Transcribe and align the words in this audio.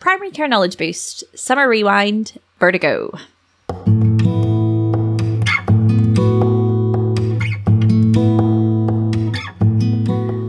Primary 0.00 0.30
Care 0.30 0.48
Knowledge 0.48 0.78
Boost, 0.78 1.24
Summer 1.38 1.68
Rewind, 1.68 2.40
Vertigo. 2.58 3.10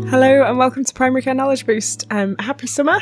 Hello 0.10 0.46
and 0.46 0.58
welcome 0.58 0.86
to 0.86 0.94
Primary 0.94 1.22
Care 1.22 1.34
Knowledge 1.34 1.66
Boost. 1.66 2.08
Um, 2.10 2.38
happy 2.40 2.66
summer. 2.66 2.98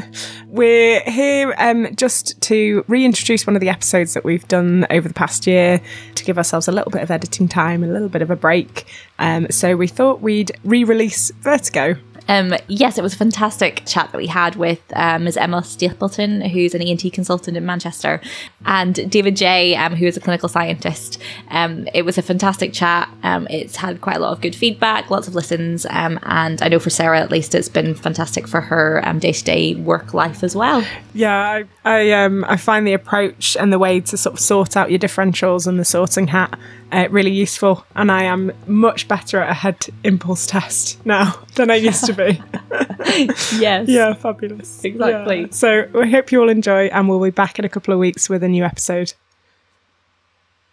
We're 0.48 1.02
here 1.02 1.54
um, 1.56 1.94
just 1.94 2.40
to 2.42 2.84
reintroduce 2.88 3.46
one 3.46 3.54
of 3.54 3.60
the 3.60 3.68
episodes 3.68 4.14
that 4.14 4.24
we've 4.24 4.46
done 4.48 4.88
over 4.90 5.06
the 5.06 5.14
past 5.14 5.46
year 5.46 5.80
to 6.16 6.24
give 6.24 6.36
ourselves 6.36 6.66
a 6.66 6.72
little 6.72 6.90
bit 6.90 7.02
of 7.02 7.12
editing 7.12 7.46
time, 7.46 7.84
a 7.84 7.86
little 7.86 8.08
bit 8.08 8.22
of 8.22 8.30
a 8.32 8.36
break. 8.36 8.86
Um, 9.20 9.46
so 9.50 9.76
we 9.76 9.86
thought 9.86 10.20
we'd 10.20 10.50
re 10.64 10.82
release 10.82 11.30
Vertigo. 11.42 11.96
Um, 12.32 12.54
yes, 12.66 12.96
it 12.96 13.02
was 13.02 13.12
a 13.12 13.16
fantastic 13.18 13.82
chat 13.84 14.10
that 14.10 14.16
we 14.16 14.26
had 14.26 14.56
with 14.56 14.80
um, 14.96 15.24
Ms. 15.24 15.36
Emma 15.36 15.62
Stapleton, 15.62 16.40
who's 16.40 16.74
an 16.74 16.80
ENT 16.80 17.12
consultant 17.12 17.58
in 17.58 17.66
Manchester, 17.66 18.22
and 18.64 19.10
David 19.10 19.36
Jay, 19.36 19.76
um, 19.76 19.94
who 19.94 20.06
is 20.06 20.16
a 20.16 20.20
clinical 20.20 20.48
scientist. 20.48 21.20
Um, 21.50 21.86
it 21.92 22.06
was 22.06 22.16
a 22.16 22.22
fantastic 22.22 22.72
chat. 22.72 23.10
Um, 23.22 23.46
it's 23.50 23.76
had 23.76 24.00
quite 24.00 24.16
a 24.16 24.20
lot 24.20 24.32
of 24.32 24.40
good 24.40 24.54
feedback, 24.54 25.10
lots 25.10 25.28
of 25.28 25.34
listens, 25.34 25.84
um, 25.90 26.18
and 26.22 26.62
I 26.62 26.68
know 26.68 26.78
for 26.78 26.88
Sara 26.88 27.20
at 27.20 27.30
least 27.30 27.54
it's 27.54 27.68
been 27.68 27.94
fantastic 27.94 28.48
for 28.48 28.62
her 28.62 29.02
day 29.18 29.32
to 29.32 29.44
day 29.44 29.74
work 29.74 30.14
life 30.14 30.42
as 30.42 30.56
well. 30.56 30.82
Yeah, 31.12 31.36
I 31.36 31.64
I, 31.84 32.24
I 32.24 32.56
find 32.56 32.86
the 32.86 32.94
approach 32.94 33.58
and 33.60 33.70
the 33.70 33.78
way 33.78 34.00
to 34.00 34.16
sort 34.16 34.32
of 34.32 34.40
sort 34.40 34.74
out 34.74 34.88
your 34.88 34.98
differentials 34.98 35.66
and 35.66 35.78
the 35.78 35.84
sorting 35.84 36.28
hat 36.28 36.58
uh, 36.92 37.08
really 37.10 37.30
useful, 37.30 37.84
and 37.96 38.12
I 38.12 38.24
am 38.24 38.52
much 38.66 39.08
better 39.08 39.40
at 39.40 39.50
a 39.50 39.54
head 39.54 39.86
impulse 40.04 40.46
test 40.46 41.04
now 41.06 41.38
than 41.54 41.70
I 41.70 41.76
used 41.76 42.04
to 42.06 42.12
be. 42.12 42.40
yes. 43.58 43.88
Yeah, 43.88 44.12
fabulous. 44.14 44.84
Exactly. 44.84 45.42
Yeah. 45.42 45.46
So 45.50 45.88
we 45.94 46.10
hope 46.10 46.30
you 46.30 46.40
all 46.40 46.48
enjoy, 46.48 46.86
and 46.86 47.08
we'll 47.08 47.22
be 47.22 47.30
back 47.30 47.58
in 47.58 47.64
a 47.64 47.68
couple 47.68 47.92
of 47.94 48.00
weeks 48.00 48.28
with 48.28 48.42
a 48.42 48.48
new 48.48 48.64
episode. 48.64 49.14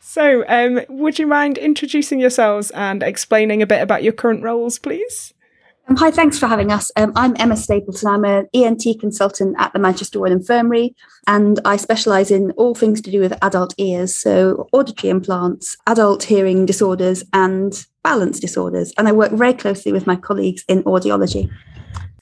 So, 0.01 0.43
um, 0.47 0.81
would 0.89 1.19
you 1.19 1.27
mind 1.27 1.57
introducing 1.57 2.19
yourselves 2.19 2.71
and 2.71 3.03
explaining 3.03 3.61
a 3.61 3.67
bit 3.67 3.81
about 3.81 4.01
your 4.01 4.13
current 4.13 4.43
roles, 4.43 4.79
please? 4.79 5.33
Um, 5.89 5.95
hi, 5.95 6.11
thanks 6.11 6.37
for 6.37 6.45
having 6.45 6.71
us. 6.71 6.91
Um, 6.97 7.11
I'm 7.15 7.35
Emma 7.39 7.57
Stapleton. 7.57 8.07
I'm 8.07 8.23
an 8.23 8.47
ENT 8.53 8.83
consultant 8.99 9.55
at 9.57 9.73
the 9.73 9.79
Manchester 9.79 10.19
Royal 10.19 10.33
Infirmary, 10.33 10.95
and 11.25 11.59
I 11.65 11.77
specialise 11.77 12.29
in 12.29 12.51
all 12.51 12.75
things 12.75 13.01
to 13.01 13.09
do 13.09 13.19
with 13.19 13.35
adult 13.41 13.73
ears, 13.79 14.15
so 14.15 14.69
auditory 14.71 15.09
implants, 15.09 15.77
adult 15.87 16.21
hearing 16.21 16.67
disorders, 16.67 17.23
and 17.33 17.87
balance 18.03 18.39
disorders. 18.39 18.93
And 18.99 19.07
I 19.07 19.13
work 19.13 19.31
very 19.31 19.55
closely 19.55 19.91
with 19.91 20.05
my 20.05 20.15
colleagues 20.15 20.63
in 20.67 20.83
audiology. 20.83 21.49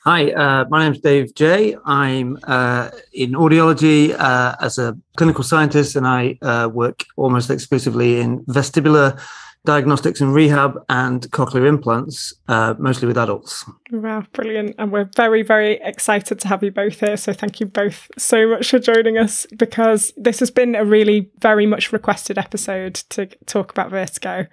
Hi, 0.06 0.32
uh, 0.32 0.64
my 0.70 0.86
name's 0.86 1.02
Dave 1.02 1.36
Jay. 1.36 1.76
I'm 1.84 2.40
uh, 2.44 2.92
in 3.12 3.32
audiology 3.32 4.18
uh, 4.18 4.56
as 4.62 4.78
a 4.78 4.98
clinical 5.18 5.44
scientist, 5.44 5.98
and 5.98 6.08
I 6.08 6.38
uh, 6.42 6.70
work 6.74 7.04
almost 7.18 7.50
exclusively 7.50 8.22
in 8.22 8.46
vestibular 8.46 9.20
diagnostics 9.68 10.22
and 10.22 10.34
rehab 10.34 10.82
and 10.88 11.30
cochlear 11.32 11.68
implants, 11.68 12.34
uh, 12.48 12.74
mostly 12.80 13.06
with 13.06 13.18
adults. 13.18 13.70
Wow, 13.92 14.24
brilliant. 14.32 14.76
And 14.80 14.94
we're 14.94 15.10
very, 15.18 15.44
very 15.44 15.74
excited 15.84 16.40
to 16.40 16.48
have 16.48 16.64
you 16.64 16.72
both 16.72 17.02
here. 17.02 17.18
So 17.18 17.34
thank 17.34 17.60
you 17.60 17.66
both 17.66 18.10
so 18.18 18.48
much 18.48 18.72
for 18.72 18.80
joining 18.80 19.18
us 19.18 19.46
because 19.58 20.14
this 20.16 20.40
has 20.40 20.50
been 20.50 20.74
a 20.74 20.86
really 20.86 21.30
very 21.40 21.66
much 21.66 21.92
requested 21.92 22.38
episode 22.38 22.96
to 23.10 23.26
talk 23.46 23.70
about 23.70 23.92
vertigo. 23.92 24.48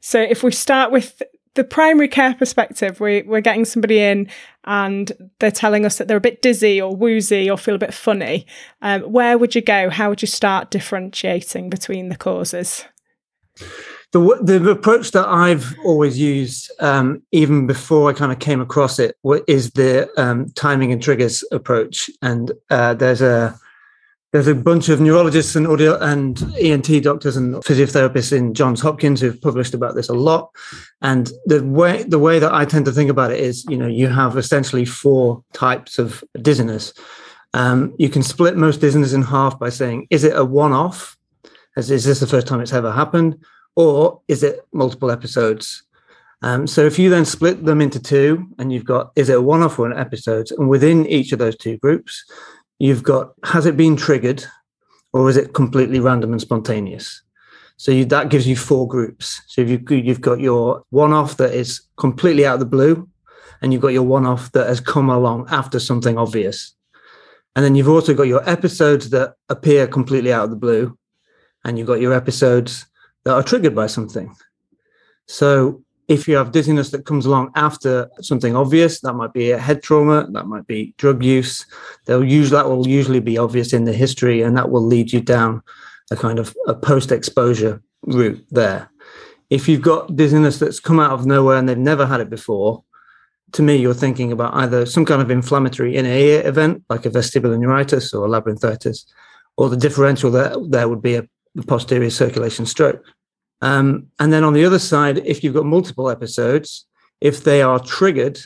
So 0.00 0.20
if 0.20 0.42
we 0.42 0.50
start 0.50 0.90
with 0.90 1.22
the 1.54 1.62
primary 1.62 2.08
care 2.08 2.34
perspective, 2.34 2.98
we, 2.98 3.22
we're 3.22 3.40
getting 3.40 3.64
somebody 3.64 4.00
in 4.00 4.28
and 4.64 5.12
they're 5.38 5.52
telling 5.52 5.86
us 5.86 5.98
that 5.98 6.08
they're 6.08 6.16
a 6.16 6.20
bit 6.20 6.42
dizzy 6.42 6.80
or 6.80 6.94
woozy 6.94 7.48
or 7.48 7.56
feel 7.56 7.76
a 7.76 7.78
bit 7.78 7.94
funny. 7.94 8.46
Um, 8.82 9.02
where 9.02 9.38
would 9.38 9.54
you 9.54 9.62
go? 9.62 9.90
How 9.90 10.08
would 10.08 10.22
you 10.22 10.28
start 10.28 10.72
differentiating 10.72 11.70
between 11.70 12.08
the 12.08 12.16
causes? 12.16 12.84
The 14.20 14.58
the 14.58 14.70
approach 14.70 15.12
that 15.12 15.26
I've 15.26 15.74
always 15.84 16.18
used, 16.18 16.70
um, 16.80 17.22
even 17.32 17.66
before 17.66 18.10
I 18.10 18.12
kind 18.12 18.32
of 18.32 18.38
came 18.38 18.60
across 18.60 18.98
it, 18.98 19.16
is 19.46 19.70
the 19.72 20.08
um, 20.20 20.50
timing 20.50 20.92
and 20.92 21.02
triggers 21.02 21.44
approach. 21.50 22.10
And 22.22 22.52
uh, 22.70 22.94
there's 22.94 23.22
a 23.22 23.58
there's 24.32 24.48
a 24.48 24.54
bunch 24.54 24.88
of 24.88 25.00
neurologists 25.00 25.56
and 25.56 25.66
audio 25.66 25.98
and 25.98 26.42
ENT 26.60 27.02
doctors 27.02 27.36
and 27.36 27.54
physiotherapists 27.56 28.36
in 28.36 28.54
Johns 28.54 28.80
Hopkins 28.80 29.20
who've 29.20 29.40
published 29.40 29.72
about 29.72 29.94
this 29.94 30.08
a 30.08 30.14
lot. 30.14 30.50
And 31.00 31.30
the 31.46 31.64
way 31.64 32.02
the 32.02 32.18
way 32.18 32.38
that 32.38 32.52
I 32.52 32.64
tend 32.64 32.84
to 32.84 32.92
think 32.92 33.10
about 33.10 33.30
it 33.30 33.40
is, 33.40 33.64
you 33.68 33.76
know, 33.76 33.86
you 33.86 34.08
have 34.08 34.36
essentially 34.36 34.84
four 34.84 35.42
types 35.52 35.98
of 35.98 36.22
dizziness. 36.42 36.92
Um, 37.54 37.94
you 37.98 38.10
can 38.10 38.22
split 38.22 38.56
most 38.56 38.80
dizziness 38.80 39.14
in 39.14 39.22
half 39.22 39.58
by 39.58 39.70
saying, 39.70 40.08
is 40.10 40.24
it 40.24 40.36
a 40.36 40.44
one-off? 40.44 41.16
Is, 41.76 41.90
is 41.90 42.04
this 42.04 42.20
the 42.20 42.26
first 42.26 42.46
time 42.46 42.60
it's 42.60 42.72
ever 42.72 42.92
happened? 42.92 43.42
Or 43.76 44.22
is 44.26 44.42
it 44.42 44.66
multiple 44.72 45.10
episodes? 45.10 45.84
Um, 46.42 46.66
so 46.66 46.84
if 46.84 46.98
you 46.98 47.08
then 47.08 47.24
split 47.24 47.64
them 47.64 47.80
into 47.80 48.00
two, 48.00 48.46
and 48.58 48.72
you've 48.72 48.84
got 48.84 49.12
is 49.16 49.28
it 49.28 49.38
a 49.38 49.42
one-off 49.42 49.78
or 49.78 49.90
an 49.90 49.98
episode, 49.98 50.50
and 50.58 50.68
within 50.68 51.06
each 51.06 51.32
of 51.32 51.38
those 51.38 51.56
two 51.56 51.78
groups, 51.78 52.24
you've 52.78 53.02
got 53.02 53.32
has 53.44 53.66
it 53.66 53.76
been 53.76 53.96
triggered, 53.96 54.44
or 55.12 55.30
is 55.30 55.36
it 55.36 55.54
completely 55.54 56.00
random 56.00 56.32
and 56.32 56.40
spontaneous? 56.40 57.22
So 57.78 57.92
you, 57.92 58.06
that 58.06 58.30
gives 58.30 58.46
you 58.46 58.56
four 58.56 58.88
groups. 58.88 59.42
So 59.48 59.60
you, 59.60 59.82
you've 59.90 60.22
got 60.22 60.40
your 60.40 60.82
one-off 60.90 61.36
that 61.36 61.52
is 61.52 61.82
completely 61.98 62.46
out 62.46 62.54
of 62.54 62.60
the 62.60 62.66
blue, 62.66 63.08
and 63.60 63.72
you've 63.72 63.82
got 63.82 63.88
your 63.88 64.02
one-off 64.02 64.52
that 64.52 64.66
has 64.66 64.80
come 64.80 65.10
along 65.10 65.46
after 65.50 65.78
something 65.78 66.18
obvious, 66.18 66.74
and 67.54 67.64
then 67.64 67.74
you've 67.74 67.88
also 67.88 68.14
got 68.14 68.24
your 68.24 68.48
episodes 68.48 69.10
that 69.10 69.34
appear 69.48 69.86
completely 69.86 70.32
out 70.32 70.44
of 70.44 70.50
the 70.50 70.56
blue, 70.56 70.98
and 71.64 71.78
you've 71.78 71.86
got 71.86 72.00
your 72.00 72.12
episodes 72.12 72.86
that 73.26 73.34
are 73.34 73.42
triggered 73.42 73.74
by 73.74 73.88
something. 73.88 74.32
So 75.26 75.82
if 76.06 76.28
you 76.28 76.36
have 76.36 76.52
dizziness 76.52 76.90
that 76.90 77.04
comes 77.04 77.26
along 77.26 77.50
after 77.56 78.08
something 78.20 78.54
obvious, 78.54 79.00
that 79.00 79.14
might 79.14 79.32
be 79.32 79.50
a 79.50 79.58
head 79.58 79.82
trauma, 79.82 80.28
that 80.30 80.46
might 80.46 80.68
be 80.68 80.94
drug 80.96 81.24
use. 81.24 81.66
They'll 82.04 82.22
use 82.22 82.50
that 82.50 82.68
will 82.68 82.86
usually 82.86 83.18
be 83.18 83.36
obvious 83.36 83.72
in 83.72 83.82
the 83.82 83.92
history, 83.92 84.42
and 84.42 84.56
that 84.56 84.70
will 84.70 84.86
lead 84.86 85.12
you 85.12 85.20
down 85.20 85.60
a 86.12 86.16
kind 86.16 86.38
of 86.38 86.54
a 86.68 86.74
post-exposure 86.74 87.82
route 88.02 88.46
there. 88.52 88.88
If 89.50 89.68
you've 89.68 89.82
got 89.82 90.14
dizziness 90.14 90.60
that's 90.60 90.78
come 90.78 91.00
out 91.00 91.10
of 91.10 91.26
nowhere 91.26 91.56
and 91.56 91.68
they've 91.68 91.76
never 91.76 92.06
had 92.06 92.20
it 92.20 92.30
before, 92.30 92.84
to 93.52 93.62
me, 93.62 93.74
you're 93.74 93.92
thinking 93.92 94.30
about 94.30 94.54
either 94.54 94.86
some 94.86 95.04
kind 95.04 95.20
of 95.20 95.32
inflammatory 95.32 95.96
inner 95.96 96.10
ear 96.10 96.46
event, 96.46 96.84
like 96.88 97.06
a 97.06 97.10
vestibular 97.10 97.58
neuritis 97.58 98.14
or 98.14 98.26
a 98.26 98.28
labyrinthitis, 98.28 99.04
or 99.56 99.68
the 99.68 99.76
differential 99.76 100.30
there, 100.30 100.54
there 100.68 100.88
would 100.88 101.02
be 101.02 101.16
a 101.16 101.26
posterior 101.66 102.10
circulation 102.10 102.66
stroke. 102.66 103.02
Um, 103.62 104.08
and 104.18 104.32
then 104.32 104.44
on 104.44 104.52
the 104.52 104.64
other 104.64 104.78
side, 104.78 105.18
if 105.18 105.42
you've 105.42 105.54
got 105.54 105.64
multiple 105.64 106.10
episodes, 106.10 106.86
if 107.20 107.44
they 107.44 107.62
are 107.62 107.78
triggered 107.78 108.38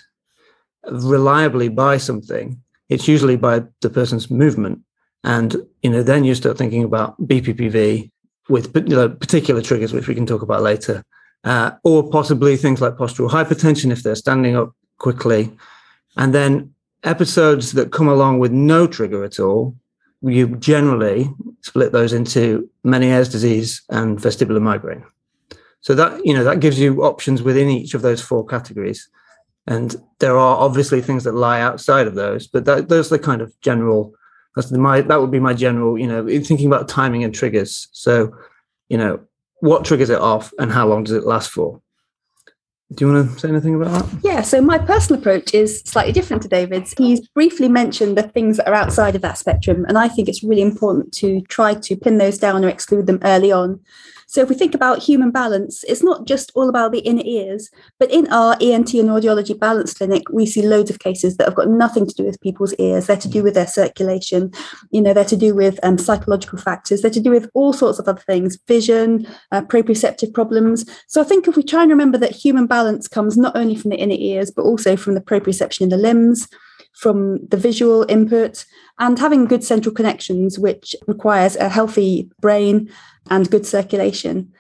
reliably 0.91 1.69
by 1.69 1.97
something, 1.97 2.61
it's 2.89 3.09
usually 3.09 3.37
by 3.37 3.65
the 3.81 3.91
person's 3.91 4.31
movement. 4.31 4.81
And 5.25 5.57
you 5.83 5.91
know, 5.91 6.03
then 6.03 6.25
you 6.25 6.35
start 6.35 6.59
thinking 6.59 6.85
about 6.85 7.21
BPPV 7.21 8.11
with 8.49 8.75
you 8.75 8.97
know, 8.97 9.09
particular 9.09 9.63
triggers, 9.63 9.93
which 9.93 10.09
we 10.09 10.15
can 10.15 10.27
talk 10.27 10.43
about 10.43 10.63
later, 10.63 11.05
uh, 11.45 11.73
or 11.85 12.09
possibly 12.11 12.57
things 12.57 12.81
like 12.81 12.95
postural 12.95 13.31
hypertension 13.31 13.91
if 13.91 14.03
they're 14.03 14.15
standing 14.15 14.57
up 14.57 14.73
quickly, 14.99 15.51
and 16.17 16.35
then 16.35 16.75
episodes 17.05 17.73
that 17.73 17.93
come 17.93 18.09
along 18.09 18.39
with 18.39 18.53
no 18.53 18.87
trigger 18.87 19.25
at 19.25 19.39
all, 19.39 19.75
you 20.23 20.57
generally 20.57 21.31
split 21.63 21.93
those 21.93 22.13
into 22.13 22.69
Meniere's 22.85 23.29
disease 23.29 23.83
and 23.89 24.19
vestibular 24.19 24.61
migraine. 24.61 25.05
So 25.83 25.95
that 25.95 26.25
you 26.27 26.35
know 26.35 26.45
that 26.45 26.61
gives 26.61 26.79
you 26.79 27.05
options 27.05 27.43
within 27.43 27.71
each 27.71 27.95
of 27.95 28.03
those 28.03 28.21
four 28.21 28.45
categories, 28.45 29.09
and 29.67 29.97
there 30.19 30.37
are 30.37 30.57
obviously 30.57 31.01
things 31.01 31.25
that 31.25 31.35
lie 31.35 31.61
outside 31.61 32.07
of 32.07 32.15
those, 32.15 32.47
but 32.47 32.67
that, 32.67 32.89
those 32.91 33.11
are 33.11 33.17
the 33.17 33.23
kind 33.23 33.41
of 33.41 33.59
general. 33.63 34.15
That's 34.55 34.71
my 34.73 35.01
that 35.01 35.21
would 35.21 35.31
be 35.31 35.41
my 35.41 35.55
general. 35.55 35.99
You 35.99 36.07
know, 36.07 36.27
thinking 36.27 36.67
about 36.67 36.89
timing 36.89 37.25
and 37.25 37.35
triggers. 37.35 37.89
So, 37.93 38.37
you 38.91 38.99
know, 38.99 39.21
what 39.61 39.87
triggers 39.87 40.11
it 40.11 40.21
off 40.21 40.53
and 40.59 40.71
how 40.71 40.87
long 40.87 41.05
does 41.05 41.15
it 41.15 41.25
last 41.25 41.51
for? 41.51 41.81
Do 42.93 43.07
you 43.07 43.13
want 43.13 43.33
to 43.33 43.39
say 43.39 43.49
anything 43.49 43.77
about 43.77 43.93
that? 43.93 44.19
Yeah, 44.25 44.43
so 44.43 44.61
my 44.61 44.77
personal 44.77 45.21
approach 45.21 45.55
is 45.55 45.81
slightly 45.85 46.13
different 46.13 46.43
to 46.43 46.49
David's. 46.49 46.93
He's 46.99 47.21
briefly 47.29 47.69
mentioned 47.69 48.19
the 48.19 48.25
things 48.25 48.57
that 48.57 48.67
are 48.67 48.75
outside 48.75 49.15
of 49.15 49.23
that 49.23 49.39
spectrum, 49.39 49.85
and 49.87 49.97
I 49.97 50.09
think 50.09 50.29
it's 50.29 50.43
really 50.43 50.63
important 50.63 51.13
to 51.15 51.41
try 51.43 51.75
to 51.75 51.97
pin 51.97 52.19
those 52.19 52.37
down 52.37 52.65
or 52.65 52.69
exclude 52.69 53.07
them 53.07 53.21
early 53.23 53.53
on. 53.53 53.81
So 54.31 54.43
if 54.43 54.49
we 54.49 54.55
think 54.55 54.77
about 54.77 55.03
human 55.03 55.33
balance, 55.33 55.83
it's 55.89 56.05
not 56.05 56.25
just 56.25 56.53
all 56.55 56.69
about 56.69 56.93
the 56.93 57.01
inner 57.01 57.25
ears, 57.25 57.69
but 57.99 58.13
in 58.13 58.33
our 58.33 58.57
ENT 58.61 58.95
and 58.95 59.09
audiology 59.09 59.59
balance 59.59 59.93
clinic, 59.93 60.23
we 60.31 60.47
see 60.47 60.63
loads 60.63 60.89
of 60.89 61.01
cases 61.01 61.37
that 61.37 61.49
have 61.49 61.57
got 61.57 61.69
nothing 61.69 62.07
to 62.07 62.15
do 62.15 62.23
with 62.23 62.41
people's 62.41 62.73
ears. 62.75 63.09
They're 63.09 63.17
to 63.17 63.29
do 63.29 63.43
with 63.43 63.55
their 63.55 63.67
circulation, 63.67 64.53
you 64.93 65.03
know, 65.03 65.13
they're 65.13 65.25
to 65.25 65.37
do 65.37 65.53
with 65.53 65.81
um, 65.83 65.99
psychological 65.99 66.61
factors, 66.61 67.03
they're 67.03 67.11
to 67.11 67.19
do 67.19 67.33
with 67.33 67.51
all 67.55 67.73
sorts 67.73 67.99
of 67.99 68.07
other 68.07 68.21
things, 68.21 68.57
vision, 68.69 69.27
uh, 69.51 69.63
proprioceptive 69.63 70.33
problems. 70.33 70.87
So 71.09 71.21
I 71.21 71.25
think 71.25 71.49
if 71.49 71.57
we 71.57 71.65
try 71.65 71.83
and 71.83 71.91
remember 71.91 72.19
that 72.19 72.31
human 72.31 72.69
balance 72.69 73.09
comes 73.09 73.37
not 73.37 73.57
only 73.57 73.75
from 73.75 73.91
the 73.91 73.99
inner 73.99 74.15
ears, 74.17 74.53
but 74.53 74.63
also 74.63 74.95
from 74.95 75.15
the 75.15 75.21
proprioception 75.21 75.81
in 75.81 75.89
the 75.89 75.97
limbs, 75.97 76.47
from 77.01 77.47
the 77.49 77.57
visual 77.57 78.05
input 78.11 78.67
and 78.99 79.19
having 79.19 79.47
good 79.47 79.65
central 79.65 79.95
connections, 79.95 80.59
which 80.59 80.95
requires 81.07 81.57
a 81.57 81.71
healthy 81.71 82.31
brain 82.41 82.93
and 83.31 83.51
good 83.51 83.65
circulation. 83.65 84.53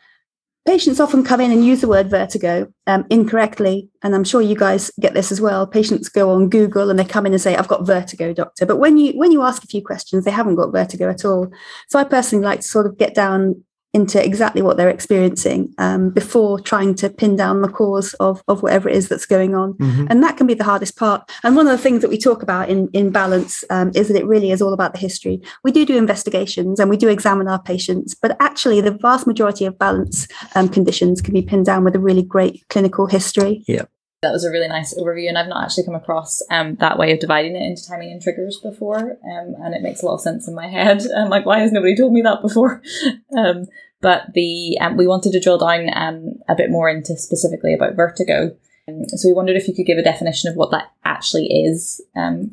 Patients 0.66 1.00
often 1.00 1.22
come 1.22 1.40
in 1.40 1.52
and 1.52 1.64
use 1.64 1.82
the 1.82 1.88
word 1.88 2.08
vertigo 2.08 2.72
um, 2.86 3.04
incorrectly, 3.10 3.90
and 4.02 4.14
I'm 4.14 4.24
sure 4.24 4.40
you 4.40 4.56
guys 4.56 4.90
get 5.00 5.12
this 5.14 5.30
as 5.32 5.40
well. 5.40 5.66
Patients 5.66 6.08
go 6.08 6.30
on 6.30 6.48
Google 6.48 6.90
and 6.90 6.98
they 6.98 7.04
come 7.04 7.26
in 7.26 7.32
and 7.32 7.40
say, 7.40 7.56
"I've 7.56 7.68
got 7.68 7.86
vertigo, 7.86 8.32
doctor." 8.32 8.66
But 8.66 8.76
when 8.76 8.96
you 8.96 9.12
when 9.12 9.32
you 9.32 9.42
ask 9.42 9.64
a 9.64 9.66
few 9.66 9.82
questions, 9.82 10.24
they 10.24 10.30
haven't 10.30 10.56
got 10.56 10.72
vertigo 10.72 11.10
at 11.10 11.24
all. 11.24 11.50
So 11.88 11.98
I 11.98 12.04
personally 12.04 12.44
like 12.44 12.60
to 12.60 12.68
sort 12.68 12.86
of 12.86 12.98
get 12.98 13.14
down 13.14 13.64
into 13.92 14.24
exactly 14.24 14.62
what 14.62 14.76
they're 14.76 14.88
experiencing 14.88 15.74
um, 15.78 16.10
before 16.10 16.60
trying 16.60 16.94
to 16.94 17.10
pin 17.10 17.34
down 17.34 17.60
the 17.60 17.68
cause 17.68 18.14
of, 18.14 18.42
of 18.46 18.62
whatever 18.62 18.88
it 18.88 18.94
is 18.94 19.08
that's 19.08 19.26
going 19.26 19.54
on. 19.54 19.74
Mm-hmm. 19.74 20.06
And 20.08 20.22
that 20.22 20.36
can 20.36 20.46
be 20.46 20.54
the 20.54 20.64
hardest 20.64 20.96
part. 20.96 21.28
And 21.42 21.56
one 21.56 21.66
of 21.66 21.72
the 21.72 21.82
things 21.82 22.02
that 22.02 22.08
we 22.08 22.18
talk 22.18 22.42
about 22.42 22.68
in, 22.68 22.88
in 22.92 23.10
balance 23.10 23.64
um, 23.68 23.90
is 23.94 24.08
that 24.08 24.16
it 24.16 24.26
really 24.26 24.52
is 24.52 24.62
all 24.62 24.72
about 24.72 24.92
the 24.92 25.00
history. 25.00 25.40
We 25.64 25.72
do 25.72 25.84
do 25.84 25.96
investigations 25.96 26.78
and 26.78 26.88
we 26.88 26.96
do 26.96 27.08
examine 27.08 27.48
our 27.48 27.60
patients, 27.60 28.14
but 28.14 28.36
actually 28.40 28.80
the 28.80 28.92
vast 28.92 29.26
majority 29.26 29.64
of 29.64 29.78
balance 29.78 30.28
um, 30.54 30.68
conditions 30.68 31.20
can 31.20 31.34
be 31.34 31.42
pinned 31.42 31.66
down 31.66 31.84
with 31.84 31.96
a 31.96 32.00
really 32.00 32.22
great 32.22 32.64
clinical 32.68 33.06
history. 33.06 33.64
Yeah. 33.66 33.86
That 34.22 34.32
was 34.32 34.44
a 34.44 34.50
really 34.50 34.68
nice 34.68 34.92
overview, 34.94 35.28
and 35.28 35.38
I've 35.38 35.48
not 35.48 35.64
actually 35.64 35.84
come 35.84 35.94
across 35.94 36.42
um, 36.50 36.74
that 36.76 36.98
way 36.98 37.10
of 37.12 37.20
dividing 37.20 37.56
it 37.56 37.62
into 37.62 37.86
timing 37.86 38.12
and 38.12 38.20
triggers 38.20 38.58
before, 38.62 38.98
um, 39.24 39.54
and 39.62 39.74
it 39.74 39.80
makes 39.80 40.02
a 40.02 40.06
lot 40.06 40.14
of 40.14 40.20
sense 40.20 40.46
in 40.46 40.54
my 40.54 40.68
head. 40.68 41.02
I'm 41.16 41.30
like, 41.30 41.46
why 41.46 41.60
has 41.60 41.72
nobody 41.72 41.96
told 41.96 42.12
me 42.12 42.20
that 42.22 42.42
before? 42.42 42.82
um, 43.36 43.66
but 44.02 44.24
the 44.34 44.76
um, 44.80 44.98
we 44.98 45.06
wanted 45.06 45.32
to 45.32 45.40
drill 45.40 45.56
down 45.56 45.88
um, 45.94 46.34
a 46.48 46.54
bit 46.54 46.70
more 46.70 46.90
into 46.90 47.16
specifically 47.16 47.72
about 47.72 47.96
vertigo. 47.96 48.54
Um, 48.86 49.04
so 49.08 49.28
we 49.28 49.32
wondered 49.32 49.56
if 49.56 49.66
you 49.68 49.74
could 49.74 49.86
give 49.86 49.98
a 49.98 50.02
definition 50.02 50.50
of 50.50 50.56
what 50.56 50.70
that 50.70 50.92
actually 51.04 51.46
is 51.46 52.02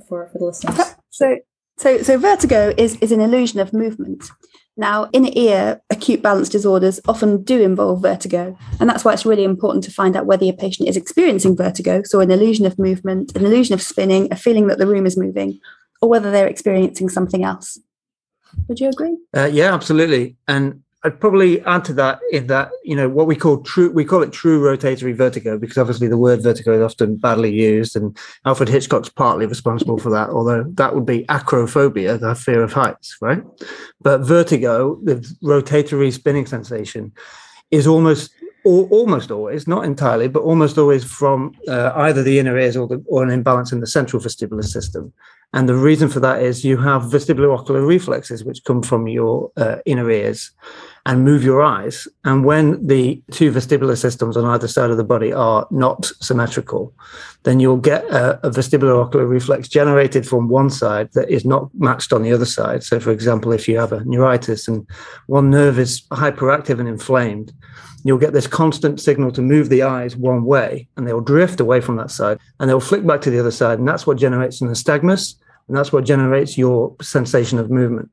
for 0.07 0.27
for 0.27 0.37
the 0.37 0.45
listeners. 0.45 0.95
So, 1.09 1.39
so, 1.77 2.01
so 2.01 2.17
vertigo 2.17 2.73
is 2.77 2.95
is 3.01 3.11
an 3.11 3.19
illusion 3.19 3.59
of 3.59 3.73
movement. 3.73 4.29
Now, 4.79 5.09
in 5.11 5.25
ear, 5.37 5.81
acute 5.89 6.21
balance 6.21 6.49
disorders 6.49 6.99
often 7.07 7.43
do 7.43 7.61
involve 7.61 8.01
vertigo, 8.01 8.55
and 8.79 8.87
that's 8.87 9.03
why 9.03 9.13
it's 9.13 9.25
really 9.25 9.43
important 9.43 9.83
to 9.85 9.91
find 9.91 10.15
out 10.15 10.27
whether 10.27 10.45
your 10.45 10.53
patient 10.53 10.87
is 10.87 10.95
experiencing 10.95 11.57
vertigo, 11.57 12.03
so 12.05 12.19
an 12.19 12.29
illusion 12.29 12.67
of 12.67 12.77
movement, 12.77 13.35
an 13.35 13.43
illusion 13.43 13.73
of 13.73 13.81
spinning, 13.81 14.27
a 14.31 14.35
feeling 14.35 14.67
that 14.67 14.77
the 14.77 14.85
room 14.85 15.07
is 15.07 15.17
moving, 15.17 15.59
or 15.99 16.09
whether 16.09 16.29
they're 16.29 16.47
experiencing 16.47 17.09
something 17.09 17.43
else. 17.43 17.79
Would 18.67 18.79
you 18.79 18.89
agree? 18.89 19.17
Uh, 19.35 19.49
yeah, 19.51 19.73
absolutely. 19.73 20.37
And 20.47 20.83
I'd 21.03 21.19
probably 21.19 21.61
add 21.61 21.85
to 21.85 21.93
that 21.93 22.19
in 22.31 22.47
that 22.47 22.71
you 22.83 22.95
know 22.95 23.07
what 23.07 23.27
we 23.27 23.35
call 23.35 23.61
true 23.61 23.91
we 23.91 24.03
call 24.03 24.23
it 24.23 24.31
true 24.31 24.59
rotatory 24.59 25.15
vertigo 25.15 25.57
because 25.57 25.77
obviously 25.77 26.07
the 26.07 26.17
word 26.17 26.41
vertigo 26.41 26.73
is 26.73 26.81
often 26.81 27.17
badly 27.17 27.53
used 27.53 27.95
and 27.95 28.17
Alfred 28.45 28.69
Hitchcock's 28.69 29.09
partly 29.09 29.45
responsible 29.45 29.99
for 29.99 30.09
that 30.09 30.29
although 30.29 30.63
that 30.73 30.95
would 30.95 31.05
be 31.05 31.23
acrophobia 31.29 32.17
the 32.17 32.33
fear 32.33 32.63
of 32.63 32.73
heights 32.73 33.15
right 33.21 33.43
but 34.01 34.21
vertigo 34.21 34.99
the 35.03 35.15
rotatory 35.43 36.11
spinning 36.11 36.47
sensation 36.47 37.13
is 37.69 37.85
almost 37.85 38.31
or 38.67 38.85
almost 38.89 39.31
always, 39.31 39.65
not 39.65 39.85
entirely, 39.85 40.27
but 40.27 40.43
almost 40.43 40.77
always 40.77 41.01
from 41.01 41.53
uh, 41.69 41.93
either 41.95 42.21
the 42.21 42.37
inner 42.37 42.57
ears 42.57 42.75
or, 42.75 42.85
the, 42.85 43.01
or 43.07 43.23
an 43.23 43.29
imbalance 43.29 43.71
in 43.71 43.79
the 43.79 43.87
central 43.87 44.21
vestibular 44.21 44.65
system. 44.65 45.13
And 45.57 45.67
the 45.67 45.73
reason 45.73 46.07
for 46.07 46.19
that 46.19 46.43
is 46.43 46.63
you 46.63 46.77
have 46.77 47.01
vestibulo-ocular 47.01 47.83
reflexes, 47.83 48.43
which 48.43 48.63
come 48.63 48.83
from 48.83 49.07
your 49.07 49.51
uh, 49.57 49.77
inner 49.87 50.11
ears 50.11 50.51
and 51.07 51.25
move 51.25 51.43
your 51.43 51.63
eyes. 51.63 52.07
And 52.25 52.45
when 52.45 52.85
the 52.85 53.23
two 53.31 53.51
vestibular 53.51 53.97
systems 53.97 54.37
on 54.37 54.45
either 54.45 54.67
side 54.67 54.91
of 54.91 54.97
the 54.97 55.03
body 55.03 55.33
are 55.33 55.65
not 55.71 56.05
symmetrical, 56.21 56.93
then 57.41 57.59
you'll 57.59 57.77
get 57.77 58.03
a, 58.05 58.37
a 58.45 58.51
vestibulo-ocular 58.51 59.25
reflex 59.25 59.67
generated 59.67 60.27
from 60.27 60.47
one 60.47 60.69
side 60.69 61.09
that 61.13 61.27
is 61.27 61.43
not 61.43 61.71
matched 61.73 62.13
on 62.13 62.21
the 62.21 62.31
other 62.31 62.45
side. 62.45 62.83
So, 62.83 62.99
for 62.99 63.09
example, 63.09 63.51
if 63.51 63.67
you 63.67 63.79
have 63.79 63.91
a 63.91 64.03
neuritis 64.05 64.67
and 64.67 64.87
one 65.25 65.49
nerve 65.49 65.79
is 65.79 66.01
hyperactive 66.11 66.79
and 66.79 66.87
inflamed, 66.87 67.51
you'll 68.03 68.19
get 68.19 68.33
this 68.33 68.45
constant 68.45 68.99
signal 68.99 69.31
to 69.31 69.41
move 69.41 69.69
the 69.69 69.81
eyes 69.81 70.15
one 70.15 70.45
way 70.45 70.87
and 70.97 71.07
they'll 71.07 71.19
drift 71.19 71.59
away 71.59 71.81
from 71.81 71.95
that 71.95 72.11
side 72.11 72.37
and 72.59 72.69
they'll 72.69 72.79
flick 72.79 73.07
back 73.07 73.21
to 73.21 73.31
the 73.31 73.39
other 73.39 73.49
side. 73.49 73.79
And 73.79 73.87
that's 73.87 74.05
what 74.05 74.17
generates 74.17 74.61
an 74.61 74.67
nystagmus 74.67 75.33
and 75.67 75.77
that's 75.77 75.91
what 75.91 76.05
generates 76.05 76.57
your 76.57 76.95
sensation 77.01 77.59
of 77.59 77.69
movement. 77.69 78.09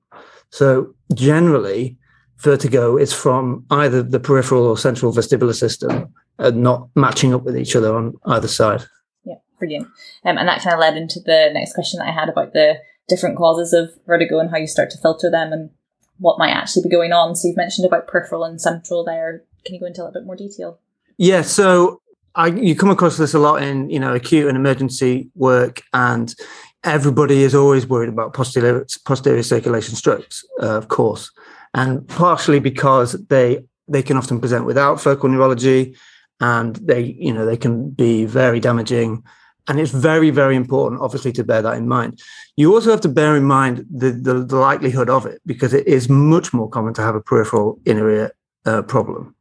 So 0.50 0.94
generally, 1.14 1.98
vertigo 2.38 2.96
is 2.96 3.12
from 3.12 3.64
either 3.70 4.02
the 4.02 4.20
peripheral 4.20 4.66
or 4.66 4.76
central 4.76 5.12
vestibular 5.12 5.54
system 5.54 6.12
and 6.38 6.62
not 6.62 6.88
matching 6.94 7.34
up 7.34 7.42
with 7.42 7.56
each 7.56 7.76
other 7.76 7.94
on 7.94 8.14
either 8.26 8.48
side. 8.48 8.84
Yeah, 9.24 9.36
brilliant. 9.58 9.86
Um, 10.24 10.38
and 10.38 10.48
that 10.48 10.62
kind 10.62 10.74
of 10.74 10.80
led 10.80 10.96
into 10.96 11.20
the 11.20 11.50
next 11.52 11.74
question 11.74 11.98
that 11.98 12.08
I 12.08 12.12
had 12.12 12.28
about 12.28 12.52
the 12.52 12.80
different 13.08 13.36
causes 13.36 13.72
of 13.72 13.90
vertigo 14.06 14.38
and 14.38 14.50
how 14.50 14.56
you 14.56 14.66
start 14.66 14.90
to 14.90 14.98
filter 14.98 15.30
them 15.30 15.52
and 15.52 15.70
what 16.18 16.38
might 16.38 16.52
actually 16.52 16.82
be 16.82 16.88
going 16.88 17.12
on. 17.12 17.34
So 17.34 17.48
you've 17.48 17.56
mentioned 17.56 17.86
about 17.86 18.06
peripheral 18.06 18.44
and 18.44 18.60
central 18.60 19.04
there. 19.04 19.44
Can 19.64 19.74
you 19.74 19.80
go 19.80 19.86
into 19.86 20.02
a 20.02 20.04
little 20.04 20.20
bit 20.20 20.26
more 20.26 20.36
detail? 20.36 20.78
Yeah, 21.16 21.42
so 21.42 22.00
I, 22.34 22.48
you 22.48 22.74
come 22.74 22.90
across 22.90 23.16
this 23.16 23.34
a 23.34 23.38
lot 23.38 23.62
in 23.62 23.88
you 23.90 24.00
know 24.00 24.14
acute 24.14 24.48
and 24.48 24.56
emergency 24.56 25.30
work, 25.34 25.82
and 25.92 26.34
everybody 26.84 27.42
is 27.42 27.54
always 27.54 27.86
worried 27.86 28.08
about 28.08 28.34
posterior 28.34 28.86
posterior 29.04 29.42
circulation 29.42 29.96
strokes, 29.96 30.44
uh, 30.62 30.76
of 30.76 30.88
course, 30.88 31.30
and 31.74 32.06
partially 32.08 32.60
because 32.60 33.12
they 33.28 33.64
they 33.88 34.02
can 34.02 34.16
often 34.16 34.40
present 34.40 34.64
without 34.64 35.00
focal 35.00 35.28
neurology, 35.28 35.96
and 36.40 36.76
they 36.76 37.16
you 37.18 37.32
know 37.32 37.44
they 37.44 37.56
can 37.56 37.90
be 37.90 38.24
very 38.24 38.60
damaging 38.60 39.22
and 39.68 39.80
it's 39.80 39.92
very 39.92 40.30
very 40.30 40.56
important 40.56 41.00
obviously 41.00 41.32
to 41.32 41.44
bear 41.44 41.62
that 41.62 41.76
in 41.76 41.88
mind. 41.88 42.20
You 42.56 42.74
also 42.74 42.90
have 42.90 43.00
to 43.02 43.08
bear 43.08 43.36
in 43.36 43.44
mind 43.44 43.86
the, 43.90 44.10
the, 44.10 44.34
the 44.44 44.56
likelihood 44.56 45.10
of 45.10 45.26
it 45.26 45.40
because 45.46 45.72
it 45.72 45.86
is 45.86 46.08
much 46.08 46.52
more 46.52 46.68
common 46.68 46.94
to 46.94 47.02
have 47.02 47.14
a 47.14 47.20
peripheral 47.20 47.80
inner 47.84 48.10
ear 48.10 48.34
uh, 48.66 48.82
problem. 48.82 49.34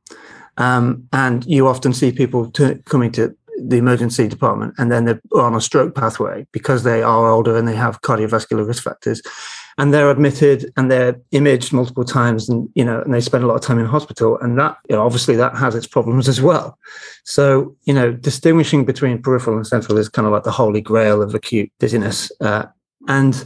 Um, 0.57 1.07
and 1.11 1.45
you 1.45 1.67
often 1.67 1.93
see 1.93 2.11
people 2.11 2.51
t- 2.51 2.75
coming 2.85 3.11
to 3.13 3.35
the 3.57 3.77
emergency 3.77 4.27
department 4.27 4.73
and 4.77 4.91
then 4.91 5.05
they're 5.05 5.21
on 5.35 5.55
a 5.55 5.61
stroke 5.61 5.95
pathway 5.95 6.45
because 6.51 6.83
they 6.83 7.01
are 7.01 7.29
older 7.29 7.57
and 7.57 7.67
they 7.67 7.75
have 7.75 8.01
cardiovascular 8.01 8.67
risk 8.67 8.83
factors. 8.83 9.21
And 9.77 9.91
they're 9.91 10.11
admitted 10.11 10.71
and 10.77 10.91
they're 10.91 11.19
imaged 11.31 11.73
multiple 11.73 12.05
times 12.05 12.47
and 12.47 12.69
you 12.75 12.85
know 12.85 13.01
and 13.01 13.11
they 13.11 13.21
spend 13.21 13.43
a 13.43 13.47
lot 13.47 13.55
of 13.55 13.61
time 13.61 13.79
in 13.79 13.85
hospital. 13.85 14.37
And 14.39 14.57
that 14.59 14.77
you 14.87 14.95
know, 14.95 15.03
obviously 15.03 15.35
that 15.37 15.55
has 15.55 15.73
its 15.73 15.87
problems 15.87 16.27
as 16.27 16.41
well. 16.41 16.77
So 17.23 17.75
you 17.85 17.93
know 17.93 18.11
distinguishing 18.11 18.85
between 18.85 19.21
peripheral 19.21 19.57
and 19.57 19.65
central 19.65 19.97
is 19.97 20.09
kind 20.09 20.27
of 20.27 20.31
like 20.31 20.43
the 20.43 20.51
holy 20.51 20.81
grail 20.81 21.21
of 21.23 21.33
acute 21.33 21.71
dizziness 21.79 22.31
uh, 22.39 22.65
and 23.07 23.45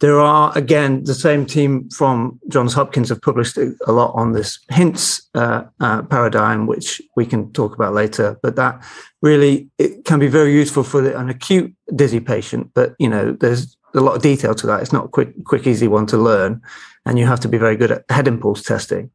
there 0.00 0.18
are, 0.20 0.56
again, 0.56 1.04
the 1.04 1.14
same 1.14 1.46
team 1.46 1.88
from 1.90 2.40
Johns 2.48 2.74
Hopkins 2.74 3.08
have 3.10 3.22
published 3.22 3.56
a 3.56 3.92
lot 3.92 4.12
on 4.14 4.32
this 4.32 4.58
HINTS 4.70 5.22
uh, 5.34 5.64
uh, 5.80 6.02
paradigm, 6.02 6.66
which 6.66 7.00
we 7.16 7.24
can 7.24 7.52
talk 7.52 7.74
about 7.74 7.94
later. 7.94 8.38
But 8.42 8.56
that 8.56 8.84
really 9.22 9.70
it 9.78 10.04
can 10.04 10.18
be 10.18 10.26
very 10.26 10.52
useful 10.52 10.82
for 10.82 11.00
the, 11.00 11.18
an 11.18 11.30
acute 11.30 11.74
dizzy 11.94 12.20
patient. 12.20 12.70
But 12.74 12.94
you 12.98 13.08
know, 13.08 13.32
there's 13.32 13.76
a 13.94 14.00
lot 14.00 14.16
of 14.16 14.22
detail 14.22 14.54
to 14.56 14.66
that. 14.66 14.82
It's 14.82 14.92
not 14.92 15.06
a 15.06 15.08
quick, 15.08 15.44
quick, 15.44 15.66
easy 15.66 15.86
one 15.86 16.06
to 16.06 16.18
learn, 16.18 16.60
and 17.06 17.18
you 17.18 17.26
have 17.26 17.40
to 17.40 17.48
be 17.48 17.58
very 17.58 17.76
good 17.76 17.92
at 17.92 18.04
head 18.10 18.26
impulse 18.26 18.62
testing. 18.62 19.10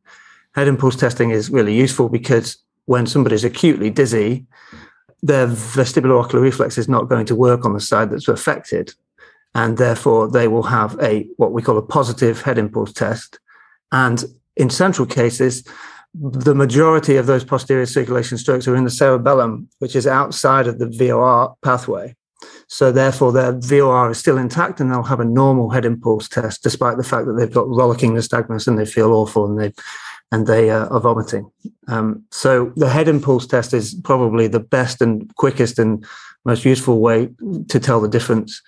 Head 0.55 0.69
impulse 0.69 0.95
testing 0.95 1.29
is 1.29 1.49
really 1.49 1.75
useful 1.75 2.07
because 2.07 2.57
when 2.85 3.05
somebody's 3.05 3.43
acutely 3.43 3.89
dizzy, 3.89 4.47
their 5.21 5.47
vestibular 5.47 6.23
ocular 6.23 6.41
reflex 6.41 6.77
is 6.77 6.87
not 6.87 7.09
going 7.09 7.25
to 7.25 7.35
work 7.35 7.65
on 7.65 7.73
the 7.73 7.81
side 7.81 8.09
that's 8.09 8.29
affected 8.29 8.93
and 9.55 9.77
therefore 9.77 10.29
they 10.29 10.47
will 10.47 10.63
have 10.63 10.97
a 11.01 11.27
what 11.37 11.51
we 11.51 11.61
call 11.61 11.77
a 11.77 11.81
positive 11.81 12.41
head 12.41 12.57
impulse 12.57 12.93
test. 12.93 13.39
And 13.91 14.23
in 14.55 14.69
central 14.69 15.07
cases, 15.07 15.63
the 16.13 16.55
majority 16.55 17.15
of 17.17 17.27
those 17.27 17.43
posterior 17.43 17.85
circulation 17.85 18.37
strokes 18.37 18.67
are 18.67 18.75
in 18.75 18.83
the 18.83 18.89
cerebellum, 18.89 19.69
which 19.79 19.95
is 19.95 20.07
outside 20.07 20.67
of 20.67 20.79
the 20.79 20.87
VOR 20.87 21.55
pathway. 21.63 22.15
So 22.67 22.91
therefore, 22.91 23.31
their 23.31 23.51
VOR 23.51 24.11
is 24.11 24.17
still 24.17 24.37
intact, 24.37 24.79
and 24.79 24.91
they'll 24.91 25.03
have 25.03 25.19
a 25.19 25.25
normal 25.25 25.69
head 25.69 25.85
impulse 25.85 26.29
test, 26.29 26.63
despite 26.63 26.97
the 26.97 27.03
fact 27.03 27.25
that 27.25 27.33
they've 27.33 27.51
got 27.51 27.67
rollicking 27.67 28.13
nystagmus 28.13 28.67
and 28.67 28.77
they 28.77 28.85
feel 28.85 29.11
awful 29.11 29.45
and 29.45 29.59
they 29.59 29.73
and 30.31 30.45
they 30.45 30.69
uh, 30.69 30.85
are 30.87 30.99
vomiting. 30.99 31.49
Um, 31.87 32.23
so 32.31 32.71
the 32.75 32.89
head 32.89 33.07
impulse 33.07 33.47
test 33.47 33.73
is 33.73 33.95
probably 33.95 34.47
the 34.47 34.59
best 34.59 35.01
and 35.01 35.33
quickest 35.35 35.79
and 35.79 36.05
most 36.45 36.65
useful 36.65 36.99
way 36.99 37.29
to 37.67 37.79
tell 37.79 37.99
the 37.99 38.07
difference 38.07 38.61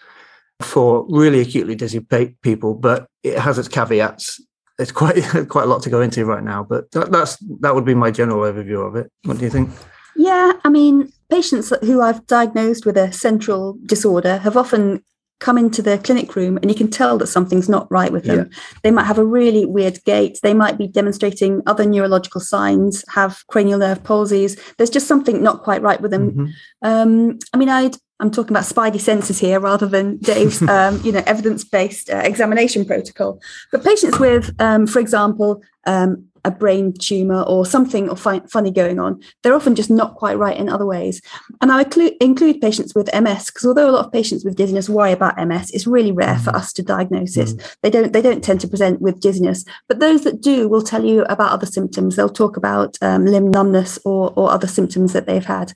for 0.64 1.06
really 1.10 1.42
acutely 1.42 1.76
dizzy 1.76 2.00
people, 2.42 2.74
but 2.74 3.08
it 3.24 3.38
has 3.38 3.58
its 3.58 3.68
caveats. 3.68 4.42
It's 4.80 4.92
quite 4.92 5.16
quite 5.50 5.64
a 5.64 5.68
lot 5.68 5.84
to 5.84 5.90
go 5.90 6.02
into 6.02 6.26
right 6.26 6.44
now, 6.44 6.64
but 6.64 6.90
that, 6.92 7.12
that's 7.12 7.38
that 7.60 7.76
would 7.76 7.86
be 7.86 7.96
my 7.96 8.12
general 8.12 8.42
overview 8.52 8.86
of 8.86 8.96
it. 8.96 9.12
What 9.24 9.38
do 9.38 9.44
you 9.44 9.50
think? 9.52 9.70
Yeah, 10.16 10.54
I 10.64 10.70
mean, 10.70 11.12
patients 11.30 11.72
who 11.82 12.02
I've 12.02 12.26
diagnosed 12.28 12.86
with 12.86 12.98
a 12.98 13.12
central 13.12 13.78
disorder 13.86 14.38
have 14.38 14.58
often 14.58 15.04
come 15.42 15.58
into 15.58 15.82
the 15.82 15.98
clinic 15.98 16.36
room 16.36 16.58
and 16.58 16.70
you 16.70 16.76
can 16.76 16.90
tell 16.90 17.18
that 17.18 17.28
something's 17.28 17.68
not 17.68 17.92
right 17.92 18.14
with 18.14 18.26
them. 18.26 18.50
Yeah. 18.52 18.58
They 18.84 18.92
might 18.92 19.06
have 19.06 19.18
a 19.18 19.26
really 19.26 19.66
weird 19.66 19.98
gait. 20.06 20.40
They 20.44 20.54
might 20.54 20.78
be 20.78 20.88
demonstrating 20.88 21.64
other 21.66 21.84
neurological 21.84 22.40
signs, 22.42 23.04
have 23.10 23.44
cranial 23.48 23.80
nerve 23.80 24.04
palsies. 24.04 24.60
There's 24.78 24.92
just 24.92 25.08
something 25.08 25.42
not 25.42 25.64
quite 25.64 25.82
right 25.82 26.00
with 26.00 26.12
them. 26.12 26.32
Mm-hmm. 26.32 26.46
Um, 26.84 27.40
I 27.54 27.58
mean, 27.58 27.70
I'd 27.70 27.96
I'm 28.22 28.32
talking 28.32 28.52
about 28.52 28.64
spidey 28.64 29.02
senses 29.02 29.40
here 29.40 29.60
rather 29.60 29.88
than 29.88 30.18
Dave's, 30.18 30.62
um, 30.70 31.02
you 31.04 31.12
know, 31.12 31.24
evidence-based 31.26 32.10
uh, 32.10 32.18
examination 32.18 32.86
protocol. 32.86 33.42
But 33.72 33.84
patients 33.84 34.20
with, 34.20 34.56
um, 34.60 34.88
for 34.88 35.00
example, 35.00 35.62
um, 35.86 36.28
a 36.44 36.52
brain 36.52 36.94
tumor 36.94 37.44
or 37.44 37.66
something 37.66 38.10
or 38.10 38.16
fi- 38.16 38.42
funny 38.48 38.72
going 38.72 39.00
on, 39.00 39.22
they're 39.42 39.56
often 39.56 39.76
just 39.76 39.90
not 39.90 40.16
quite 40.16 40.38
right 40.38 40.58
in 40.58 40.70
other 40.70 40.86
ways. 40.86 41.22
And 41.62 41.72
I 41.72 41.82
include, 41.82 42.14
include 42.20 42.62
patients 42.62 42.96
with 42.96 43.14
MS 43.14 43.46
because 43.48 43.66
although 43.66 43.90
a 43.90 43.92
lot 43.92 44.06
of 44.06 44.12
patients 44.12 44.44
with 44.44 44.56
dizziness 44.56 44.90
worry 44.90 45.12
about 45.12 45.38
MS, 45.38 45.72
it's 45.72 45.88
really 45.88 46.12
rare 46.12 46.40
for 46.40 46.52
mm. 46.52 46.56
us 46.56 46.74
to 46.74 46.84
diagnose 46.84 47.38
it. 47.38 47.50
Mm. 47.50 47.76
They 47.82 47.90
don't 47.90 48.14
they 48.14 48.22
don't 48.22 48.44
tend 48.44 48.62
to 48.62 48.68
present 48.68 49.02
with 49.02 49.20
dizziness, 49.20 49.66
but 49.88 50.00
those 50.00 50.24
that 50.24 50.42
do 50.42 50.68
will 50.68 50.82
tell 50.82 51.06
you 51.06 51.24
about 51.24 51.52
other 51.52 51.68
symptoms. 51.68 52.16
They'll 52.16 52.30
talk 52.30 52.58
about 52.58 52.98
um, 53.02 53.26
limb 53.26 53.52
numbness 53.52 54.00
or 54.04 54.34
or 54.36 54.52
other 54.52 54.68
symptoms 54.68 55.14
that 55.14 55.28
they've 55.28 55.46
had. 55.46 55.74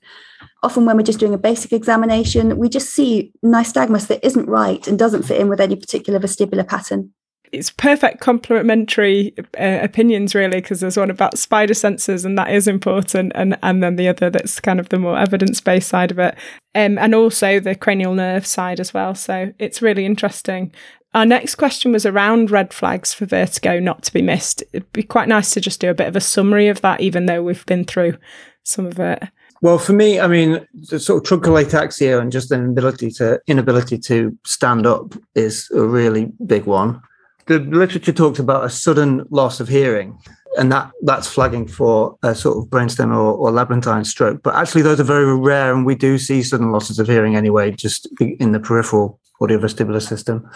Often, 0.66 0.86
when 0.86 0.98
we're 0.98 1.04
just 1.04 1.20
doing 1.20 1.36
a 1.36 1.38
basic 1.38 1.72
examination, 1.72 2.58
we 2.58 2.70
just 2.70 2.90
see 2.90 3.32
nystagmus 3.44 4.08
that 4.08 4.26
isn't 4.26 4.48
right 4.48 4.88
and 4.88 4.98
doesn't 4.98 5.22
fit 5.22 5.40
in 5.40 5.48
with 5.48 5.62
any 5.62 5.76
particular 5.76 6.20
vestibular 6.20 6.68
pattern. 6.68 7.14
It's 7.52 7.70
perfect 7.70 8.20
complementary 8.20 9.36
uh, 9.60 9.78
opinions 9.84 10.34
really 10.34 10.62
because 10.62 10.80
there's 10.80 10.98
one 10.98 11.12
about 11.12 11.38
spider 11.38 11.76
senses 11.76 12.26
and 12.26 12.36
that 12.40 12.50
is 12.50 12.68
important 12.68 13.32
and 13.36 13.56
and 13.62 13.84
then 13.84 13.96
the 13.96 14.08
other 14.08 14.32
that's 14.32 14.60
kind 14.60 14.80
of 14.80 14.90
the 14.90 14.98
more 14.98 15.20
evidence-based 15.20 15.88
side 15.88 16.10
of 16.10 16.18
it. 16.18 16.36
Um, 16.74 16.98
and 16.98 17.14
also 17.14 17.60
the 17.60 17.76
cranial 17.76 18.16
nerve 18.16 18.48
side 18.48 18.80
as 18.80 18.92
well 18.92 19.14
so 19.14 19.54
it's 19.60 19.84
really 19.84 20.04
interesting. 20.04 20.74
Our 21.14 21.28
next 21.28 21.56
question 21.56 21.92
was 21.92 22.08
around 22.08 22.50
red 22.50 22.74
flags 22.74 23.14
for 23.14 23.28
vertigo 23.28 23.80
not 23.80 24.02
to 24.02 24.12
be 24.12 24.24
missed. 24.24 24.64
It'd 24.74 24.92
be 24.94 25.04
quite 25.04 25.28
nice 25.28 25.52
to 25.52 25.62
just 25.62 25.80
do 25.80 25.92
a 25.92 25.94
bit 25.94 26.08
of 26.08 26.16
a 26.16 26.22
summary 26.22 26.70
of 26.70 26.82
that 26.82 27.02
even 27.02 27.28
though 27.28 27.44
we've 27.44 27.68
been 27.68 27.86
through 27.86 28.18
some 28.64 28.88
of 28.88 29.00
it 29.00 29.22
well, 29.66 29.80
for 29.80 29.94
me, 29.94 30.20
I 30.20 30.28
mean, 30.28 30.66
the 30.74 31.00
sort 31.00 31.18
of 31.20 31.42
truncal 31.42 31.64
ataxia 31.64 32.20
and 32.20 32.32
just 32.32 32.52
an 32.52 32.62
inability 32.64 33.10
to 33.12 33.40
inability 33.48 33.98
to 34.10 34.38
stand 34.46 34.86
up 34.86 35.14
is 35.34 35.70
a 35.72 35.82
really 35.82 36.32
big 36.46 36.66
one 36.66 37.02
the 37.48 37.60
literature 37.60 38.12
talks 38.12 38.40
about 38.40 38.66
a 38.66 38.70
sudden 38.70 39.26
loss 39.30 39.60
of 39.60 39.68
hearing, 39.68 40.18
and 40.58 40.72
that 40.72 40.92
that's 41.04 41.28
flagging 41.28 41.68
for 41.68 42.18
a 42.24 42.34
sort 42.34 42.58
of 42.58 42.70
brainstem 42.70 43.10
or, 43.12 43.34
or 43.34 43.52
labyrinthine 43.52 44.06
stroke. 44.06 44.42
But 44.42 44.56
actually, 44.56 44.82
those 44.82 45.00
are 45.00 45.04
very 45.04 45.36
rare, 45.38 45.74
and 45.74 45.86
we 45.86 45.96
do 45.96 46.18
see 46.18 46.42
sudden 46.42 46.72
losses 46.72 47.00
of 47.00 47.08
hearing 47.08 47.36
anyway, 47.36 47.72
just 47.72 48.08
in 48.20 48.52
the 48.52 48.60
peripheral 48.60 49.20
audiovestibular 49.42 50.02
system. 50.02 50.50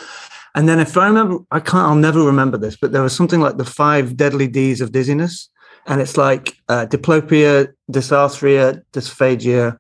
And 0.55 0.67
then, 0.67 0.79
if 0.79 0.97
I 0.97 1.05
remember, 1.05 1.43
I 1.51 1.59
can't, 1.59 1.87
I'll 1.87 1.95
never 1.95 2.23
remember 2.23 2.57
this, 2.57 2.75
but 2.75 2.91
there 2.91 3.03
was 3.03 3.15
something 3.15 3.39
like 3.39 3.57
the 3.57 3.65
five 3.65 4.17
deadly 4.17 4.47
D's 4.47 4.81
of 4.81 4.91
dizziness, 4.91 5.49
and 5.89 5.99
it's 5.99 6.15
like 6.15 6.55
uh, 6.69 6.85
diplopia, 6.85 7.73
dysarthria, 7.91 8.81
dysphagia, 8.93 9.77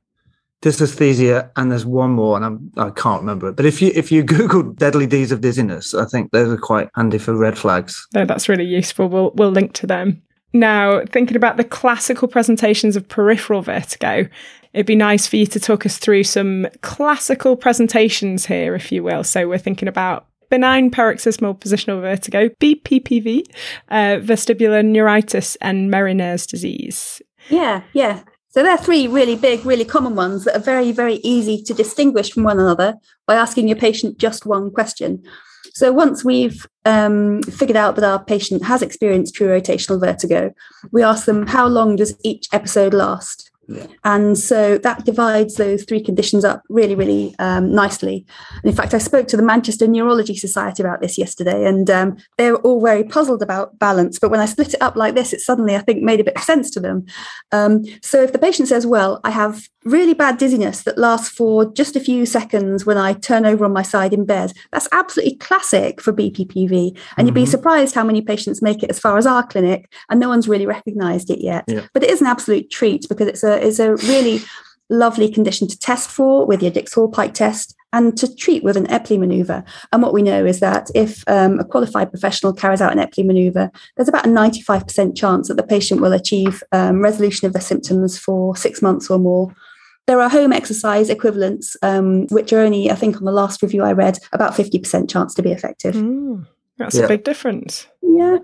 dysesthesia, 0.61 1.49
and 1.55 1.71
there's 1.71 1.85
one 1.85 2.11
more, 2.11 2.35
and 2.35 2.43
I'm, 2.43 2.71
I 2.77 2.89
can't 2.89 3.21
remember 3.21 3.47
it. 3.47 3.55
But 3.55 3.65
if 3.65 3.81
you 3.81 3.91
if 3.95 4.11
you 4.11 4.23
Google 4.23 4.63
deadly 4.63 5.07
D's 5.07 5.31
of 5.31 5.41
dizziness, 5.41 5.93
I 5.93 6.05
think 6.05 6.31
those 6.31 6.51
are 6.51 6.57
quite 6.57 6.89
handy 6.95 7.19
for 7.19 7.35
red 7.35 7.57
flags. 7.57 8.05
No, 8.13 8.25
that's 8.25 8.49
really 8.49 8.65
useful. 8.65 9.07
We'll 9.07 9.31
we'll 9.35 9.51
link 9.51 9.73
to 9.73 9.87
them. 9.87 10.21
Now, 10.51 11.05
thinking 11.05 11.37
about 11.37 11.57
the 11.57 11.63
classical 11.63 12.27
presentations 12.27 12.95
of 12.95 13.07
peripheral 13.07 13.61
vertigo, 13.61 14.27
it'd 14.73 14.87
be 14.87 14.95
nice 14.95 15.27
for 15.27 15.35
you 15.35 15.45
to 15.45 15.59
talk 15.59 15.85
us 15.85 15.99
through 15.99 16.23
some 16.23 16.67
classical 16.81 17.55
presentations 17.55 18.47
here, 18.47 18.73
if 18.73 18.91
you 18.91 19.03
will. 19.03 19.23
So 19.23 19.47
we're 19.47 19.59
thinking 19.59 19.87
about 19.87 20.25
benign 20.49 20.91
paroxysmal 20.91 21.55
positional 21.55 22.01
vertigo, 22.01 22.49
BPPV, 22.59 23.43
uh, 23.89 24.19
vestibular 24.21 24.85
neuritis, 24.85 25.55
and 25.57 25.91
Meniere's 25.91 26.45
disease. 26.45 27.21
Yeah, 27.49 27.83
yeah. 27.93 28.23
So 28.49 28.63
there 28.63 28.71
are 28.71 28.77
three 28.77 29.07
really 29.07 29.35
big, 29.35 29.65
really 29.65 29.85
common 29.85 30.15
ones 30.15 30.45
that 30.45 30.55
are 30.55 30.59
very, 30.59 30.91
very 30.91 31.15
easy 31.15 31.61
to 31.63 31.73
distinguish 31.73 32.31
from 32.31 32.43
one 32.43 32.59
another 32.59 32.95
by 33.27 33.35
asking 33.35 33.67
your 33.67 33.77
patient 33.77 34.17
just 34.17 34.45
one 34.45 34.71
question. 34.71 35.23
So 35.73 35.93
once 35.93 36.25
we've 36.25 36.65
um, 36.85 37.43
figured 37.43 37.77
out 37.77 37.95
that 37.95 38.03
our 38.03 38.23
patient 38.23 38.65
has 38.65 38.81
experienced 38.81 39.35
true 39.35 39.47
rotational 39.47 39.99
vertigo, 39.99 40.51
we 40.91 41.03
ask 41.03 41.25
them 41.25 41.45
how 41.45 41.67
long 41.67 41.95
does 41.95 42.15
each 42.23 42.47
episode 42.51 42.93
last? 42.93 43.51
And 44.03 44.37
so 44.37 44.77
that 44.79 45.05
divides 45.05 45.55
those 45.55 45.83
three 45.83 46.01
conditions 46.01 46.43
up 46.43 46.63
really, 46.69 46.95
really 46.95 47.35
um, 47.39 47.73
nicely. 47.73 48.25
And 48.61 48.65
in 48.65 48.75
fact, 48.75 48.93
I 48.93 48.97
spoke 48.97 49.27
to 49.27 49.37
the 49.37 49.43
Manchester 49.43 49.87
Neurology 49.87 50.35
Society 50.35 50.81
about 50.83 51.01
this 51.01 51.17
yesterday, 51.17 51.65
and 51.65 51.89
um, 51.89 52.17
they 52.37 52.51
were 52.51 52.57
all 52.59 52.81
very 52.81 53.03
puzzled 53.03 53.41
about 53.41 53.77
balance. 53.79 54.19
But 54.19 54.31
when 54.31 54.39
I 54.39 54.45
split 54.45 54.73
it 54.73 54.81
up 54.81 54.95
like 54.95 55.15
this, 55.15 55.33
it 55.33 55.41
suddenly, 55.41 55.75
I 55.75 55.79
think, 55.79 56.01
made 56.01 56.19
a 56.19 56.23
bit 56.23 56.35
of 56.35 56.43
sense 56.43 56.69
to 56.71 56.79
them. 56.79 57.05
Um, 57.51 57.83
so 58.01 58.21
if 58.23 58.33
the 58.33 58.39
patient 58.39 58.67
says, 58.67 58.85
Well, 58.85 59.19
I 59.23 59.31
have 59.31 59.67
really 59.85 60.13
bad 60.13 60.37
dizziness 60.37 60.83
that 60.83 60.97
lasts 60.97 61.29
for 61.29 61.71
just 61.73 61.95
a 61.95 61.99
few 61.99 62.25
seconds 62.25 62.85
when 62.85 62.97
I 62.97 63.13
turn 63.13 63.45
over 63.45 63.63
on 63.65 63.73
my 63.73 63.81
side 63.81 64.13
in 64.13 64.25
bed, 64.25 64.51
that's 64.71 64.87
absolutely 64.91 65.37
classic 65.37 66.01
for 66.01 66.11
BPPV. 66.11 66.69
And 66.71 66.97
mm-hmm. 66.97 67.25
you'd 67.25 67.33
be 67.33 67.43
mm-hmm. 67.43 67.51
surprised 67.51 67.95
how 67.95 68.03
many 68.03 68.21
patients 68.21 68.61
make 68.61 68.83
it 68.83 68.89
as 68.89 68.99
far 68.99 69.17
as 69.17 69.25
our 69.25 69.45
clinic, 69.45 69.91
and 70.09 70.19
no 70.19 70.29
one's 70.29 70.47
really 70.47 70.65
recognized 70.65 71.29
it 71.29 71.39
yet. 71.39 71.65
Yeah. 71.67 71.87
But 71.93 72.03
it 72.03 72.09
is 72.09 72.21
an 72.21 72.27
absolute 72.27 72.69
treat 72.69 73.07
because 73.07 73.27
it's 73.27 73.43
a 73.43 73.58
is 73.61 73.79
a 73.79 73.95
really 73.95 74.41
lovely 74.89 75.29
condition 75.29 75.67
to 75.67 75.77
test 75.77 76.09
for 76.09 76.45
with 76.45 76.61
your 76.61 76.71
Dix 76.71 76.93
Hallpike 76.93 77.33
test 77.33 77.75
and 77.91 78.17
to 78.17 78.33
treat 78.35 78.63
with 78.63 78.77
an 78.77 78.87
Epley 78.87 79.17
maneuver. 79.17 79.63
And 79.91 80.01
what 80.01 80.13
we 80.13 80.21
know 80.21 80.45
is 80.45 80.59
that 80.59 80.89
if 80.93 81.23
um, 81.27 81.59
a 81.59 81.65
qualified 81.65 82.11
professional 82.11 82.53
carries 82.53 82.81
out 82.81 82.91
an 82.91 82.99
Epley 82.99 83.25
maneuver, 83.25 83.71
there's 83.95 84.09
about 84.09 84.27
a 84.27 84.29
95% 84.29 85.17
chance 85.17 85.47
that 85.47 85.55
the 85.55 85.63
patient 85.63 86.01
will 86.01 86.13
achieve 86.13 86.63
um, 86.71 87.01
resolution 87.01 87.47
of 87.47 87.53
their 87.53 87.61
symptoms 87.61 88.17
for 88.17 88.55
six 88.55 88.81
months 88.81 89.09
or 89.09 89.17
more. 89.17 89.53
There 90.05 90.21
are 90.21 90.29
home 90.29 90.53
exercise 90.53 91.09
equivalents, 91.09 91.75
um, 91.81 92.27
which 92.27 92.51
are 92.53 92.59
only, 92.59 92.89
I 92.89 92.95
think, 92.95 93.17
on 93.17 93.25
the 93.25 93.31
last 93.31 93.61
review 93.61 93.83
I 93.83 93.91
read, 93.91 94.17
about 94.33 94.53
50% 94.53 95.09
chance 95.09 95.33
to 95.35 95.43
be 95.43 95.51
effective. 95.51 95.95
Mm, 95.95 96.47
that's 96.77 96.95
yeah. 96.95 97.05
a 97.05 97.07
big 97.07 97.23
difference. 97.23 97.87
Yeah. 98.01 98.39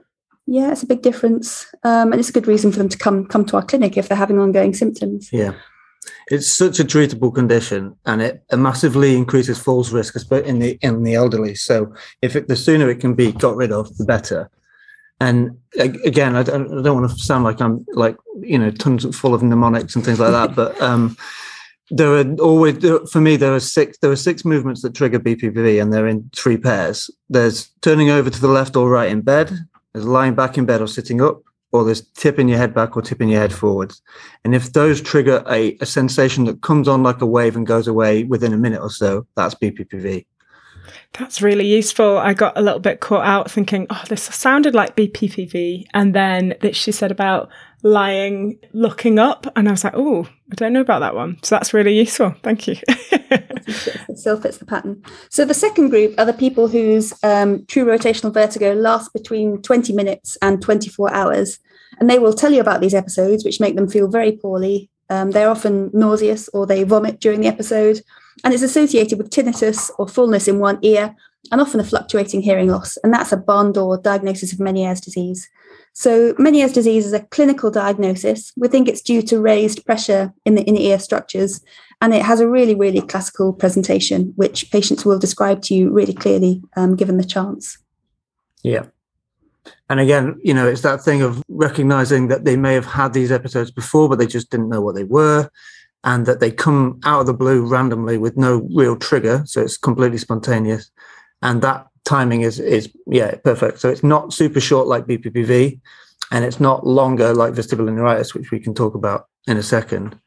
Yeah, 0.47 0.71
it's 0.71 0.83
a 0.83 0.87
big 0.87 1.01
difference, 1.01 1.65
um, 1.83 2.11
and 2.11 2.19
it's 2.19 2.29
a 2.29 2.33
good 2.33 2.47
reason 2.47 2.71
for 2.71 2.77
them 2.77 2.89
to 2.89 2.97
come 2.97 3.25
come 3.25 3.45
to 3.45 3.55
our 3.55 3.65
clinic 3.65 3.97
if 3.97 4.07
they're 4.07 4.17
having 4.17 4.37
ongoing 4.37 4.75
symptoms. 4.75 5.29
Yeah, 5.33 5.53
it's 6.27 6.47
such 6.47 6.79
a 6.79 6.83
treatable 6.83 7.33
condition, 7.33 7.95
and 8.05 8.21
it, 8.21 8.43
massively 8.55 9.15
increases 9.15 9.57
falls 9.57 9.91
risk, 9.91 10.15
in 10.31 10.59
the 10.59 10.77
in 10.81 11.03
the 11.03 11.15
elderly. 11.15 11.55
So, 11.55 11.93
if 12.21 12.35
it, 12.35 12.47
the 12.47 12.55
sooner 12.55 12.89
it 12.89 12.99
can 12.99 13.15
be 13.15 13.31
got 13.31 13.55
rid 13.55 13.71
of, 13.71 13.95
the 13.97 14.05
better. 14.05 14.51
And 15.19 15.57
again, 15.79 16.35
I 16.35 16.43
don't, 16.43 16.79
I 16.79 16.81
don't 16.81 17.01
want 17.01 17.09
to 17.09 17.17
sound 17.17 17.43
like 17.43 17.59
I'm 17.59 17.83
like 17.93 18.17
you 18.41 18.59
know 18.59 18.69
tons 18.69 19.17
full 19.17 19.33
of 19.33 19.41
mnemonics 19.41 19.95
and 19.95 20.05
things 20.05 20.19
like 20.19 20.31
that, 20.31 20.55
but 20.55 20.79
um, 20.89 21.17
there 21.89 22.17
are 22.17 22.35
always 22.35 22.77
for 23.11 23.19
me 23.19 23.35
there 23.35 23.55
are 23.55 23.59
six 23.59 23.97
there 23.97 24.11
are 24.11 24.15
six 24.15 24.45
movements 24.45 24.83
that 24.83 24.93
trigger 24.93 25.19
BPPV, 25.19 25.81
and 25.81 25.91
they're 25.91 26.07
in 26.07 26.29
three 26.35 26.57
pairs. 26.57 27.09
There's 27.29 27.69
turning 27.81 28.11
over 28.11 28.29
to 28.29 28.41
the 28.41 28.47
left 28.47 28.75
or 28.75 28.91
right 28.91 29.09
in 29.09 29.21
bed 29.21 29.57
there's 29.95 30.05
lying 30.05 30.35
back 30.35 30.57
in 30.57 30.65
bed 30.65 30.81
or 30.81 30.87
sitting 30.87 31.21
up, 31.21 31.41
or 31.71 31.85
there's 31.85 32.01
tipping 32.01 32.49
your 32.49 32.57
head 32.57 32.73
back 32.73 32.97
or 32.97 33.01
tipping 33.01 33.29
your 33.29 33.39
head 33.39 33.53
forwards. 33.53 34.01
And 34.43 34.53
if 34.53 34.73
those 34.73 35.01
trigger 35.01 35.41
a, 35.49 35.77
a 35.79 35.85
sensation 35.85 36.43
that 36.45 36.61
comes 36.61 36.89
on 36.89 37.01
like 37.01 37.21
a 37.21 37.25
wave 37.25 37.55
and 37.55 37.65
goes 37.65 37.87
away 37.87 38.25
within 38.25 38.51
a 38.51 38.57
minute 38.57 38.81
or 38.81 38.89
so, 38.89 39.25
that's 39.37 39.55
BPPV. 39.55 40.25
That's 41.13 41.41
really 41.41 41.65
useful. 41.65 42.17
I 42.17 42.33
got 42.33 42.57
a 42.57 42.61
little 42.61 42.81
bit 42.81 42.99
caught 42.99 43.25
out 43.25 43.49
thinking, 43.49 43.87
oh, 43.89 44.03
this 44.09 44.23
sounded 44.23 44.75
like 44.75 44.97
BPPV. 44.97 45.85
And 45.93 46.13
then 46.13 46.55
that 46.59 46.75
she 46.75 46.91
said 46.91 47.09
about 47.09 47.49
lying, 47.85 48.57
looking 48.73 49.19
up. 49.19 49.45
And 49.55 49.67
I 49.67 49.71
was 49.71 49.83
like, 49.83 49.93
oh, 49.95 50.27
I 50.51 50.55
don't 50.55 50.73
know 50.73 50.81
about 50.81 50.99
that 50.99 51.13
one. 51.13 51.37
So 51.43 51.55
that's 51.55 51.73
really 51.73 51.95
useful. 51.95 52.35
Thank 52.41 52.67
you. 52.67 52.77
it 52.89 54.17
still 54.17 54.41
fits 54.41 54.57
the 54.57 54.65
pattern. 54.65 55.03
So 55.29 55.45
the 55.45 55.53
second 55.53 55.89
group 55.89 56.15
are 56.17 56.25
the 56.25 56.33
people 56.33 56.67
whose 56.67 57.13
um, 57.23 57.63
true 57.67 57.85
rotational 57.85 58.33
vertigo 58.33 58.73
lasts 58.73 59.09
between 59.09 59.61
20 59.61 59.93
minutes 59.93 60.35
and 60.41 60.61
24 60.63 61.13
hours. 61.13 61.59
And 61.99 62.09
they 62.09 62.17
will 62.17 62.33
tell 62.33 62.51
you 62.51 62.59
about 62.59 62.81
these 62.81 62.95
episodes, 62.95 63.45
which 63.45 63.59
make 63.59 63.75
them 63.75 63.87
feel 63.87 64.09
very 64.09 64.31
poorly. 64.31 64.89
Um, 65.11 65.29
they're 65.29 65.49
often 65.49 65.91
nauseous 65.93 66.49
or 66.49 66.65
they 66.65 66.83
vomit 66.83 67.19
during 67.19 67.41
the 67.41 67.47
episode. 67.47 68.01
And 68.43 68.51
it's 68.51 68.63
associated 68.63 69.19
with 69.19 69.29
tinnitus 69.29 69.91
or 69.99 70.07
fullness 70.07 70.47
in 70.47 70.57
one 70.57 70.79
ear 70.81 71.15
and 71.51 71.61
often 71.61 71.79
a 71.79 71.83
fluctuating 71.83 72.41
hearing 72.41 72.69
loss. 72.69 72.97
And 73.03 73.13
that's 73.13 73.31
a 73.31 73.37
Barn 73.37 73.77
or 73.77 73.99
diagnosis 73.99 74.53
of 74.53 74.59
Meniere's 74.59 75.01
disease. 75.01 75.47
So 75.97 76.33
Meniere's 76.33 76.73
disease 76.73 77.05
is 77.05 77.13
a 77.13 77.21
clinical 77.21 77.71
diagnosis. 77.71 78.51
We 78.57 78.67
think 78.67 78.89
it's 78.89 79.01
due 79.01 79.21
to 79.23 79.39
raised 79.39 79.85
pressure 79.85 80.33
in 80.43 80.55
the 80.55 80.63
inner 80.63 80.81
ear 80.81 80.99
structures, 80.99 81.61
and 82.01 82.13
it 82.13 82.21
has 82.21 82.41
a 82.41 82.49
really, 82.49 82.75
really 82.75 82.99
classical 82.99 83.53
presentation, 83.53 84.33
which 84.35 84.69
patients 84.71 85.05
will 85.05 85.17
describe 85.17 85.61
to 85.63 85.73
you 85.73 85.89
really 85.89 86.13
clearly, 86.13 86.61
um, 86.75 86.97
given 86.97 87.15
the 87.15 87.23
chance. 87.23 87.77
Yeah. 88.61 88.87
And 89.89 90.01
again, 90.01 90.37
you 90.43 90.53
know, 90.53 90.67
it's 90.67 90.81
that 90.81 91.01
thing 91.01 91.21
of 91.21 91.41
recognizing 91.47 92.27
that 92.27 92.43
they 92.43 92.57
may 92.57 92.73
have 92.73 92.85
had 92.85 93.13
these 93.13 93.31
episodes 93.31 93.71
before, 93.71 94.09
but 94.09 94.19
they 94.19 94.27
just 94.27 94.49
didn't 94.49 94.67
know 94.67 94.81
what 94.81 94.95
they 94.95 95.05
were, 95.05 95.49
and 96.03 96.25
that 96.25 96.41
they 96.41 96.51
come 96.51 96.99
out 97.05 97.21
of 97.21 97.25
the 97.25 97.33
blue 97.33 97.65
randomly 97.65 98.17
with 98.17 98.35
no 98.35 98.67
real 98.75 98.97
trigger. 98.97 99.43
So 99.45 99.61
it's 99.61 99.77
completely 99.77 100.17
spontaneous. 100.17 100.91
And 101.41 101.61
that 101.61 101.87
timing 102.05 102.41
is 102.41 102.59
is 102.59 102.89
yeah 103.07 103.35
perfect. 103.43 103.79
So 103.79 103.89
it's 103.89 104.03
not 104.03 104.33
super 104.33 104.59
short 104.59 104.87
like 104.87 105.05
BPPV, 105.05 105.79
and 106.31 106.45
it's 106.45 106.59
not 106.59 106.87
longer 106.87 107.33
like 107.33 107.53
vestibular 107.53 107.93
neuritis, 107.93 108.33
which 108.33 108.51
we 108.51 108.59
can 108.59 108.73
talk 108.73 108.95
about 108.95 109.27
in 109.47 109.57
a 109.57 109.63
second. 109.63 110.17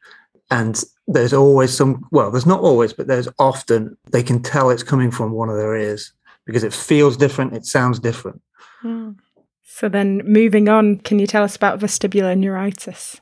And 0.51 0.83
there's 1.07 1.33
always 1.33 1.75
some, 1.75 2.07
well, 2.11 2.31
there's 2.31 2.45
not 2.45 2.61
always, 2.61 2.93
but 2.93 3.07
there's 3.07 3.27
often, 3.37 3.95
they 4.11 4.23
can 4.23 4.41
tell 4.41 4.69
it's 4.69 4.83
coming 4.83 5.11
from 5.11 5.31
one 5.31 5.49
of 5.49 5.57
their 5.57 5.75
ears 5.75 6.11
because 6.45 6.63
it 6.63 6.73
feels 6.73 7.17
different, 7.17 7.53
it 7.53 7.65
sounds 7.65 7.99
different. 7.99 8.41
Mm. 8.83 9.17
So 9.63 9.89
then 9.89 10.21
moving 10.25 10.67
on, 10.67 10.99
can 10.99 11.19
you 11.19 11.27
tell 11.27 11.43
us 11.43 11.55
about 11.55 11.79
vestibular 11.79 12.35
neuritis? 12.35 13.21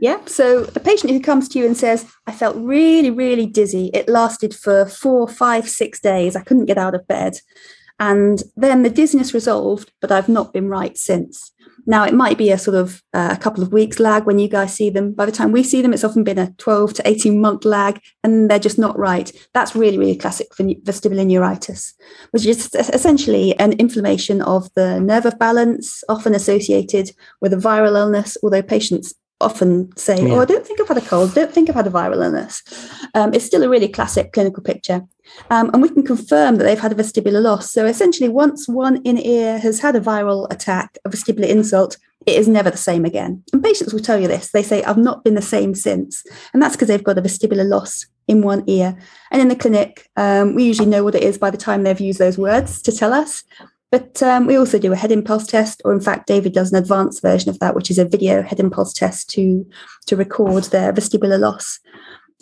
Yeah, 0.00 0.24
so 0.26 0.62
the 0.62 0.78
patient 0.78 1.10
who 1.10 1.20
comes 1.20 1.48
to 1.48 1.58
you 1.58 1.66
and 1.66 1.76
says, 1.76 2.06
I 2.28 2.32
felt 2.32 2.56
really, 2.56 3.10
really 3.10 3.46
dizzy. 3.46 3.90
It 3.92 4.08
lasted 4.08 4.54
for 4.54 4.86
four, 4.86 5.26
five, 5.26 5.68
six 5.68 5.98
days. 5.98 6.36
I 6.36 6.42
couldn't 6.42 6.66
get 6.66 6.78
out 6.78 6.94
of 6.94 7.08
bed. 7.08 7.40
And 7.98 8.42
then 8.56 8.82
the 8.82 8.90
dizziness 8.90 9.34
resolved, 9.34 9.92
but 10.00 10.12
I've 10.12 10.28
not 10.28 10.52
been 10.52 10.68
right 10.68 10.96
since. 10.96 11.52
Now, 11.86 12.04
it 12.04 12.12
might 12.14 12.36
be 12.36 12.50
a 12.50 12.58
sort 12.58 12.76
of 12.76 13.02
uh, 13.14 13.30
a 13.32 13.40
couple 13.40 13.62
of 13.62 13.72
weeks 13.72 13.98
lag 13.98 14.24
when 14.24 14.38
you 14.38 14.46
guys 14.46 14.74
see 14.74 14.90
them. 14.90 15.12
By 15.12 15.24
the 15.26 15.32
time 15.32 15.52
we 15.52 15.62
see 15.62 15.80
them, 15.80 15.94
it's 15.94 16.04
often 16.04 16.22
been 16.22 16.38
a 16.38 16.52
12 16.58 16.94
to 16.94 17.08
18 17.08 17.40
month 17.40 17.64
lag, 17.64 18.00
and 18.22 18.50
they're 18.50 18.58
just 18.58 18.78
not 18.78 18.98
right. 18.98 19.32
That's 19.54 19.74
really, 19.74 19.98
really 19.98 20.16
classic 20.16 20.54
for 20.54 20.64
vestibular 20.64 21.26
neuritis, 21.26 21.94
which 22.32 22.44
is 22.46 22.74
essentially 22.74 23.58
an 23.58 23.72
inflammation 23.72 24.42
of 24.42 24.68
the 24.74 25.00
nerve 25.00 25.24
of 25.24 25.38
balance, 25.38 26.04
often 26.08 26.34
associated 26.34 27.10
with 27.40 27.52
a 27.52 27.56
viral 27.56 27.98
illness, 27.98 28.36
although 28.42 28.62
patients 28.62 29.14
often 29.40 29.90
say, 29.96 30.20
yeah. 30.20 30.34
"Oh, 30.34 30.40
I 30.40 30.44
don't 30.44 30.66
think 30.66 30.80
I've 30.80 30.88
had 30.88 30.98
a 30.98 31.00
cold. 31.00 31.34
Don't 31.34 31.52
think 31.52 31.68
I've 31.68 31.76
had 31.76 31.86
a 31.86 31.90
viral 31.90 32.22
illness." 32.22 32.62
Um, 33.14 33.32
it's 33.32 33.46
still 33.46 33.62
a 33.62 33.68
really 33.68 33.88
classic 33.88 34.32
clinical 34.32 34.62
picture, 34.62 35.02
um, 35.50 35.70
and 35.72 35.82
we 35.82 35.88
can 35.88 36.04
confirm 36.04 36.56
that 36.56 36.64
they've 36.64 36.78
had 36.78 36.92
a 36.92 36.94
vestibular 36.94 37.42
loss. 37.42 37.72
So 37.72 37.86
essentially, 37.86 38.28
once 38.28 38.68
one 38.68 39.02
in 39.02 39.18
ear 39.18 39.58
has 39.58 39.80
had 39.80 39.96
a 39.96 40.00
viral 40.00 40.50
attack, 40.52 40.98
a 41.04 41.10
vestibular 41.10 41.48
insult, 41.48 41.96
it 42.26 42.36
is 42.36 42.48
never 42.48 42.70
the 42.70 42.76
same 42.76 43.04
again. 43.04 43.42
And 43.52 43.62
patients 43.62 43.92
will 43.92 44.00
tell 44.00 44.20
you 44.20 44.28
this. 44.28 44.50
They 44.50 44.62
say, 44.62 44.82
"I've 44.84 44.98
not 44.98 45.24
been 45.24 45.34
the 45.34 45.42
same 45.42 45.74
since," 45.74 46.24
and 46.52 46.62
that's 46.62 46.76
because 46.76 46.88
they've 46.88 47.02
got 47.02 47.18
a 47.18 47.22
vestibular 47.22 47.66
loss 47.66 48.06
in 48.26 48.42
one 48.42 48.62
ear. 48.66 48.96
And 49.30 49.40
in 49.40 49.48
the 49.48 49.56
clinic, 49.56 50.08
um, 50.16 50.54
we 50.54 50.64
usually 50.64 50.88
know 50.88 51.02
what 51.02 51.14
it 51.14 51.22
is 51.22 51.38
by 51.38 51.50
the 51.50 51.56
time 51.56 51.82
they've 51.82 52.00
used 52.00 52.18
those 52.18 52.36
words 52.36 52.82
to 52.82 52.92
tell 52.92 53.12
us. 53.12 53.44
But 53.90 54.22
um, 54.22 54.46
we 54.46 54.56
also 54.56 54.78
do 54.78 54.92
a 54.92 54.96
head 54.96 55.10
impulse 55.10 55.46
test, 55.46 55.80
or 55.84 55.94
in 55.94 56.00
fact, 56.00 56.26
David 56.26 56.52
does 56.52 56.70
an 56.70 56.78
advanced 56.78 57.22
version 57.22 57.48
of 57.48 57.58
that, 57.60 57.74
which 57.74 57.90
is 57.90 57.98
a 57.98 58.04
video 58.04 58.42
head 58.42 58.60
impulse 58.60 58.92
test 58.92 59.30
to, 59.30 59.66
to 60.06 60.16
record 60.16 60.64
their 60.64 60.92
vestibular 60.92 61.40
loss. 61.40 61.80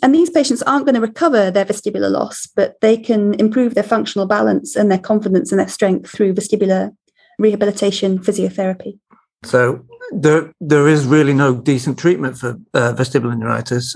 And 0.03 0.13
these 0.13 0.29
patients 0.29 0.61
aren't 0.63 0.85
going 0.85 0.95
to 0.95 1.01
recover 1.01 1.49
their 1.49 1.65
vestibular 1.65 2.11
loss, 2.11 2.47
but 2.55 2.79
they 2.81 2.97
can 2.97 3.33
improve 3.35 3.73
their 3.73 3.83
functional 3.83 4.27
balance 4.27 4.75
and 4.75 4.91
their 4.91 4.99
confidence 4.99 5.51
and 5.51 5.59
their 5.59 5.67
strength 5.67 6.11
through 6.11 6.35
vestibular 6.35 6.95
rehabilitation 7.39 8.19
physiotherapy. 8.19 8.99
So 9.43 9.85
there, 10.11 10.53
there 10.59 10.87
is 10.87 11.05
really 11.05 11.33
no 11.33 11.55
decent 11.55 11.97
treatment 11.97 12.37
for 12.37 12.59
uh, 12.73 12.93
vestibular 12.93 13.37
neuritis 13.37 13.95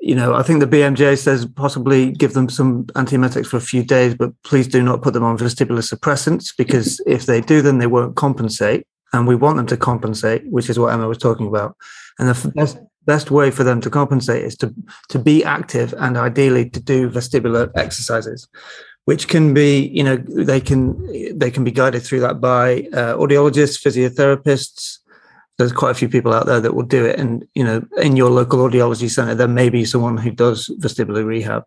you 0.00 0.14
know, 0.14 0.34
I 0.34 0.42
think 0.42 0.60
the 0.60 0.66
BMJ 0.66 1.18
says 1.18 1.46
possibly 1.46 2.12
give 2.12 2.32
them 2.32 2.48
some 2.48 2.84
antiemetics 2.96 3.46
for 3.46 3.58
a 3.58 3.60
few 3.60 3.84
days, 3.84 4.14
but 4.14 4.32
please 4.44 4.66
do 4.66 4.82
not 4.82 5.02
put 5.02 5.12
them 5.12 5.22
on 5.22 5.36
vestibular 5.36 5.86
suppressants 5.86 6.54
because 6.58 7.00
if 7.06 7.26
they 7.26 7.40
do, 7.40 7.62
then 7.62 7.78
they 7.78 7.86
won't 7.86 8.16
compensate. 8.16 8.86
And 9.12 9.26
we 9.26 9.34
want 9.34 9.56
them 9.56 9.66
to 9.66 9.76
compensate, 9.76 10.42
which 10.46 10.70
is 10.70 10.78
what 10.78 10.92
Emma 10.92 11.08
was 11.08 11.18
talking 11.18 11.48
about. 11.48 11.76
And 12.18 12.28
the 12.28 12.52
best, 12.54 12.78
best 13.12 13.30
way 13.30 13.50
for 13.50 13.64
them 13.64 13.80
to 13.80 13.90
compensate 13.90 14.44
is 14.44 14.56
to, 14.56 14.72
to 15.08 15.18
be 15.18 15.36
active 15.42 15.88
and 15.98 16.16
ideally 16.16 16.70
to 16.70 16.80
do 16.80 17.10
vestibular 17.10 17.64
exercises, 17.74 18.48
which 19.04 19.26
can 19.26 19.52
be, 19.52 19.88
you 19.98 20.04
know, 20.04 20.16
they 20.50 20.60
can, 20.60 20.80
they 21.42 21.50
can 21.50 21.64
be 21.64 21.72
guided 21.80 22.02
through 22.02 22.20
that 22.20 22.40
by 22.40 22.64
uh, 23.00 23.14
audiologists, 23.22 23.80
physiotherapists, 23.84 25.00
there's 25.58 25.72
quite 25.72 25.90
a 25.90 26.00
few 26.02 26.08
people 26.08 26.32
out 26.32 26.46
there 26.46 26.60
that 26.60 26.74
will 26.74 26.90
do 26.98 27.04
it. 27.04 27.18
And, 27.20 27.44
you 27.54 27.64
know, 27.64 27.84
in 27.98 28.16
your 28.16 28.30
local 28.30 28.60
audiology 28.60 29.10
center, 29.10 29.34
there 29.34 29.56
may 29.60 29.68
be 29.68 29.84
someone 29.84 30.16
who 30.16 30.30
does 30.30 30.58
vestibular 30.80 31.24
rehab. 31.26 31.64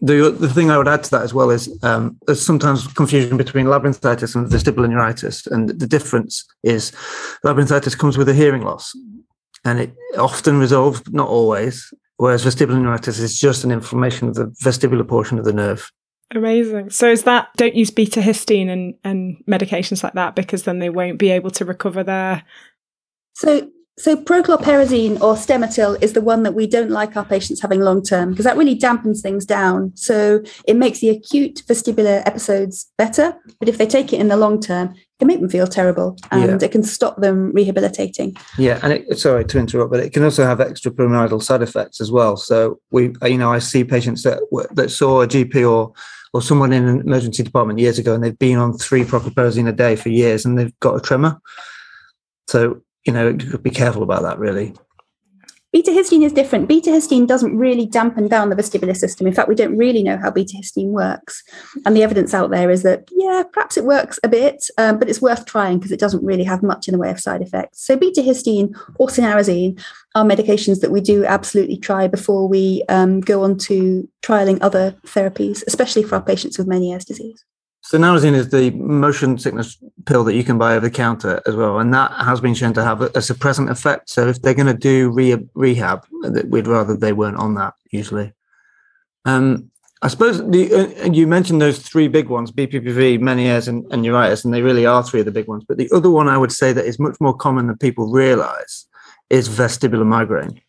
The, 0.00 0.36
the 0.36 0.48
thing 0.48 0.70
I 0.70 0.78
would 0.78 0.88
add 0.88 1.04
to 1.04 1.10
that 1.12 1.22
as 1.22 1.32
well 1.32 1.50
is 1.50 1.64
um, 1.84 2.18
there's 2.26 2.44
sometimes 2.44 2.88
confusion 2.88 3.36
between 3.36 3.66
labyrinthitis 3.66 4.34
and 4.34 4.50
vestibular 4.50 4.88
neuritis. 4.88 5.46
And 5.46 5.68
the 5.68 5.86
difference 5.86 6.44
is 6.64 6.90
labyrinthitis 7.44 7.96
comes 7.96 8.18
with 8.18 8.28
a 8.28 8.34
hearing 8.34 8.62
loss 8.62 8.92
and 9.64 9.80
it 9.80 9.94
often 10.18 10.58
resolves, 10.58 11.00
but 11.00 11.14
not 11.14 11.28
always. 11.28 11.92
Whereas 12.16 12.44
vestibular 12.44 12.80
neuritis 12.80 13.18
is 13.18 13.38
just 13.38 13.64
an 13.64 13.72
inflammation 13.72 14.28
of 14.28 14.34
the 14.34 14.46
vestibular 14.62 15.06
portion 15.06 15.38
of 15.38 15.44
the 15.44 15.52
nerve. 15.52 15.90
Amazing. 16.30 16.90
So 16.90 17.10
is 17.10 17.24
that 17.24 17.48
don't 17.56 17.74
use 17.74 17.90
betahistine 17.90 18.68
and, 18.68 18.94
and 19.04 19.36
medications 19.48 20.02
like 20.02 20.14
that 20.14 20.34
because 20.34 20.64
then 20.64 20.78
they 20.78 20.90
won't 20.90 21.18
be 21.18 21.30
able 21.30 21.50
to 21.52 21.64
recover 21.64 22.02
their 22.02 22.42
so, 23.34 23.68
so 23.98 24.16
prochlorperazine 24.16 25.20
or 25.20 25.34
Stemetil 25.34 26.02
is 26.02 26.14
the 26.14 26.20
one 26.20 26.42
that 26.44 26.54
we 26.54 26.66
don't 26.66 26.90
like 26.90 27.16
our 27.16 27.24
patients 27.24 27.60
having 27.60 27.80
long 27.80 28.02
term 28.02 28.30
because 28.30 28.44
that 28.44 28.56
really 28.56 28.78
dampens 28.78 29.20
things 29.20 29.44
down. 29.44 29.92
So 29.96 30.42
it 30.66 30.76
makes 30.76 31.00
the 31.00 31.10
acute 31.10 31.62
vestibular 31.66 32.22
episodes 32.26 32.90
better, 32.96 33.36
but 33.58 33.68
if 33.68 33.78
they 33.78 33.86
take 33.86 34.12
it 34.12 34.20
in 34.20 34.28
the 34.28 34.36
long 34.36 34.60
term, 34.60 34.94
it 34.94 35.13
can 35.24 35.28
make 35.28 35.40
them 35.40 35.48
feel 35.48 35.66
terrible 35.66 36.16
and 36.30 36.60
yeah. 36.60 36.66
it 36.66 36.72
can 36.72 36.82
stop 36.82 37.20
them 37.20 37.52
rehabilitating. 37.52 38.36
Yeah, 38.58 38.78
and 38.82 38.92
it, 38.92 39.18
sorry 39.18 39.44
to 39.46 39.58
interrupt, 39.58 39.90
but 39.90 40.00
it 40.00 40.12
can 40.12 40.22
also 40.22 40.44
have 40.44 40.58
extrapyramidal 40.58 41.42
side 41.42 41.62
effects 41.62 42.00
as 42.00 42.12
well. 42.12 42.36
So 42.36 42.80
we, 42.90 43.14
you 43.22 43.38
know, 43.38 43.52
I 43.52 43.58
see 43.58 43.84
patients 43.84 44.22
that 44.22 44.40
that 44.72 44.90
saw 44.90 45.22
a 45.22 45.26
GP 45.26 45.70
or 45.70 45.92
or 46.32 46.42
someone 46.42 46.72
in 46.72 46.86
an 46.86 47.00
emergency 47.00 47.42
department 47.42 47.78
years 47.78 47.98
ago, 47.98 48.14
and 48.14 48.22
they've 48.22 48.38
been 48.38 48.58
on 48.58 48.76
three 48.76 49.04
prochlorperazine 49.04 49.68
a 49.68 49.72
day 49.72 49.96
for 49.96 50.10
years, 50.10 50.44
and 50.44 50.58
they've 50.58 50.78
got 50.80 50.96
a 50.96 51.00
tremor. 51.00 51.40
So 52.48 52.82
you 53.06 53.12
know, 53.12 53.32
be 53.62 53.70
careful 53.70 54.02
about 54.02 54.22
that 54.22 54.38
really. 54.38 54.74
Betahistine 55.74 56.24
is 56.24 56.32
different. 56.32 56.68
Betahistine 56.68 57.26
doesn't 57.26 57.56
really 57.56 57.84
dampen 57.84 58.28
down 58.28 58.48
the 58.48 58.54
vestibular 58.54 58.96
system. 58.96 59.26
In 59.26 59.32
fact, 59.32 59.48
we 59.48 59.56
don't 59.56 59.76
really 59.76 60.04
know 60.04 60.16
how 60.16 60.30
betahistine 60.30 60.90
works. 60.90 61.42
And 61.84 61.96
the 61.96 62.02
evidence 62.04 62.32
out 62.32 62.50
there 62.50 62.70
is 62.70 62.84
that, 62.84 63.08
yeah, 63.10 63.42
perhaps 63.52 63.76
it 63.76 63.84
works 63.84 64.20
a 64.22 64.28
bit, 64.28 64.70
um, 64.78 65.00
but 65.00 65.08
it's 65.08 65.20
worth 65.20 65.46
trying 65.46 65.78
because 65.78 65.90
it 65.90 65.98
doesn't 65.98 66.24
really 66.24 66.44
have 66.44 66.62
much 66.62 66.86
in 66.86 66.92
the 66.92 66.98
way 66.98 67.10
of 67.10 67.18
side 67.18 67.42
effects. 67.42 67.84
So, 67.84 67.96
betahistine 67.96 68.78
or 68.98 69.08
cinnarizine 69.08 69.82
are 70.14 70.24
medications 70.24 70.80
that 70.80 70.92
we 70.92 71.00
do 71.00 71.24
absolutely 71.24 71.76
try 71.76 72.06
before 72.06 72.46
we 72.46 72.84
um, 72.88 73.20
go 73.20 73.42
on 73.42 73.58
to 73.58 74.08
trialing 74.22 74.58
other 74.60 74.92
therapies, 75.04 75.64
especially 75.66 76.04
for 76.04 76.14
our 76.14 76.22
patients 76.22 76.56
with 76.56 76.68
Meniere's 76.68 77.04
disease. 77.04 77.44
Cinnarizine 77.84 78.32
is 78.32 78.48
the 78.48 78.70
motion 78.70 79.36
sickness 79.38 79.76
pill 80.06 80.24
that 80.24 80.34
you 80.34 80.42
can 80.42 80.56
buy 80.56 80.74
over 80.74 80.86
the 80.86 80.90
counter 80.90 81.42
as 81.46 81.54
well, 81.54 81.78
and 81.78 81.92
that 81.92 82.12
has 82.12 82.40
been 82.40 82.54
shown 82.54 82.72
to 82.72 82.82
have 82.82 83.02
a, 83.02 83.06
a 83.06 83.20
suppressant 83.20 83.70
effect. 83.70 84.08
So 84.08 84.26
if 84.26 84.40
they're 84.40 84.54
going 84.54 84.66
to 84.66 84.74
do 84.74 85.10
re- 85.10 85.46
rehab, 85.54 86.06
we'd 86.46 86.66
rather 86.66 86.96
they 86.96 87.12
weren't 87.12 87.36
on 87.36 87.54
that 87.56 87.74
usually. 87.90 88.32
Um, 89.26 89.70
I 90.00 90.08
suppose 90.08 90.38
the, 90.38 91.02
uh, 91.02 91.12
you 91.12 91.26
mentioned 91.26 91.60
those 91.60 91.78
three 91.78 92.08
big 92.08 92.28
ones: 92.28 92.50
BPPV, 92.50 93.18
Meniere's, 93.18 93.68
and, 93.68 93.84
and 93.92 94.00
neuritis, 94.00 94.46
and 94.46 94.54
they 94.54 94.62
really 94.62 94.86
are 94.86 95.02
three 95.02 95.20
of 95.20 95.26
the 95.26 95.32
big 95.32 95.48
ones. 95.48 95.64
But 95.66 95.76
the 95.76 95.90
other 95.92 96.10
one 96.10 96.28
I 96.28 96.38
would 96.38 96.52
say 96.52 96.72
that 96.72 96.86
is 96.86 96.98
much 96.98 97.16
more 97.20 97.34
common 97.34 97.66
than 97.66 97.76
people 97.76 98.10
realise 98.10 98.86
is 99.28 99.48
vestibular 99.48 100.06
migraine, 100.06 100.60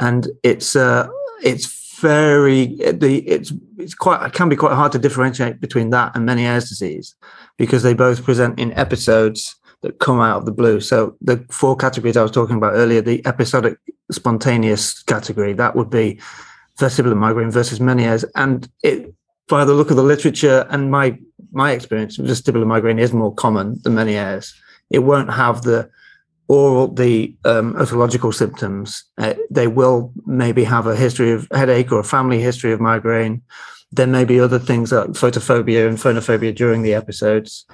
and 0.00 0.28
it's 0.42 0.74
uh, 0.74 1.08
it's 1.44 1.83
very 2.00 2.76
the 2.76 3.22
it's 3.26 3.52
it's 3.78 3.94
quite 3.94 4.24
it 4.26 4.32
can 4.32 4.48
be 4.48 4.56
quite 4.56 4.74
hard 4.74 4.92
to 4.92 4.98
differentiate 4.98 5.60
between 5.60 5.90
that 5.90 6.14
and 6.14 6.28
Meniere's 6.28 6.68
disease 6.68 7.14
because 7.56 7.82
they 7.82 7.94
both 7.94 8.24
present 8.24 8.58
in 8.58 8.72
episodes 8.72 9.56
that 9.82 9.98
come 9.98 10.18
out 10.18 10.38
of 10.38 10.46
the 10.46 10.52
blue. 10.52 10.80
So 10.80 11.14
the 11.20 11.44
four 11.50 11.76
categories 11.76 12.16
I 12.16 12.22
was 12.22 12.30
talking 12.30 12.56
about 12.56 12.72
earlier, 12.72 13.02
the 13.02 13.24
episodic 13.26 13.78
spontaneous 14.10 15.02
category, 15.02 15.52
that 15.52 15.76
would 15.76 15.90
be 15.90 16.18
vestibular 16.78 17.16
migraine 17.16 17.50
versus 17.50 17.80
Meniere's. 17.80 18.24
And 18.34 18.68
it 18.82 19.14
by 19.48 19.64
the 19.64 19.74
look 19.74 19.90
of 19.90 19.96
the 19.96 20.02
literature 20.02 20.66
and 20.70 20.90
my 20.90 21.18
my 21.52 21.72
experience, 21.72 22.16
vestibular 22.16 22.66
migraine 22.66 22.98
is 22.98 23.12
more 23.12 23.34
common 23.34 23.78
than 23.82 23.94
Meniere's. 23.94 24.54
It 24.90 25.00
won't 25.00 25.32
have 25.32 25.62
the 25.62 25.90
or 26.48 26.88
the 26.88 27.34
um, 27.44 27.74
otological 27.74 28.34
symptoms, 28.34 29.04
uh, 29.18 29.34
they 29.50 29.66
will 29.66 30.12
maybe 30.26 30.64
have 30.64 30.86
a 30.86 30.96
history 30.96 31.32
of 31.32 31.48
headache 31.52 31.90
or 31.90 32.00
a 32.00 32.04
family 32.04 32.40
history 32.40 32.72
of 32.72 32.80
migraine. 32.80 33.42
There 33.92 34.06
may 34.06 34.24
be 34.24 34.40
other 34.40 34.58
things 34.58 34.92
like 34.92 35.10
photophobia 35.10 35.88
and 35.88 35.98
phonophobia 35.98 36.54
during 36.54 36.82
the 36.82 36.94
episodes. 36.94 37.64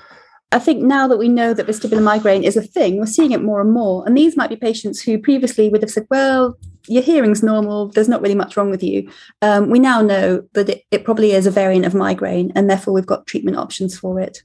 I 0.52 0.58
think 0.58 0.82
now 0.82 1.06
that 1.06 1.16
we 1.16 1.28
know 1.28 1.54
that 1.54 1.66
vestibular 1.66 2.02
migraine 2.02 2.42
is 2.42 2.56
a 2.56 2.62
thing, 2.62 2.98
we're 2.98 3.06
seeing 3.06 3.30
it 3.30 3.42
more 3.42 3.60
and 3.60 3.72
more. 3.72 4.04
And 4.04 4.16
these 4.16 4.36
might 4.36 4.50
be 4.50 4.56
patients 4.56 5.00
who 5.00 5.16
previously 5.16 5.68
would 5.68 5.82
have 5.82 5.90
said, 5.90 6.06
well, 6.10 6.58
your 6.88 7.02
hearing's 7.02 7.42
normal, 7.42 7.88
there's 7.88 8.08
not 8.08 8.20
really 8.20 8.34
much 8.34 8.56
wrong 8.56 8.70
with 8.70 8.82
you. 8.82 9.08
Um, 9.42 9.70
we 9.70 9.78
now 9.78 10.02
know 10.02 10.42
that 10.54 10.68
it, 10.68 10.84
it 10.90 11.04
probably 11.04 11.32
is 11.32 11.46
a 11.46 11.52
variant 11.52 11.86
of 11.86 11.94
migraine, 11.94 12.50
and 12.56 12.68
therefore 12.68 12.94
we've 12.94 13.06
got 13.06 13.26
treatment 13.26 13.58
options 13.58 13.96
for 13.96 14.18
it. 14.18 14.42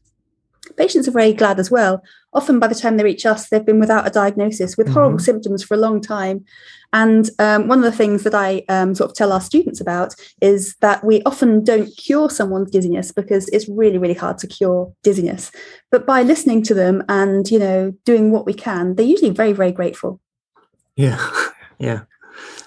Patients 0.77 1.07
are 1.07 1.11
very 1.11 1.33
glad 1.33 1.59
as 1.59 1.71
well. 1.71 2.03
Often, 2.33 2.59
by 2.59 2.67
the 2.67 2.75
time 2.75 2.97
they 2.97 3.03
reach 3.03 3.25
us, 3.25 3.49
they've 3.49 3.65
been 3.65 3.79
without 3.79 4.07
a 4.07 4.09
diagnosis 4.09 4.77
with 4.77 4.87
mm-hmm. 4.87 4.93
horrible 4.93 5.19
symptoms 5.19 5.63
for 5.63 5.73
a 5.73 5.77
long 5.77 6.01
time. 6.01 6.45
And 6.93 7.29
um, 7.39 7.67
one 7.67 7.79
of 7.79 7.83
the 7.83 7.91
things 7.91 8.23
that 8.23 8.33
I 8.33 8.63
um, 8.69 8.95
sort 8.95 9.09
of 9.09 9.15
tell 9.15 9.33
our 9.33 9.41
students 9.41 9.81
about 9.81 10.15
is 10.41 10.75
that 10.81 11.03
we 11.03 11.21
often 11.23 11.63
don't 11.63 11.89
cure 11.97 12.29
someone's 12.29 12.71
dizziness 12.71 13.11
because 13.11 13.49
it's 13.49 13.67
really, 13.67 13.97
really 13.97 14.13
hard 14.13 14.37
to 14.39 14.47
cure 14.47 14.93
dizziness. 15.03 15.51
But 15.91 16.05
by 16.05 16.23
listening 16.23 16.63
to 16.63 16.73
them 16.73 17.03
and 17.09 17.49
you 17.49 17.59
know 17.59 17.93
doing 18.05 18.31
what 18.31 18.45
we 18.45 18.53
can, 18.53 18.95
they're 18.95 19.05
usually 19.05 19.31
very, 19.31 19.51
very 19.51 19.71
grateful. 19.71 20.21
Yeah, 20.95 21.29
yeah. 21.79 22.01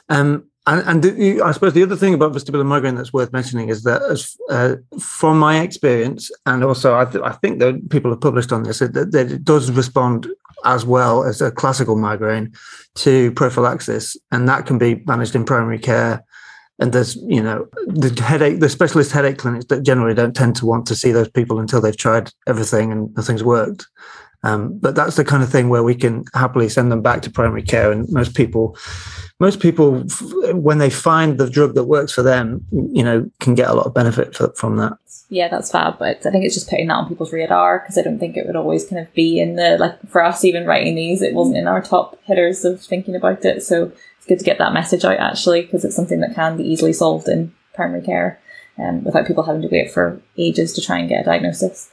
Um, 0.08 0.47
and, 0.68 0.86
and 0.86 1.02
the, 1.02 1.40
I 1.40 1.52
suppose 1.52 1.72
the 1.72 1.82
other 1.82 1.96
thing 1.96 2.12
about 2.12 2.32
vestibular 2.32 2.66
migraine 2.66 2.94
that's 2.94 3.12
worth 3.12 3.32
mentioning 3.32 3.70
is 3.70 3.84
that, 3.84 4.02
as, 4.02 4.36
uh, 4.50 4.76
from 5.00 5.38
my 5.38 5.60
experience, 5.60 6.30
and 6.44 6.62
also 6.62 6.94
I, 6.94 7.06
th- 7.06 7.24
I, 7.24 7.32
think 7.32 7.58
that 7.60 7.88
people 7.88 8.10
have 8.10 8.20
published 8.20 8.52
on 8.52 8.64
this, 8.64 8.80
that, 8.80 8.92
that, 8.92 9.32
it 9.32 9.44
does 9.44 9.70
respond 9.70 10.28
as 10.66 10.84
well 10.84 11.24
as 11.24 11.40
a 11.40 11.50
classical 11.50 11.96
migraine 11.96 12.52
to 12.96 13.32
prophylaxis, 13.32 14.14
and 14.30 14.46
that 14.46 14.66
can 14.66 14.76
be 14.76 14.96
managed 15.06 15.34
in 15.34 15.46
primary 15.46 15.78
care. 15.78 16.22
And 16.80 16.92
there's, 16.92 17.16
you 17.16 17.42
know, 17.42 17.66
the 17.86 18.22
headache, 18.22 18.60
the 18.60 18.68
specialist 18.68 19.10
headache 19.10 19.38
clinics 19.38 19.64
that 19.66 19.84
generally 19.84 20.14
don't 20.14 20.36
tend 20.36 20.54
to 20.56 20.66
want 20.66 20.86
to 20.86 20.94
see 20.94 21.12
those 21.12 21.30
people 21.30 21.58
until 21.58 21.80
they've 21.80 21.96
tried 21.96 22.30
everything 22.46 22.92
and 22.92 23.14
nothing's 23.16 23.42
worked. 23.42 23.86
Um, 24.44 24.78
but 24.78 24.94
that's 24.94 25.16
the 25.16 25.24
kind 25.24 25.42
of 25.42 25.50
thing 25.50 25.68
where 25.68 25.82
we 25.82 25.94
can 25.94 26.24
happily 26.32 26.68
send 26.68 26.92
them 26.92 27.02
back 27.02 27.22
to 27.22 27.30
primary 27.30 27.62
care, 27.62 27.90
and 27.90 28.08
most 28.10 28.34
people 28.34 28.76
most 29.40 29.60
people, 29.60 30.00
when 30.52 30.78
they 30.78 30.90
find 30.90 31.38
the 31.38 31.48
drug 31.48 31.74
that 31.74 31.84
works 31.84 32.12
for 32.12 32.22
them, 32.22 32.66
you 32.72 33.04
know, 33.04 33.30
can 33.38 33.54
get 33.54 33.68
a 33.68 33.74
lot 33.74 33.86
of 33.86 33.94
benefit 33.94 34.34
for, 34.34 34.52
from 34.54 34.76
that. 34.78 34.94
Yeah, 35.28 35.48
that's 35.48 35.70
fab. 35.70 35.98
But 35.98 36.26
I 36.26 36.30
think 36.30 36.44
it's 36.44 36.54
just 36.54 36.68
putting 36.68 36.88
that 36.88 36.94
on 36.94 37.08
people's 37.08 37.32
radar 37.32 37.78
because 37.78 37.96
I 37.96 38.02
don't 38.02 38.18
think 38.18 38.36
it 38.36 38.46
would 38.46 38.56
always 38.56 38.84
kind 38.84 39.00
of 39.00 39.12
be 39.14 39.38
in 39.38 39.54
the 39.54 39.76
like 39.78 40.08
for 40.08 40.24
us 40.24 40.44
even 40.44 40.66
writing 40.66 40.96
these, 40.96 41.22
it 41.22 41.34
wasn't 41.34 41.58
in 41.58 41.68
our 41.68 41.80
top 41.80 42.18
hitters 42.24 42.64
of 42.64 42.80
thinking 42.82 43.14
about 43.14 43.44
it. 43.44 43.62
So 43.62 43.92
it's 44.16 44.26
good 44.26 44.40
to 44.40 44.44
get 44.44 44.58
that 44.58 44.72
message 44.72 45.04
out 45.04 45.18
actually 45.18 45.62
because 45.62 45.84
it's 45.84 45.96
something 45.96 46.20
that 46.20 46.34
can 46.34 46.56
be 46.56 46.64
easily 46.64 46.92
solved 46.92 47.28
in 47.28 47.54
primary 47.74 48.02
care 48.02 48.40
um, 48.78 49.04
without 49.04 49.26
people 49.26 49.44
having 49.44 49.62
to 49.62 49.68
wait 49.68 49.92
for 49.92 50.20
ages 50.36 50.72
to 50.72 50.80
try 50.80 50.98
and 50.98 51.08
get 51.08 51.22
a 51.22 51.24
diagnosis. 51.24 51.90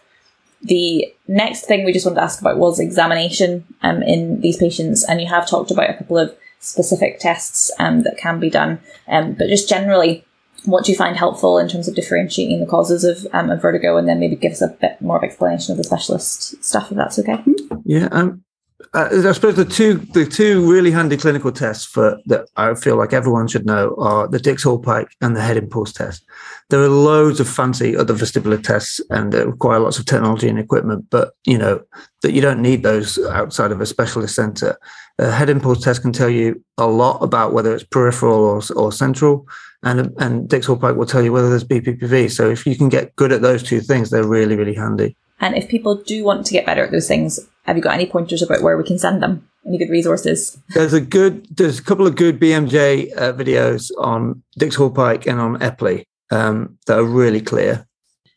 The 0.61 1.13
next 1.27 1.65
thing 1.65 1.83
we 1.83 1.93
just 1.93 2.05
wanted 2.05 2.15
to 2.15 2.23
ask 2.23 2.41
about 2.41 2.57
was 2.57 2.79
examination 2.79 3.65
um, 3.81 4.01
in 4.01 4.41
these 4.41 4.57
patients, 4.57 5.03
and 5.03 5.21
you 5.21 5.27
have 5.27 5.47
talked 5.47 5.71
about 5.71 5.89
a 5.89 5.93
couple 5.93 6.17
of 6.17 6.35
specific 6.59 7.19
tests 7.19 7.71
um, 7.79 8.01
that 8.03 8.17
can 8.17 8.39
be 8.39 8.49
done. 8.49 8.79
Um, 9.07 9.33
but 9.33 9.47
just 9.47 9.69
generally, 9.69 10.25
what 10.65 10.85
do 10.85 10.91
you 10.91 10.97
find 10.97 11.15
helpful 11.15 11.59
in 11.59 11.67
terms 11.67 11.87
of 11.87 11.95
differentiating 11.95 12.59
the 12.59 12.65
causes 12.65 13.03
of, 13.03 13.27
um, 13.33 13.51
of 13.51 13.61
vertigo, 13.61 13.97
and 13.97 14.07
then 14.07 14.19
maybe 14.19 14.35
give 14.35 14.53
us 14.53 14.61
a 14.61 14.69
bit 14.69 14.99
more 15.01 15.17
of 15.17 15.23
explanation 15.23 15.71
of 15.71 15.77
the 15.77 15.83
specialist 15.83 16.63
stuff, 16.63 16.91
if 16.91 16.97
that's 16.97 17.19
okay. 17.19 17.43
Yeah, 17.83 18.07
um, 18.11 18.44
uh, 18.93 19.09
I 19.11 19.31
suppose 19.31 19.55
the 19.55 19.65
two 19.65 19.95
the 20.13 20.25
two 20.25 20.69
really 20.71 20.91
handy 20.91 21.17
clinical 21.17 21.51
tests 21.51 21.85
for 21.85 22.19
that 22.25 22.47
I 22.55 22.73
feel 22.75 22.97
like 22.97 23.13
everyone 23.13 23.47
should 23.47 23.65
know 23.65 23.95
are 23.97 24.27
the 24.27 24.39
Dix-Hallpike 24.39 25.07
and 25.21 25.35
the 25.35 25.41
head 25.41 25.57
impulse 25.57 25.91
test. 25.91 26.23
There 26.69 26.81
are 26.81 26.89
loads 26.89 27.39
of 27.39 27.49
fancy 27.49 27.95
other 27.95 28.13
vestibular 28.13 28.61
tests 28.61 29.01
and 29.09 29.31
they 29.31 29.45
require 29.45 29.79
lots 29.79 29.99
of 29.99 30.05
technology 30.05 30.47
and 30.47 30.59
equipment, 30.59 31.05
but 31.09 31.33
you 31.45 31.57
know 31.57 31.81
that 32.21 32.33
you 32.33 32.41
don't 32.41 32.61
need 32.61 32.83
those 32.83 33.19
outside 33.27 33.71
of 33.71 33.81
a 33.81 33.85
specialist 33.85 34.35
center. 34.35 34.77
A 35.19 35.31
head 35.31 35.49
impulse 35.49 35.83
test 35.83 36.01
can 36.01 36.11
tell 36.11 36.29
you 36.29 36.63
a 36.77 36.87
lot 36.87 37.19
about 37.21 37.53
whether 37.53 37.73
it's 37.73 37.83
peripheral 37.83 38.39
or, 38.39 38.61
or 38.75 38.91
central, 38.91 39.47
and 39.83 40.13
and 40.19 40.49
Dix-Hallpike 40.49 40.95
will 40.95 41.05
tell 41.05 41.23
you 41.23 41.31
whether 41.31 41.49
there's 41.49 41.63
BPPV. 41.63 42.31
So 42.31 42.49
if 42.49 42.65
you 42.65 42.75
can 42.75 42.89
get 42.89 43.15
good 43.15 43.31
at 43.31 43.41
those 43.41 43.63
two 43.63 43.81
things, 43.81 44.09
they're 44.09 44.27
really 44.27 44.55
really 44.55 44.75
handy. 44.75 45.15
And 45.39 45.55
if 45.55 45.67
people 45.67 45.95
do 45.95 46.23
want 46.23 46.45
to 46.45 46.53
get 46.53 46.65
better 46.65 46.83
at 46.83 46.91
those 46.91 47.07
things, 47.07 47.39
have 47.65 47.75
you 47.75 47.83
got 47.83 47.93
any 47.93 48.05
pointers 48.05 48.41
about 48.41 48.61
where 48.61 48.77
we 48.77 48.83
can 48.83 48.97
send 48.97 49.21
them? 49.21 49.47
Any 49.65 49.77
good 49.77 49.89
resources? 49.89 50.57
There's 50.69 50.93
a 50.93 51.01
good, 51.01 51.47
there's 51.55 51.79
a 51.79 51.83
couple 51.83 52.05
of 52.05 52.15
good 52.15 52.39
BMJ 52.39 53.11
uh, 53.17 53.33
videos 53.33 53.91
on 53.97 54.43
Dix-Hallpike 54.57 55.25
and 55.25 55.39
on 55.39 55.57
Epley 55.57 56.03
um, 56.31 56.77
that 56.85 56.99
are 56.99 57.03
really 57.03 57.41
clear. 57.41 57.87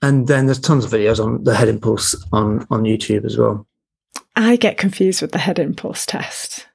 And 0.01 0.27
then 0.29 0.47
there's 0.47 0.61
tons 0.61 0.85
of 0.85 0.91
videos 0.91 1.23
on 1.23 1.45
the 1.45 1.55
head 1.55 1.69
impulse 1.69 2.15
on 2.33 2.67
on 2.71 2.85
YouTube 2.85 3.25
as 3.25 3.37
well. 3.37 3.67
I 4.37 4.55
get 4.55 4.79
confused 4.79 5.21
with 5.21 5.33
the 5.33 5.39
head 5.39 5.59
impulse 5.59 6.07
test. 6.07 6.67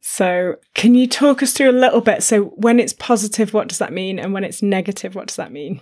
So, 0.00 0.56
can 0.74 0.96
you 0.96 1.06
talk 1.06 1.44
us 1.44 1.52
through 1.52 1.70
a 1.70 1.72
little 1.72 2.00
bit? 2.00 2.24
So, 2.24 2.46
when 2.56 2.80
it's 2.80 2.92
positive, 2.92 3.54
what 3.54 3.68
does 3.68 3.78
that 3.78 3.92
mean? 3.92 4.18
And 4.18 4.32
when 4.32 4.42
it's 4.42 4.62
negative, 4.62 5.14
what 5.14 5.28
does 5.28 5.36
that 5.36 5.52
mean? 5.52 5.80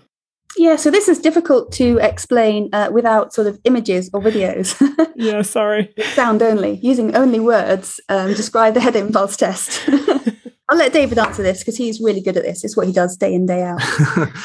Yeah, 0.57 0.77
so 0.77 0.91
this 0.91 1.09
is 1.09 1.19
difficult 1.19 1.73
to 1.73 1.99
explain 1.99 2.71
uh, 2.73 2.91
without 2.93 3.33
sort 3.33 3.47
of 3.47 3.59
images 3.65 4.11
or 4.13 4.21
videos. 4.21 4.81
yeah, 5.17 5.43
sorry. 5.43 5.93
Sound 6.13 6.43
only, 6.43 6.79
using 6.83 7.15
only 7.17 7.41
words, 7.41 8.01
um, 8.09 8.35
describe 8.35 8.75
the 8.75 8.81
head 8.81 8.97
impulse 8.97 9.37
test. 9.37 9.89
I'll 10.71 10.79
let 10.79 10.93
David 10.93 11.19
answer 11.19 11.43
this 11.43 11.59
because 11.59 11.77
he's 11.77 12.01
really 12.01 12.21
good 12.21 12.37
at 12.37 12.45
this. 12.45 12.65
It's 12.65 12.77
what 12.77 12.87
he 12.87 12.93
does 12.93 13.17
day 13.17 13.35
in, 13.35 13.47
day 13.47 13.63
out. 13.63 13.83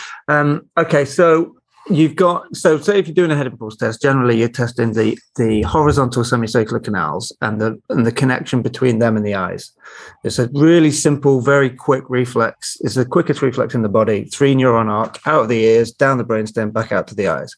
um, 0.27 0.67
okay, 0.77 1.05
so 1.05 1.55
you've 1.89 2.15
got 2.15 2.55
so 2.55 2.79
say 2.79 2.99
if 2.99 3.07
you're 3.07 3.15
doing 3.15 3.31
a 3.31 3.35
head 3.35 3.47
impulse 3.47 3.75
test, 3.75 4.01
generally 4.01 4.37
you're 4.37 4.49
testing 4.49 4.93
the 4.93 5.17
the 5.35 5.63
horizontal 5.63 6.23
semicircular 6.23 6.79
canals 6.79 7.35
and 7.41 7.59
the 7.59 7.81
and 7.89 8.05
the 8.05 8.11
connection 8.11 8.61
between 8.61 8.99
them 8.99 9.17
and 9.17 9.25
the 9.25 9.35
eyes. 9.35 9.71
It's 10.23 10.39
a 10.39 10.49
really 10.53 10.91
simple, 10.91 11.41
very 11.41 11.69
quick 11.69 12.03
reflex. 12.09 12.77
It's 12.81 12.95
the 12.95 13.05
quickest 13.05 13.41
reflex 13.41 13.73
in 13.73 13.81
the 13.81 13.89
body. 13.89 14.25
Three 14.25 14.55
neuron 14.55 14.89
arc 14.89 15.19
out 15.27 15.43
of 15.43 15.49
the 15.49 15.63
ears, 15.63 15.91
down 15.91 16.17
the 16.17 16.25
brainstem, 16.25 16.71
back 16.71 16.91
out 16.91 17.07
to 17.07 17.15
the 17.15 17.27
eyes. 17.27 17.55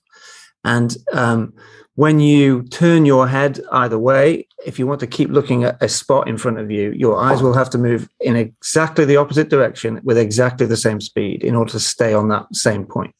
And 0.63 0.95
um, 1.13 1.53
when 1.95 2.19
you 2.19 2.63
turn 2.63 3.05
your 3.05 3.27
head 3.27 3.59
either 3.71 3.99
way, 3.99 4.47
if 4.65 4.79
you 4.79 4.87
want 4.87 4.99
to 5.01 5.07
keep 5.07 5.29
looking 5.29 5.63
at 5.63 5.81
a 5.81 5.89
spot 5.89 6.27
in 6.27 6.37
front 6.37 6.59
of 6.59 6.71
you, 6.71 6.91
your 6.91 7.19
eyes 7.19 7.41
will 7.41 7.53
have 7.53 7.69
to 7.71 7.77
move 7.77 8.07
in 8.19 8.35
exactly 8.35 9.05
the 9.05 9.17
opposite 9.17 9.49
direction 9.49 9.99
with 10.03 10.17
exactly 10.17 10.65
the 10.65 10.77
same 10.77 11.01
speed 11.01 11.43
in 11.43 11.55
order 11.55 11.71
to 11.71 11.79
stay 11.79 12.13
on 12.13 12.29
that 12.29 12.45
same 12.55 12.85
point. 12.85 13.13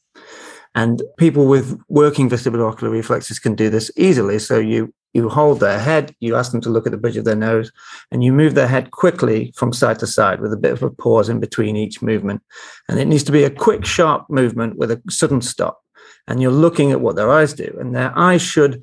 And 0.74 1.02
people 1.18 1.46
with 1.46 1.78
working 1.88 2.30
vestibular 2.30 2.80
reflexes 2.80 3.38
can 3.38 3.54
do 3.54 3.68
this 3.68 3.90
easily. 3.96 4.38
So 4.38 4.58
you 4.58 4.92
you 5.14 5.28
hold 5.28 5.60
their 5.60 5.78
head, 5.78 6.14
you 6.20 6.36
ask 6.36 6.52
them 6.52 6.62
to 6.62 6.70
look 6.70 6.86
at 6.86 6.92
the 6.92 6.98
bridge 6.98 7.18
of 7.18 7.26
their 7.26 7.36
nose, 7.36 7.70
and 8.10 8.24
you 8.24 8.32
move 8.32 8.54
their 8.54 8.66
head 8.66 8.92
quickly 8.92 9.52
from 9.54 9.72
side 9.72 9.98
to 9.98 10.06
side 10.06 10.40
with 10.40 10.54
a 10.54 10.56
bit 10.56 10.72
of 10.72 10.82
a 10.82 10.90
pause 10.90 11.28
in 11.28 11.38
between 11.38 11.76
each 11.76 12.00
movement. 12.00 12.42
And 12.88 12.98
it 12.98 13.04
needs 13.04 13.24
to 13.24 13.32
be 13.32 13.44
a 13.44 13.50
quick, 13.50 13.84
sharp 13.84 14.28
movement 14.30 14.78
with 14.78 14.90
a 14.90 15.02
sudden 15.10 15.42
stop. 15.42 15.82
And 16.26 16.40
you're 16.40 16.50
looking 16.50 16.92
at 16.92 17.02
what 17.02 17.16
their 17.16 17.30
eyes 17.30 17.52
do, 17.52 17.76
and 17.78 17.94
their 17.94 18.16
eyes 18.18 18.40
should 18.40 18.82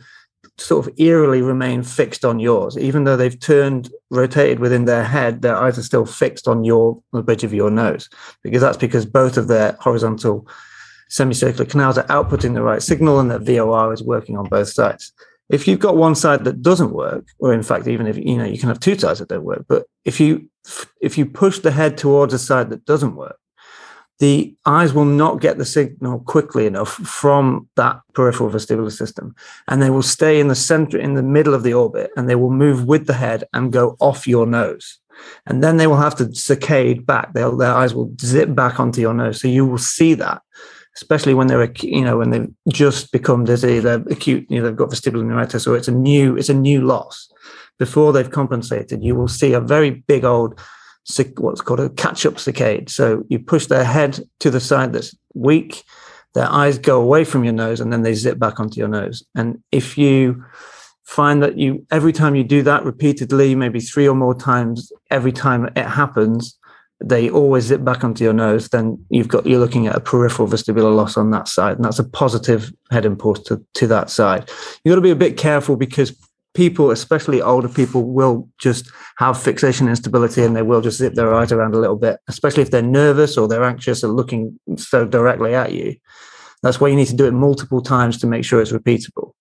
sort 0.58 0.86
of 0.86 0.94
eerily 1.00 1.42
remain 1.42 1.82
fixed 1.84 2.26
on 2.26 2.40
yours, 2.40 2.78
even 2.78 3.06
though 3.06 3.18
they've 3.18 3.40
turned, 3.40 3.90
rotated 4.12 4.60
within 4.60 4.86
their 4.86 5.06
head. 5.06 5.42
Their 5.42 5.56
eyes 5.56 5.80
are 5.80 5.84
still 5.84 6.06
fixed 6.06 6.48
on 6.48 6.64
your 6.64 7.02
the 7.12 7.24
bridge 7.24 7.44
of 7.44 7.54
your 7.54 7.72
nose, 7.72 8.08
because 8.44 8.62
that's 8.62 8.78
because 8.78 9.06
both 9.06 9.36
of 9.36 9.48
their 9.48 9.78
horizontal 9.80 10.48
semicircular 11.10 11.66
canals 11.66 11.98
are 11.98 12.06
outputting 12.06 12.54
the 12.54 12.62
right 12.62 12.82
signal 12.82 13.20
and 13.20 13.30
that 13.30 13.42
VOR 13.42 13.94
is 13.94 14.04
working 14.04 14.38
on 14.38 14.48
both 14.48 14.70
sides. 14.70 15.12
If 15.50 15.68
you've 15.68 15.80
got 15.80 15.98
one 15.98 16.16
side 16.16 16.44
that 16.46 16.62
doesn't 16.62 16.92
work, 16.92 17.26
or 17.40 17.54
in 17.54 17.64
fact, 17.64 17.88
even 17.88 18.06
if 18.06 18.18
you 18.18 18.38
know 18.38 18.46
you 18.46 18.60
can 18.60 18.70
have 18.70 18.80
two 18.80 18.98
sides 18.98 19.20
that 19.20 19.30
don't 19.30 19.44
work, 19.44 19.66
but 19.68 19.88
if 20.06 20.20
you 20.20 20.48
if 21.02 21.18
you 21.18 21.26
push 21.26 21.60
the 21.60 21.72
head 21.72 21.98
towards 21.98 22.34
a 22.34 22.40
side 22.40 22.70
that 22.70 22.86
doesn't 22.86 23.16
work, 23.16 23.40
the 24.20 24.56
eyes 24.68 24.94
will 24.94 25.06
not 25.06 25.42
get 25.42 25.58
the 25.58 25.66
signal 25.66 26.20
quickly 26.20 26.68
enough 26.68 26.94
from 26.94 27.68
that 27.76 28.00
peripheral 28.14 28.52
vestibular 28.52 28.92
system, 28.92 29.36
and 29.68 29.82
they 29.82 29.90
will 29.90 30.04
stay 30.04 30.40
in 30.40 30.50
the 30.50 30.56
center, 30.56 31.00
in 31.00 31.16
the 31.16 31.24
middle 31.24 31.56
of 31.56 31.64
the 31.64 31.74
orbit, 31.74 32.12
and 32.16 32.30
they 32.30 32.36
will 32.36 32.52
move 32.52 32.86
with 32.86 33.08
the 33.08 33.14
head 33.14 33.44
and 33.52 33.74
go 33.74 33.98
off 34.00 34.28
your 34.28 34.46
nose 34.46 35.00
and 35.46 35.62
then 35.62 35.76
they 35.76 35.86
will 35.86 35.98
have 35.98 36.16
to 36.16 36.26
saccade 36.26 37.06
back. 37.06 37.34
They'll, 37.34 37.58
their 37.58 37.74
eyes 37.74 37.94
will 37.94 38.10
zip 38.22 38.56
back 38.56 38.80
onto 38.80 39.02
your 39.02 39.14
nose, 39.14 39.42
so 39.42 39.50
you 39.50 39.66
will 39.66 39.78
see 39.78 40.14
that 40.14 40.42
especially 41.02 41.34
when 41.34 41.48
they're 41.48 41.72
you 41.82 42.04
know 42.04 42.18
when 42.18 42.30
they've 42.32 42.52
just 42.68 43.12
become 43.12 43.46
dizzy, 43.46 43.80
they're 43.80 44.04
acute, 44.10 44.46
you 44.50 44.60
know, 44.60 44.66
they've 44.66 44.76
got 44.76 44.90
vestibular 44.90 45.26
neuritis, 45.26 45.66
or 45.66 45.78
it's 45.78 45.88
a 45.88 45.94
new 45.94 46.36
it's 46.36 46.50
a 46.50 46.54
new 46.54 46.82
loss. 46.82 47.32
Before 47.78 48.12
they've 48.12 48.30
compensated, 48.30 49.04
you 49.04 49.16
will 49.16 49.30
see 49.30 49.54
a 49.54 49.62
very 49.62 49.92
big 49.92 50.26
old 50.26 50.60
what's 51.38 51.62
called 51.62 51.80
a 51.80 51.90
catch-up 51.90 52.36
saccade. 52.36 52.90
So 52.90 53.24
you 53.30 53.40
push 53.40 53.66
their 53.66 53.86
head 53.86 54.20
to 54.42 54.52
the 54.52 54.60
side 54.60 54.94
that's 54.94 55.16
weak, 55.34 55.84
their 56.36 56.52
eyes 56.52 56.78
go 56.78 57.02
away 57.02 57.24
from 57.24 57.44
your 57.44 57.54
nose, 57.54 57.80
and 57.80 57.92
then 57.92 58.04
they 58.04 58.14
zip 58.14 58.38
back 58.38 58.60
onto 58.60 58.80
your 58.80 58.90
nose. 58.90 59.24
And 59.34 59.64
if 59.72 59.98
you 59.98 60.44
find 61.04 61.42
that 61.42 61.58
you 61.58 61.86
every 61.90 62.14
time 62.14 62.36
you 62.36 62.44
do 62.44 62.62
that 62.64 62.84
repeatedly, 62.84 63.56
maybe 63.56 63.80
three 63.80 64.08
or 64.08 64.16
more 64.16 64.36
times 64.36 64.92
every 65.10 65.32
time 65.32 65.70
it 65.76 65.88
happens, 65.88 66.59
they 67.04 67.30
always 67.30 67.66
zip 67.66 67.84
back 67.84 68.04
onto 68.04 68.24
your 68.24 68.34
nose, 68.34 68.70
then 68.70 69.04
you've 69.10 69.30
got 69.30 69.46
you're 69.46 69.60
looking 69.60 69.88
at 69.88 69.96
a 69.96 70.02
peripheral 70.02 70.48
vestibular 70.48 70.94
loss 70.94 71.18
on 71.18 71.32
that 71.32 71.48
side, 71.48 71.78
and 71.78 71.86
that's 71.86 72.00
a 72.00 72.04
positive 72.04 72.74
head 72.92 73.06
impulse 73.06 73.40
to, 73.44 73.64
to 73.76 73.88
that 73.88 74.10
side. 74.10 74.50
You've 74.84 74.92
got 74.92 74.96
to 74.96 75.02
be 75.02 75.12
a 75.12 75.16
bit 75.16 75.38
careful 75.38 75.78
because 75.78 76.16
people, 76.54 76.92
especially 76.92 77.42
older 77.42 77.70
people, 77.70 78.04
will 78.04 78.50
just 78.60 78.92
have 79.18 79.42
fixation 79.42 79.88
instability 79.88 80.44
and 80.44 80.56
they 80.56 80.62
will 80.62 80.82
just 80.82 80.98
zip 80.98 81.14
their 81.14 81.34
eyes 81.34 81.52
around 81.52 81.74
a 81.74 81.80
little 81.80 81.96
bit, 81.96 82.20
especially 82.28 82.64
if 82.64 82.72
they're 82.72 82.82
nervous 82.82 83.38
or 83.38 83.48
they're 83.48 83.64
anxious 83.64 84.04
or 84.04 84.10
looking 84.10 84.60
so 84.76 85.06
directly 85.06 85.56
at 85.56 85.72
you. 85.74 85.96
That's 86.62 86.82
why 86.82 86.90
you 86.90 86.96
need 86.96 87.08
to 87.08 87.16
do 87.16 87.28
it 87.28 87.32
multiple 87.32 87.82
times 87.82 88.18
to 88.20 88.28
make 88.28 88.44
sure 88.44 88.62
it's 88.62 88.74
repeatable. 88.74 89.32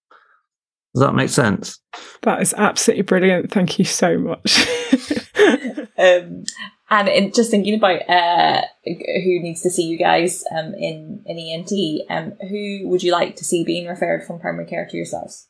Does 0.95 1.03
that 1.03 1.15
make 1.15 1.29
sense? 1.29 1.79
That 2.23 2.41
is 2.41 2.55
absolutely 2.55 3.03
brilliant. 3.03 3.51
Thank 3.51 3.79
you 3.79 3.85
so 3.85 4.19
much. 4.19 4.67
um, 5.99 6.45
and 6.91 7.09
in, 7.09 7.33
just 7.33 7.51
thinking 7.51 7.75
about 7.75 8.09
uh, 8.09 8.63
who 8.85 9.41
needs 9.41 9.63
to 9.63 9.71
see 9.71 9.83
you 9.83 9.99
guys 9.99 10.45
um, 10.57 10.75
in 10.75 11.23
in 11.27 11.39
ENT, 11.39 11.71
um, 12.11 12.33
who 12.49 12.89
would 12.89 13.03
you 13.03 13.13
like 13.13 13.37
to 13.37 13.45
see 13.45 13.65
being 13.65 13.87
referred 13.87 14.25
from 14.27 14.41
primary 14.41 14.67
care 14.67 14.87
to 14.87 14.97
yourselves? 14.97 15.49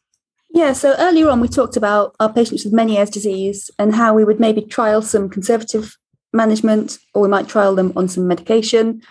Yeah, 0.51 0.72
so 0.72 0.94
earlier 0.98 1.29
on 1.29 1.40
we 1.40 1.48
talked 1.48 1.77
about 1.77 2.16
our 2.18 2.33
patients 2.33 2.64
with 2.64 2.72
Meniere's 2.72 3.11
disease 3.11 3.70
and 3.79 3.94
how 3.94 4.14
we 4.14 4.24
would 4.24 4.40
maybe 4.40 4.62
trial 4.62 5.03
some 5.03 5.29
conservative 5.29 5.96
management, 6.33 6.98
or 7.14 7.22
we 7.22 7.29
might 7.29 7.48
trial 7.48 7.74
them 7.74 7.92
on 7.96 8.09
some 8.09 8.27
medication. 8.27 9.03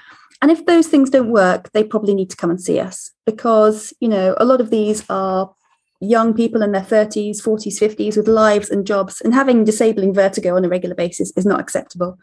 And 0.42 0.52
if 0.52 0.66
those 0.66 0.88
things 0.88 1.10
don't 1.10 1.32
work, 1.32 1.72
they 1.72 1.84
probably 1.84 2.14
need 2.14 2.30
to 2.30 2.38
come 2.38 2.50
and 2.50 2.62
see 2.62 2.80
us 2.80 3.12
because, 3.26 3.94
you 4.00 4.08
know, 4.08 4.36
a 4.38 4.46
lot 4.46 4.62
of 4.62 4.70
these 4.70 5.04
are 5.10 5.54
young 6.00 6.34
people 6.34 6.62
in 6.62 6.72
their 6.72 6.82
30s, 6.82 7.42
40s, 7.42 7.80
50s 7.80 8.18
with 8.18 8.28
lives 8.28 8.70
and 8.70 8.86
jobs, 8.86 9.22
and 9.22 9.34
having 9.34 9.64
disabling 9.64 10.14
vertigo 10.14 10.56
on 10.56 10.64
a 10.64 10.70
regular 10.70 10.96
basis 10.96 11.32
is 11.36 11.46
not 11.46 11.60
acceptable. 11.60 12.18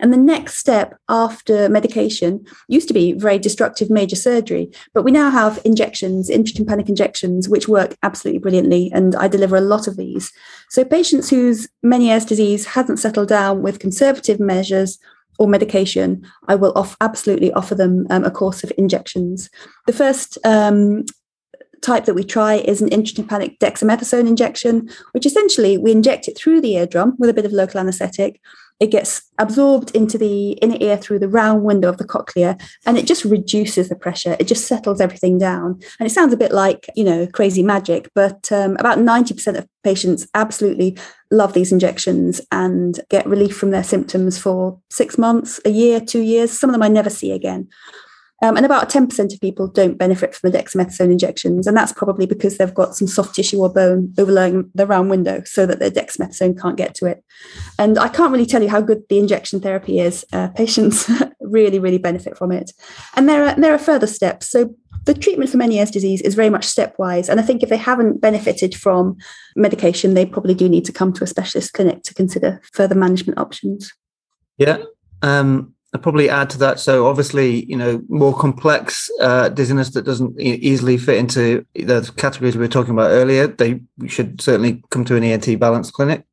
And 0.00 0.12
the 0.12 0.18
next 0.18 0.56
step 0.56 0.98
after 1.08 1.68
medication 1.68 2.44
used 2.68 2.88
to 2.88 2.94
be 2.94 3.12
very 3.12 3.38
destructive 3.38 3.90
major 3.90 4.16
surgery, 4.16 4.70
but 4.94 5.02
we 5.02 5.10
now 5.10 5.30
have 5.30 5.60
injections, 5.64 6.30
intratympanic 6.30 6.88
injections, 6.88 7.48
which 7.48 7.68
work 7.68 7.96
absolutely 8.02 8.40
brilliantly. 8.40 8.90
And 8.94 9.14
I 9.16 9.28
deliver 9.28 9.56
a 9.56 9.62
lot 9.62 9.86
of 9.86 9.96
these. 9.96 10.32
So 10.70 10.84
patients 10.84 11.30
whose 11.30 11.68
Meniere's 11.84 12.24
disease 12.24 12.64
hasn't 12.66 12.98
settled 12.98 13.28
down 13.28 13.62
with 13.62 13.78
conservative 13.78 14.40
measures 14.40 14.98
or 15.38 15.46
medication, 15.46 16.26
I 16.48 16.56
will 16.56 16.72
off, 16.74 16.96
absolutely 17.00 17.52
offer 17.52 17.74
them 17.74 18.06
um, 18.10 18.24
a 18.24 18.30
course 18.30 18.64
of 18.64 18.72
injections. 18.76 19.48
The 19.86 19.92
first 19.92 20.36
um, 20.44 21.04
type 21.82 22.04
that 22.04 22.14
we 22.14 22.24
try 22.24 22.54
is 22.54 22.82
an 22.82 22.90
intratympanic 22.90 23.58
dexamethasone 23.58 24.26
injection, 24.26 24.88
which 25.12 25.26
essentially 25.26 25.78
we 25.78 25.92
inject 25.92 26.28
it 26.28 26.36
through 26.36 26.60
the 26.60 26.76
eardrum 26.76 27.14
with 27.18 27.30
a 27.30 27.34
bit 27.34 27.44
of 27.44 27.52
local 27.52 27.80
anesthetic. 27.80 28.40
It 28.80 28.92
gets 28.92 29.22
absorbed 29.38 29.90
into 29.90 30.18
the 30.18 30.52
inner 30.52 30.76
ear 30.80 30.96
through 30.96 31.18
the 31.18 31.28
round 31.28 31.64
window 31.64 31.88
of 31.88 31.98
the 31.98 32.06
cochlea 32.06 32.56
and 32.86 32.96
it 32.96 33.06
just 33.06 33.24
reduces 33.24 33.88
the 33.88 33.96
pressure. 33.96 34.36
It 34.38 34.46
just 34.46 34.68
settles 34.68 35.00
everything 35.00 35.36
down. 35.36 35.80
And 35.98 36.06
it 36.06 36.12
sounds 36.12 36.32
a 36.32 36.36
bit 36.36 36.52
like, 36.52 36.88
you 36.94 37.02
know, 37.02 37.26
crazy 37.26 37.62
magic, 37.64 38.08
but 38.14 38.52
um, 38.52 38.76
about 38.78 38.98
90% 38.98 39.58
of 39.58 39.66
patients 39.82 40.28
absolutely 40.34 40.96
love 41.32 41.54
these 41.54 41.72
injections 41.72 42.40
and 42.52 43.00
get 43.10 43.26
relief 43.26 43.56
from 43.56 43.72
their 43.72 43.82
symptoms 43.82 44.38
for 44.38 44.78
six 44.90 45.18
months, 45.18 45.60
a 45.64 45.70
year, 45.70 46.00
two 46.00 46.22
years. 46.22 46.56
Some 46.56 46.70
of 46.70 46.74
them 46.74 46.82
I 46.82 46.88
never 46.88 47.10
see 47.10 47.32
again. 47.32 47.68
Um, 48.40 48.56
and 48.56 48.64
about 48.64 48.88
10% 48.88 49.34
of 49.34 49.40
people 49.40 49.66
don't 49.66 49.98
benefit 49.98 50.34
from 50.34 50.50
the 50.50 50.58
dexamethasone 50.58 51.10
injections. 51.10 51.66
And 51.66 51.76
that's 51.76 51.92
probably 51.92 52.24
because 52.24 52.56
they've 52.56 52.72
got 52.72 52.94
some 52.94 53.08
soft 53.08 53.34
tissue 53.34 53.58
or 53.58 53.72
bone 53.72 54.14
overlaying 54.16 54.70
the 54.74 54.86
round 54.86 55.10
window 55.10 55.42
so 55.44 55.66
that 55.66 55.80
the 55.80 55.90
dexamethasone 55.90 56.60
can't 56.60 56.76
get 56.76 56.94
to 56.96 57.06
it. 57.06 57.24
And 57.78 57.98
I 57.98 58.08
can't 58.08 58.30
really 58.32 58.46
tell 58.46 58.62
you 58.62 58.68
how 58.68 58.80
good 58.80 59.02
the 59.08 59.18
injection 59.18 59.60
therapy 59.60 59.98
is. 59.98 60.24
Uh, 60.32 60.48
patients 60.48 61.10
really, 61.40 61.80
really 61.80 61.98
benefit 61.98 62.38
from 62.38 62.52
it. 62.52 62.70
And 63.16 63.28
there 63.28 63.44
are, 63.46 63.54
there 63.56 63.74
are 63.74 63.78
further 63.78 64.06
steps. 64.06 64.48
So 64.48 64.72
the 65.04 65.14
treatment 65.14 65.50
for 65.50 65.56
Meniere's 65.56 65.90
disease 65.90 66.20
is 66.22 66.34
very 66.34 66.50
much 66.50 66.66
stepwise. 66.66 67.28
And 67.28 67.40
I 67.40 67.42
think 67.42 67.62
if 67.62 67.70
they 67.70 67.76
haven't 67.76 68.20
benefited 68.20 68.74
from 68.74 69.16
medication, 69.56 70.14
they 70.14 70.26
probably 70.26 70.54
do 70.54 70.68
need 70.68 70.84
to 70.84 70.92
come 70.92 71.12
to 71.14 71.24
a 71.24 71.26
specialist 71.26 71.72
clinic 71.72 72.02
to 72.04 72.14
consider 72.14 72.60
further 72.72 72.94
management 72.94 73.38
options. 73.38 73.92
Yeah. 74.58 74.78
Um, 75.22 75.74
I'll 75.94 76.00
probably 76.00 76.28
add 76.28 76.50
to 76.50 76.58
that. 76.58 76.80
So 76.80 77.06
obviously, 77.06 77.64
you 77.64 77.76
know, 77.76 78.02
more 78.08 78.36
complex 78.36 79.10
uh, 79.20 79.48
dizziness 79.48 79.90
that 79.90 80.04
doesn't 80.04 80.38
easily 80.38 80.98
fit 80.98 81.16
into 81.16 81.64
the 81.74 82.10
categories 82.16 82.56
we 82.56 82.60
were 82.60 82.68
talking 82.68 82.92
about 82.92 83.10
earlier, 83.10 83.46
they 83.46 83.80
should 84.06 84.40
certainly 84.40 84.82
come 84.90 85.04
to 85.06 85.16
an 85.16 85.24
ENT 85.24 85.58
balance 85.58 85.90
clinic. 85.90 86.24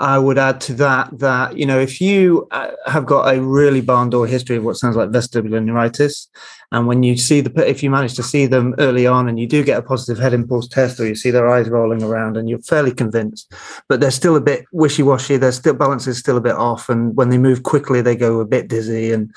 I 0.00 0.18
would 0.18 0.38
add 0.38 0.62
to 0.62 0.72
that 0.74 1.18
that 1.18 1.58
you 1.58 1.66
know 1.66 1.78
if 1.78 2.00
you 2.00 2.48
uh, 2.50 2.70
have 2.86 3.04
got 3.04 3.34
a 3.34 3.40
really 3.40 3.82
barn 3.82 4.08
door 4.08 4.26
history 4.26 4.56
of 4.56 4.64
what 4.64 4.76
sounds 4.76 4.96
like 4.96 5.10
vestibular 5.10 5.62
neuritis, 5.62 6.26
and 6.72 6.86
when 6.86 7.02
you 7.02 7.18
see 7.18 7.42
the 7.42 7.68
if 7.68 7.82
you 7.82 7.90
manage 7.90 8.14
to 8.14 8.22
see 8.22 8.46
them 8.46 8.74
early 8.78 9.06
on 9.06 9.28
and 9.28 9.38
you 9.38 9.46
do 9.46 9.62
get 9.62 9.78
a 9.78 9.82
positive 9.82 10.18
head 10.18 10.32
impulse 10.32 10.66
test 10.66 10.98
or 10.98 11.06
you 11.06 11.14
see 11.14 11.30
their 11.30 11.50
eyes 11.50 11.68
rolling 11.68 12.02
around 12.02 12.38
and 12.38 12.48
you're 12.48 12.60
fairly 12.60 12.92
convinced, 12.92 13.52
but 13.88 14.00
they're 14.00 14.10
still 14.10 14.36
a 14.36 14.40
bit 14.40 14.64
wishy 14.72 15.02
washy, 15.02 15.36
their 15.36 15.52
still 15.52 15.74
balance 15.74 16.06
is 16.06 16.18
still 16.18 16.38
a 16.38 16.40
bit 16.40 16.56
off, 16.56 16.88
and 16.88 17.14
when 17.14 17.28
they 17.28 17.38
move 17.38 17.62
quickly 17.62 18.00
they 18.00 18.16
go 18.16 18.40
a 18.40 18.46
bit 18.46 18.68
dizzy 18.68 19.12
and 19.12 19.34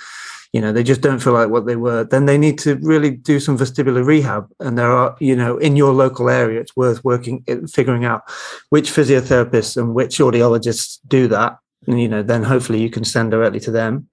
you 0.54 0.62
know 0.62 0.72
they 0.72 0.84
just 0.84 1.02
don't 1.02 1.20
feel 1.20 1.34
like 1.34 1.50
what 1.50 1.66
they 1.66 1.76
were 1.76 2.04
then 2.04 2.28
they 2.28 2.38
need 2.38 2.60
to 2.60 2.76
really 2.76 3.10
do 3.10 3.40
some 3.40 3.58
vestibular 3.58 4.06
rehab. 4.06 4.48
And 4.60 4.78
there 4.78 4.92
are 4.92 5.18
you 5.20 5.36
know 5.36 5.58
in 5.58 5.76
your 5.76 5.92
local 5.92 6.30
area 6.30 6.62
it's 6.62 6.76
worth 6.76 7.04
working 7.04 7.44
figuring 7.68 8.06
out 8.06 8.22
which 8.70 8.92
physiotherapists 8.92 9.76
and 9.76 9.94
which 9.96 10.20
audiologists 10.20 11.00
do 11.08 11.28
that. 11.28 11.58
And 11.88 12.00
you 12.00 12.08
know 12.08 12.24
then 12.24 12.44
hopefully 12.44 12.82
you 12.82 12.90
can 12.90 13.04
send 13.04 13.32
directly 13.32 13.60
to 13.62 13.72
them. 13.72 14.08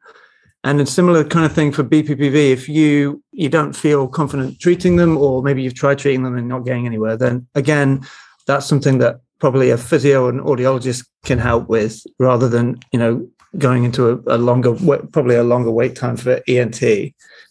And 0.62 0.78
a 0.78 0.84
similar 0.84 1.24
kind 1.24 1.46
of 1.46 1.52
thing 1.52 1.72
for 1.72 1.84
BPPV 1.84 2.50
if 2.50 2.68
you 2.68 3.22
you 3.32 3.50
don't 3.50 3.76
feel 3.76 4.08
confident 4.08 4.60
treating 4.60 4.96
them 4.96 5.18
or 5.18 5.42
maybe 5.42 5.62
you've 5.62 5.74
tried 5.74 5.98
treating 5.98 6.22
them 6.22 6.36
and 6.36 6.48
not 6.48 6.64
getting 6.64 6.86
anywhere 6.86 7.16
then 7.16 7.46
again 7.54 8.06
that's 8.46 8.66
something 8.66 8.98
that 8.98 9.20
probably 9.38 9.70
a 9.70 9.78
physio 9.78 10.28
and 10.28 10.40
audiologist 10.40 11.06
can 11.24 11.38
help 11.38 11.68
with 11.68 12.02
rather 12.18 12.48
than 12.48 12.78
you 12.92 12.98
know 12.98 13.26
going 13.58 13.84
into 13.84 14.10
a, 14.10 14.36
a 14.36 14.38
longer, 14.38 14.74
probably 15.12 15.36
a 15.36 15.44
longer 15.44 15.70
wait 15.70 15.96
time 15.96 16.16
for 16.16 16.40
ENT. 16.46 16.80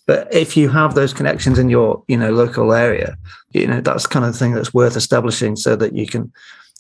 But 0.08 0.34
if 0.34 0.58
you 0.58 0.70
have 0.70 0.96
those 0.96 1.14
connections 1.14 1.60
in 1.60 1.70
your, 1.70 2.04
you 2.08 2.18
know, 2.18 2.32
local 2.32 2.74
area, 2.74 3.18
you 3.52 3.68
know, 3.68 3.82
that's 3.82 4.08
kind 4.08 4.26
of 4.26 4.36
thing 4.36 4.54
that's 4.54 4.74
worth 4.74 4.96
establishing 4.96 5.56
so 5.56 5.76
that 5.76 5.96
you 5.96 6.08
can 6.08 6.32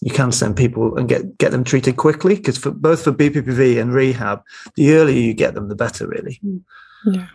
you 0.01 0.11
can 0.11 0.31
send 0.31 0.55
people 0.55 0.97
and 0.97 1.09
get 1.09 1.37
get 1.37 1.51
them 1.51 1.63
treated 1.63 1.97
quickly 1.97 2.35
because 2.35 2.57
for 2.57 2.71
both 2.71 3.03
for 3.03 3.11
BPPV 3.11 3.79
and 3.81 3.93
rehab, 3.93 4.41
the 4.75 4.93
earlier 4.93 5.19
you 5.19 5.33
get 5.33 5.53
them, 5.53 5.67
the 5.67 5.75
better, 5.75 6.07
really. 6.07 6.39
Mm. 6.43 6.61
Yeah. 7.05 7.27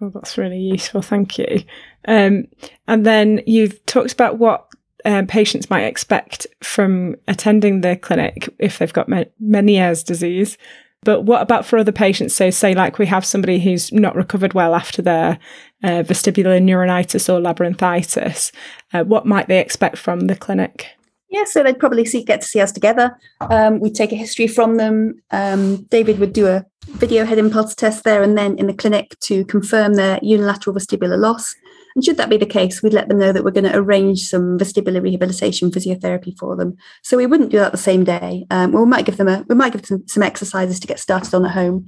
Well, 0.00 0.10
that's 0.10 0.36
really 0.36 0.58
useful. 0.58 1.02
Thank 1.02 1.38
you. 1.38 1.62
Um, 2.06 2.44
and 2.86 3.06
then 3.06 3.42
you've 3.46 3.84
talked 3.86 4.12
about 4.12 4.38
what 4.38 4.66
um, 5.04 5.26
patients 5.26 5.70
might 5.70 5.84
expect 5.84 6.46
from 6.62 7.16
attending 7.28 7.80
the 7.80 7.96
clinic 7.96 8.48
if 8.58 8.78
they've 8.78 8.92
got 8.92 9.08
Meniere's 9.08 10.02
disease. 10.02 10.58
But 11.04 11.22
what 11.22 11.42
about 11.42 11.66
for 11.66 11.78
other 11.78 11.92
patients? 11.92 12.34
So, 12.34 12.50
say, 12.50 12.74
like 12.74 12.98
we 12.98 13.06
have 13.06 13.24
somebody 13.24 13.58
who's 13.60 13.92
not 13.92 14.16
recovered 14.16 14.54
well 14.54 14.74
after 14.74 15.02
their 15.02 15.38
uh, 15.82 16.02
vestibular 16.02 16.60
neuronitis 16.60 17.28
or 17.28 17.40
labyrinthitis. 17.40 18.52
Uh, 18.92 19.04
what 19.04 19.26
might 19.26 19.48
they 19.48 19.60
expect 19.60 19.98
from 19.98 20.20
the 20.20 20.36
clinic? 20.36 20.88
Yeah, 21.34 21.44
so 21.44 21.64
they'd 21.64 21.80
probably 21.80 22.04
see, 22.04 22.22
get 22.22 22.42
to 22.42 22.46
see 22.46 22.60
us 22.60 22.70
together. 22.70 23.18
Um, 23.40 23.80
we'd 23.80 23.96
take 23.96 24.12
a 24.12 24.16
history 24.16 24.46
from 24.46 24.76
them. 24.76 25.20
Um, 25.32 25.82
David 25.90 26.20
would 26.20 26.32
do 26.32 26.46
a 26.46 26.64
video 26.90 27.24
head 27.24 27.38
impulse 27.38 27.74
test 27.74 28.04
there 28.04 28.22
and 28.22 28.38
then 28.38 28.56
in 28.56 28.68
the 28.68 28.72
clinic 28.72 29.18
to 29.20 29.44
confirm 29.46 29.94
their 29.94 30.20
unilateral 30.22 30.76
vestibular 30.76 31.18
loss. 31.18 31.56
And 31.94 32.04
should 32.04 32.16
that 32.16 32.30
be 32.30 32.36
the 32.36 32.46
case, 32.46 32.82
we'd 32.82 32.92
let 32.92 33.08
them 33.08 33.18
know 33.18 33.32
that 33.32 33.44
we're 33.44 33.50
going 33.50 33.70
to 33.70 33.76
arrange 33.76 34.28
some 34.28 34.58
vestibular 34.58 35.02
rehabilitation 35.02 35.70
physiotherapy 35.70 36.36
for 36.38 36.56
them. 36.56 36.76
So 37.02 37.16
we 37.16 37.26
wouldn't 37.26 37.50
do 37.50 37.58
that 37.58 37.72
the 37.72 37.78
same 37.78 38.04
day. 38.04 38.46
Um, 38.50 38.72
we 38.72 38.84
might 38.84 39.06
give 39.06 39.16
them 39.16 39.28
a 39.28 39.44
we 39.48 39.54
might 39.54 39.72
give 39.72 39.82
them 39.82 40.06
some 40.08 40.22
exercises 40.22 40.80
to 40.80 40.86
get 40.86 40.98
started 40.98 41.34
on 41.34 41.44
at 41.44 41.52
home. 41.52 41.86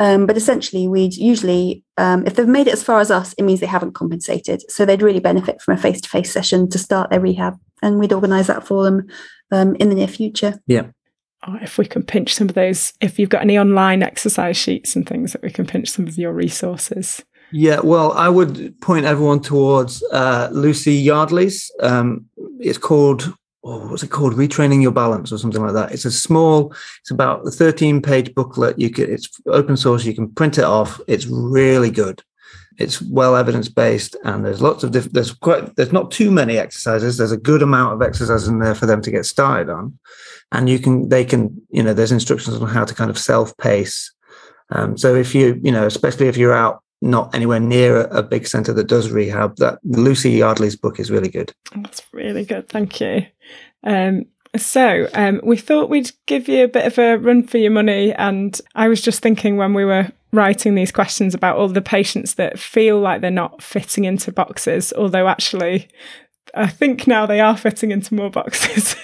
Um, 0.00 0.26
but 0.26 0.36
essentially, 0.36 0.88
we'd 0.88 1.14
usually, 1.14 1.84
um, 1.98 2.26
if 2.26 2.34
they've 2.34 2.48
made 2.48 2.66
it 2.66 2.72
as 2.72 2.82
far 2.82 2.98
as 3.00 3.12
us, 3.12 3.32
it 3.34 3.44
means 3.44 3.60
they 3.60 3.66
haven't 3.66 3.94
compensated. 3.94 4.68
So 4.68 4.84
they'd 4.84 5.02
really 5.02 5.20
benefit 5.20 5.62
from 5.62 5.74
a 5.74 5.80
face 5.80 6.00
to 6.00 6.08
face 6.08 6.32
session 6.32 6.68
to 6.70 6.78
start 6.78 7.10
their 7.10 7.20
rehab. 7.20 7.54
And 7.80 8.00
we'd 8.00 8.12
organise 8.12 8.48
that 8.48 8.66
for 8.66 8.82
them 8.82 9.06
um, 9.52 9.76
in 9.76 9.90
the 9.90 9.94
near 9.94 10.08
future. 10.08 10.60
Yeah. 10.66 10.86
Oh, 11.46 11.58
if 11.60 11.78
we 11.78 11.84
can 11.84 12.02
pinch 12.02 12.34
some 12.34 12.48
of 12.48 12.54
those, 12.54 12.92
if 13.00 13.18
you've 13.18 13.28
got 13.28 13.42
any 13.42 13.58
online 13.58 14.02
exercise 14.02 14.56
sheets 14.56 14.96
and 14.96 15.06
things 15.06 15.32
that 15.32 15.42
we 15.42 15.50
can 15.50 15.66
pinch 15.66 15.90
some 15.90 16.08
of 16.08 16.18
your 16.18 16.32
resources. 16.32 17.22
Yeah, 17.56 17.78
well, 17.84 18.10
I 18.14 18.28
would 18.28 18.80
point 18.80 19.06
everyone 19.06 19.38
towards 19.38 20.02
uh, 20.10 20.48
Lucy 20.50 20.94
Yardley's. 20.94 21.70
Um, 21.78 22.26
it's 22.58 22.78
called, 22.78 23.32
oh, 23.62 23.86
what's 23.86 24.02
it 24.02 24.10
called? 24.10 24.34
Retraining 24.34 24.82
Your 24.82 24.90
Balance 24.90 25.30
or 25.30 25.38
something 25.38 25.62
like 25.62 25.74
that. 25.74 25.92
It's 25.92 26.04
a 26.04 26.10
small, 26.10 26.74
it's 27.00 27.12
about 27.12 27.46
a 27.46 27.52
13 27.52 28.02
page 28.02 28.34
booklet. 28.34 28.76
You 28.76 28.90
can, 28.90 29.08
it's 29.08 29.28
open 29.46 29.76
source. 29.76 30.04
You 30.04 30.16
can 30.16 30.30
print 30.30 30.58
it 30.58 30.64
off. 30.64 31.00
It's 31.06 31.26
really 31.26 31.92
good. 31.92 32.22
It's 32.78 33.00
well 33.00 33.36
evidence 33.36 33.68
based, 33.68 34.16
and 34.24 34.44
there's 34.44 34.60
lots 34.60 34.82
of 34.82 34.90
different. 34.90 35.14
There's 35.14 35.32
quite. 35.32 35.76
There's 35.76 35.92
not 35.92 36.10
too 36.10 36.32
many 36.32 36.58
exercises. 36.58 37.18
There's 37.18 37.30
a 37.30 37.36
good 37.36 37.62
amount 37.62 37.94
of 37.94 38.02
exercises 38.02 38.48
in 38.48 38.58
there 38.58 38.74
for 38.74 38.86
them 38.86 39.00
to 39.02 39.12
get 39.12 39.26
started 39.26 39.70
on, 39.70 39.96
and 40.50 40.68
you 40.68 40.80
can. 40.80 41.08
They 41.08 41.24
can. 41.24 41.62
You 41.70 41.84
know, 41.84 41.94
there's 41.94 42.10
instructions 42.10 42.60
on 42.60 42.68
how 42.68 42.84
to 42.84 42.92
kind 42.92 43.10
of 43.10 43.18
self 43.18 43.56
pace. 43.58 44.12
Um, 44.70 44.98
so 44.98 45.14
if 45.14 45.36
you, 45.36 45.60
you 45.62 45.70
know, 45.70 45.86
especially 45.86 46.26
if 46.26 46.36
you're 46.36 46.52
out 46.52 46.82
not 47.04 47.34
anywhere 47.34 47.60
near 47.60 48.00
a, 48.06 48.22
big 48.22 48.46
centre 48.46 48.72
that 48.72 48.86
does 48.86 49.10
rehab. 49.10 49.56
That 49.56 49.78
Lucy 49.84 50.30
Yardley's 50.30 50.74
book 50.74 50.98
is 50.98 51.10
really 51.10 51.28
good. 51.28 51.52
That's 51.76 52.02
really 52.12 52.44
good. 52.44 52.68
Thank 52.68 53.00
you. 53.00 53.26
Um, 53.84 54.24
so 54.56 55.08
um, 55.12 55.40
we 55.44 55.56
thought 55.56 55.90
we'd 55.90 56.10
give 56.26 56.48
you 56.48 56.64
a 56.64 56.68
bit 56.68 56.86
of 56.86 56.98
a 56.98 57.16
run 57.18 57.46
for 57.46 57.58
your 57.58 57.70
money, 57.70 58.12
and 58.14 58.58
I 58.74 58.88
was 58.88 59.02
just 59.02 59.20
thinking 59.20 59.56
when 59.56 59.74
we 59.74 59.84
were 59.84 60.10
writing 60.32 60.74
these 60.74 60.90
questions 60.90 61.34
about 61.34 61.56
all 61.56 61.68
the 61.68 61.82
patients 61.82 62.34
that 62.34 62.58
feel 62.58 62.98
like 62.98 63.20
they're 63.20 63.30
not 63.30 63.62
fitting 63.62 64.04
into 64.04 64.32
boxes, 64.32 64.92
although 64.96 65.28
actually 65.28 65.88
I 66.56 66.68
think 66.68 67.06
now 67.06 67.26
they 67.26 67.40
are 67.40 67.56
fitting 67.56 67.90
into 67.90 68.14
more 68.14 68.30
boxes. 68.30 68.96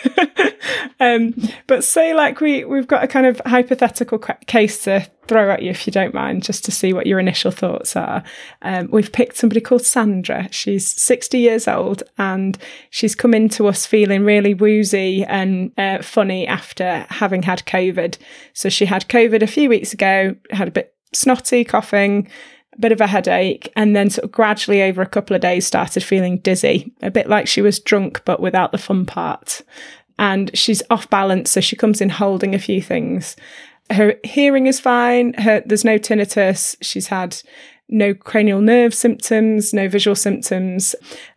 um, 1.00 1.34
but 1.66 1.84
say 1.84 2.14
like 2.14 2.40
we 2.40 2.64
we've 2.64 2.86
got 2.86 3.04
a 3.04 3.08
kind 3.08 3.26
of 3.26 3.40
hypothetical 3.46 4.18
case 4.18 4.84
to 4.84 5.06
throw 5.26 5.50
at 5.50 5.62
you 5.62 5.70
if 5.70 5.86
you 5.86 5.92
don't 5.92 6.12
mind, 6.14 6.42
just 6.42 6.64
to 6.64 6.72
see 6.72 6.92
what 6.92 7.06
your 7.06 7.20
initial 7.20 7.50
thoughts 7.50 7.94
are. 7.94 8.22
Um, 8.62 8.88
we've 8.90 9.12
picked 9.12 9.36
somebody 9.36 9.60
called 9.60 9.82
Sandra. 9.82 10.48
She's 10.50 10.90
60 11.00 11.38
years 11.38 11.68
old 11.68 12.02
and 12.18 12.58
she's 12.90 13.14
come 13.14 13.32
into 13.32 13.68
us 13.68 13.86
feeling 13.86 14.24
really 14.24 14.54
woozy 14.54 15.24
and 15.24 15.72
uh, 15.78 16.02
funny 16.02 16.46
after 16.48 17.06
having 17.10 17.42
had 17.42 17.64
COVID. 17.66 18.18
So 18.54 18.68
she 18.68 18.86
had 18.86 19.08
COVID 19.08 19.42
a 19.42 19.46
few 19.46 19.68
weeks 19.68 19.92
ago, 19.92 20.34
had 20.50 20.68
a 20.68 20.72
bit 20.72 20.94
snotty, 21.12 21.64
coughing 21.64 22.28
bit 22.80 22.92
of 22.92 23.00
a 23.00 23.06
headache, 23.06 23.72
and 23.76 23.94
then 23.94 24.10
sort 24.10 24.24
of 24.24 24.32
gradually 24.32 24.82
over 24.82 25.02
a 25.02 25.06
couple 25.06 25.36
of 25.36 25.42
days 25.42 25.66
started 25.66 26.02
feeling 26.02 26.38
dizzy, 26.38 26.92
a 27.02 27.10
bit 27.10 27.28
like 27.28 27.46
she 27.46 27.62
was 27.62 27.78
drunk 27.78 28.22
but 28.24 28.40
without 28.40 28.72
the 28.72 28.78
fun 28.78 29.06
part. 29.06 29.62
And 30.18 30.50
she's 30.56 30.82
off 30.90 31.08
balance, 31.08 31.50
so 31.50 31.60
she 31.60 31.76
comes 31.76 32.00
in 32.00 32.10
holding 32.10 32.54
a 32.54 32.58
few 32.58 32.82
things. 32.82 33.36
Her 33.90 34.14
hearing 34.22 34.66
is 34.66 34.78
fine. 34.78 35.32
Her, 35.34 35.62
there's 35.64 35.84
no 35.84 35.98
tinnitus. 35.98 36.76
She's 36.80 37.08
had 37.08 37.40
no 37.88 38.14
cranial 38.14 38.60
nerve 38.60 38.94
symptoms, 38.94 39.74
no 39.74 39.88
visual 39.88 40.14
symptoms. 40.14 40.94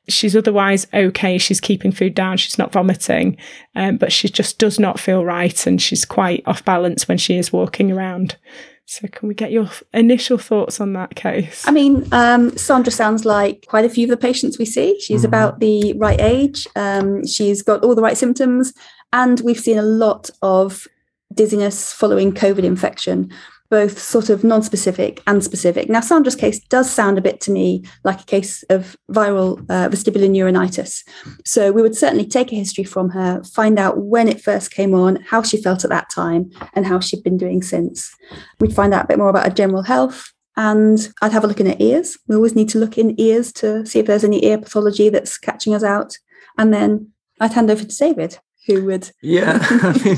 She's 0.07 0.35
otherwise 0.35 0.85
okay. 0.93 1.37
She's 1.37 1.59
keeping 1.59 1.91
food 1.91 2.13
down. 2.13 2.37
She's 2.37 2.57
not 2.57 2.71
vomiting, 2.71 3.37
um, 3.75 3.97
but 3.97 4.11
she 4.11 4.29
just 4.29 4.59
does 4.59 4.79
not 4.79 4.99
feel 4.99 5.25
right, 5.25 5.65
and 5.65 5.81
she's 5.81 6.05
quite 6.05 6.43
off 6.45 6.63
balance 6.63 7.07
when 7.07 7.17
she 7.17 7.37
is 7.37 7.51
walking 7.51 7.91
around. 7.91 8.37
So, 8.85 9.07
can 9.07 9.27
we 9.27 9.33
get 9.33 9.51
your 9.51 9.69
initial 9.93 10.37
thoughts 10.37 10.81
on 10.81 10.93
that 10.93 11.15
case? 11.15 11.65
I 11.67 11.71
mean, 11.71 12.07
um, 12.11 12.55
Sandra 12.57 12.91
sounds 12.91 13.25
like 13.25 13.65
quite 13.67 13.85
a 13.85 13.89
few 13.89 14.05
of 14.05 14.09
the 14.09 14.17
patients 14.17 14.59
we 14.59 14.65
see. 14.65 14.99
She's 14.99 15.19
mm-hmm. 15.19 15.27
about 15.27 15.59
the 15.59 15.93
right 15.93 16.19
age. 16.19 16.67
Um, 16.75 17.25
she's 17.25 17.61
got 17.61 17.83
all 17.83 17.95
the 17.95 18.01
right 18.01 18.17
symptoms, 18.17 18.73
and 19.13 19.39
we've 19.41 19.59
seen 19.59 19.77
a 19.77 19.83
lot 19.83 20.29
of 20.41 20.87
dizziness 21.33 21.93
following 21.93 22.33
COVID 22.33 22.63
infection 22.63 23.31
both 23.73 23.97
sort 23.97 24.29
of 24.29 24.43
non-specific 24.43 25.23
and 25.25 25.43
specific. 25.43 25.89
Now, 25.89 25.99
Sandra's 25.99 26.35
case 26.35 26.59
does 26.59 26.87
sound 26.87 27.17
a 27.17 27.21
bit 27.21 27.41
to 27.41 27.51
me 27.51 27.83
like 28.03 28.21
a 28.21 28.25
case 28.25 28.61
of 28.69 28.95
viral 29.11 29.61
uh, 29.61 29.89
vestibular 29.89 30.29
neuritis. 30.29 31.03
So 31.43 31.71
we 31.71 31.81
would 31.81 31.95
certainly 31.95 32.27
take 32.27 32.51
a 32.51 32.55
history 32.55 32.83
from 32.83 33.09
her, 33.09 33.43
find 33.43 33.79
out 33.79 33.97
when 33.97 34.27
it 34.27 34.39
first 34.39 34.69
came 34.69 34.93
on, 34.93 35.15
how 35.15 35.41
she 35.41 35.59
felt 35.59 35.83
at 35.83 35.89
that 35.89 36.11
time, 36.11 36.51
and 36.73 36.85
how 36.85 36.99
she'd 36.99 37.23
been 37.23 37.35
doing 37.35 37.63
since. 37.63 38.13
We'd 38.59 38.75
find 38.75 38.93
out 38.93 39.05
a 39.05 39.07
bit 39.07 39.17
more 39.17 39.29
about 39.29 39.45
her 39.45 39.55
general 39.55 39.81
health, 39.81 40.31
and 40.55 41.11
I'd 41.23 41.31
have 41.31 41.43
a 41.43 41.47
look 41.47 41.59
in 41.59 41.65
her 41.65 41.75
ears. 41.79 42.15
We 42.27 42.35
always 42.35 42.53
need 42.53 42.69
to 42.69 42.77
look 42.77 42.99
in 42.99 43.19
ears 43.19 43.51
to 43.53 43.87
see 43.87 43.97
if 43.97 44.05
there's 44.05 44.23
any 44.23 44.45
ear 44.45 44.59
pathology 44.59 45.09
that's 45.09 45.39
catching 45.39 45.73
us 45.73 45.83
out. 45.83 46.15
And 46.59 46.71
then 46.71 47.11
I'd 47.39 47.53
hand 47.53 47.71
over 47.71 47.83
to 47.83 47.97
David, 47.97 48.37
who 48.67 48.85
would. 48.85 49.09
Yeah, 49.23 49.57
I 49.81 50.03
mean, 50.05 50.17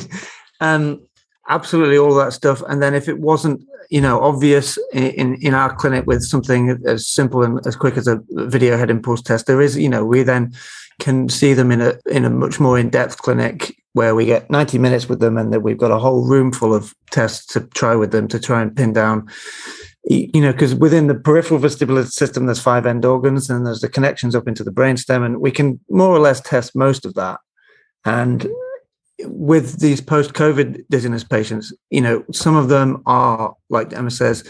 um, 0.59 1.07
absolutely 1.47 1.97
all 1.97 2.13
that 2.15 2.33
stuff. 2.33 2.61
And 2.67 2.81
then 2.81 2.93
if 2.93 3.07
it 3.07 3.19
wasn't 3.19 3.61
you 3.89 4.01
know 4.01 4.19
obvious 4.19 4.79
in 4.93 5.35
in 5.35 5.53
our 5.53 5.73
clinic 5.75 6.05
with 6.07 6.23
something 6.23 6.81
as 6.87 7.05
simple 7.07 7.43
and 7.43 7.65
as 7.67 7.75
quick 7.75 7.97
as 7.97 8.07
a 8.07 8.19
video 8.31 8.77
head 8.77 8.89
impulse 8.89 9.21
test 9.21 9.45
there 9.45 9.61
is 9.61 9.77
you 9.77 9.87
know 9.87 10.03
we 10.03 10.23
then 10.23 10.51
can 10.99 11.29
see 11.29 11.53
them 11.53 11.71
in 11.71 11.81
a 11.81 11.93
in 12.07 12.25
a 12.25 12.29
much 12.29 12.59
more 12.59 12.79
in-depth 12.79 13.19
clinic 13.19 13.75
where 13.93 14.15
we 14.15 14.25
get 14.25 14.49
90 14.49 14.79
minutes 14.79 15.07
with 15.07 15.19
them 15.19 15.37
and 15.37 15.53
then 15.53 15.61
we've 15.61 15.77
got 15.77 15.91
a 15.91 15.99
whole 15.99 16.25
room 16.25 16.51
full 16.51 16.73
of 16.73 16.95
tests 17.11 17.45
to 17.53 17.61
try 17.75 17.95
with 17.95 18.11
them 18.11 18.27
to 18.27 18.39
try 18.39 18.61
and 18.61 18.75
pin 18.75 18.91
down 18.91 19.29
you 20.05 20.41
know 20.41 20.51
because 20.51 20.75
within 20.75 21.07
the 21.07 21.15
peripheral 21.15 21.59
vestibular 21.59 22.07
system 22.07 22.45
there's 22.45 22.61
five 22.61 22.85
end 22.85 23.05
organs 23.05 23.49
and 23.49 23.65
there's 23.65 23.81
the 23.81 23.89
connections 23.89 24.35
up 24.35 24.47
into 24.47 24.63
the 24.63 24.71
brainstem 24.71 25.25
and 25.25 25.41
we 25.41 25.51
can 25.51 25.79
more 25.89 26.09
or 26.09 26.19
less 26.19 26.41
test 26.41 26.75
most 26.75 27.05
of 27.05 27.13
that. 27.15 27.39
And 28.05 28.47
with 29.23 29.79
these 29.79 30.01
post-COVID 30.01 30.85
dizziness 30.89 31.23
patients, 31.23 31.73
you 31.89 32.01
know, 32.01 32.23
some 32.31 32.55
of 32.55 32.69
them 32.69 33.01
are, 33.05 33.55
like 33.69 33.93
Emma 33.93 34.11
says, 34.11 34.47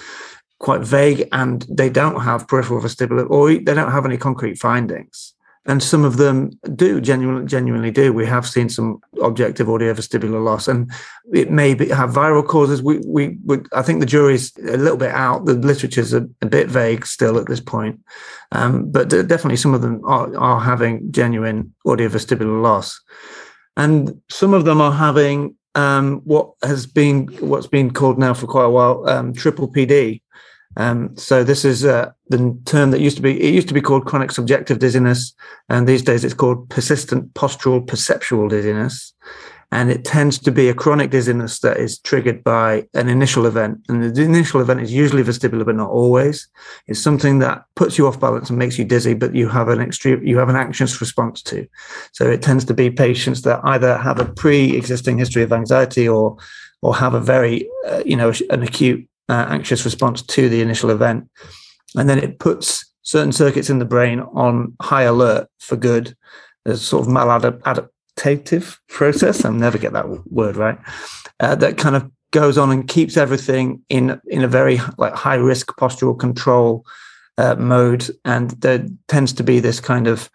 quite 0.60 0.82
vague 0.82 1.28
and 1.32 1.66
they 1.70 1.90
don't 1.90 2.22
have 2.22 2.48
peripheral 2.48 2.82
vestibular 2.82 3.30
or 3.30 3.54
they 3.54 3.74
don't 3.74 3.92
have 3.92 4.06
any 4.06 4.18
concrete 4.18 4.58
findings. 4.58 5.34
And 5.68 5.82
some 5.82 6.06
of 6.06 6.18
them 6.18 6.52
do 6.76 7.02
genuinely, 7.02 7.48
genuinely 7.48 7.90
do. 7.90 8.14
We 8.14 8.28
have 8.28 8.48
seen 8.48 8.70
some 8.70 9.00
objective 9.20 9.68
audio 9.68 9.96
vestibular 9.96 10.44
loss, 10.44 10.68
and 10.68 10.92
it 11.34 11.50
may 11.50 11.74
be, 11.74 11.90
have 11.90 12.12
viral 12.12 12.48
causes. 12.48 12.84
We, 12.84 13.00
we, 13.00 13.40
I 13.74 13.82
think 13.82 14.00
the 14.00 14.06
jury's 14.06 14.56
a 14.58 14.78
little 14.78 14.98
bit 14.98 15.10
out. 15.10 15.46
The 15.46 15.56
literature's 15.56 16.14
a, 16.14 16.30
a 16.44 16.46
bit 16.46 16.68
vague 16.68 17.08
still 17.08 17.40
at 17.40 17.48
this 17.48 17.60
point, 17.60 18.00
um, 18.52 18.92
but 18.92 19.10
definitely 19.10 19.56
some 19.56 19.74
of 19.74 19.82
them 19.82 20.02
are, 20.06 20.38
are 20.38 20.60
having 20.60 21.12
genuine 21.12 21.74
audio 21.84 22.10
vestibular 22.10 22.62
loss 22.62 23.02
and 23.78 24.22
some 24.30 24.54
of 24.54 24.66
them 24.66 24.82
are 24.82 24.92
having 24.92 25.56
um, 25.76 26.22
what 26.24 26.52
has 26.64 26.86
been 26.86 27.28
what's 27.40 27.68
been 27.68 27.92
called 27.92 28.18
now 28.18 28.34
for 28.34 28.48
quite 28.48 28.66
a 28.66 28.70
while 28.70 29.08
um, 29.10 29.34
triple 29.34 29.72
PD. 29.72 30.22
Um, 30.78 31.16
so 31.16 31.44
this 31.44 31.64
is 31.64 31.86
uh, 31.86 32.12
the 32.28 32.58
term 32.66 32.92
that 32.92 33.00
used 33.00 33.16
to 33.18 33.24
be 33.24 33.42
it 33.42 33.54
used 33.54 33.68
to 33.70 33.74
be 33.74 33.82
called 33.82 34.06
chronic 34.06 34.32
subjective 34.32 34.80
dizziness, 34.80 35.34
and 35.70 35.88
these 35.88 36.02
days 36.02 36.24
it's 36.24 36.34
called 36.34 36.70
persistent 36.70 37.34
postural 37.34 37.86
perceptual 37.86 38.50
dizziness 38.50 39.14
and 39.72 39.90
it 39.90 40.06
tends 40.06 40.38
to 40.40 40.52
be 40.52 40.70
a 40.70 40.74
chronic 40.74 41.12
dizziness 41.12 41.60
that 41.60 41.78
is 41.78 42.00
triggered 42.00 42.44
by 42.44 42.88
an 42.94 43.10
initial 43.10 43.46
event. 43.46 43.82
And 43.90 44.16
the 44.16 44.22
initial 44.24 44.62
event 44.62 44.82
is 44.82 44.94
usually 44.94 45.24
vestibular, 45.24 45.66
but 45.66 45.76
not 45.76 45.90
always. 45.90 46.48
It's 46.88 47.02
something 47.02 47.40
that 47.40 47.66
puts 47.76 47.98
you 47.98 48.08
off 48.08 48.20
balance 48.20 48.50
and 48.50 48.60
makes 48.60 48.78
you 48.78 48.86
dizzy, 48.86 49.14
but 49.14 49.36
you 49.36 49.50
have 49.50 49.68
an 49.68 49.82
extreme, 49.82 50.26
you 50.26 50.38
have 50.38 50.50
an 50.50 50.56
anxious 50.56 51.02
response 51.02 51.42
to. 51.44 51.68
So 52.14 52.30
it 52.30 52.42
tends 52.42 52.66
to 52.66 52.74
be 52.74 52.90
patients 52.90 53.42
that 53.42 53.60
either 53.64 53.98
have 53.98 54.20
a 54.20 54.26
pre-existing 54.26 55.18
history 55.18 55.44
of 55.44 55.52
anxiety 55.52 56.08
or 56.08 56.38
or 56.82 56.96
have 56.96 57.16
a 57.16 57.20
very, 57.20 57.68
uh, 57.88 58.04
you 58.06 58.16
know, 58.16 58.32
an 58.52 58.62
acute 58.62 59.08
uh, 59.28 59.48
anxious 59.50 59.86
response 59.86 60.22
to 60.22 60.50
the 60.50 60.62
initial 60.62 60.92
event, 60.92 61.28
and 61.96 62.08
then 62.08 62.20
it 62.20 62.38
puts 62.38 62.94
certain 63.02 63.32
circuits 63.32 63.70
in 63.70 63.80
the 63.80 63.86
brain 63.86 64.20
on 64.20 64.76
high 64.82 65.04
alert 65.04 65.48
for 65.60 65.76
good. 65.76 66.16
There's 66.64 66.82
sort 66.82 67.08
of 67.08 67.14
maladaptive 67.14 67.90
adaptative 68.18 68.78
process. 68.88 69.46
I'll 69.46 69.52
never 69.52 69.78
get 69.78 69.94
that 69.94 70.08
word 70.32 70.56
right. 70.56 70.78
Uh, 71.40 71.56
that 71.56 71.78
kind 71.78 71.96
of 71.96 72.10
goes 72.32 72.58
on 72.58 72.72
and 72.72 72.88
keeps 72.88 73.18
everything 73.18 73.82
in 73.90 74.20
in 74.28 74.44
a 74.44 74.48
very 74.48 74.80
like 74.98 75.14
high 75.14 75.36
risk 75.36 75.68
postural 75.78 76.18
control 76.18 76.86
uh, 77.38 77.56
mode, 77.56 78.10
and 78.24 78.52
there 78.62 78.86
tends 79.08 79.34
to 79.34 79.44
be 79.44 79.60
this 79.60 79.80
kind 79.80 80.08
of 80.08 80.30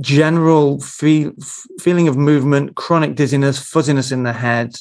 general 0.00 0.80
feel, 0.80 1.32
feeling 1.80 2.08
of 2.08 2.16
movement, 2.16 2.76
chronic 2.76 3.16
dizziness, 3.16 3.58
fuzziness 3.58 4.12
in 4.12 4.22
the 4.22 4.32
head 4.32 4.74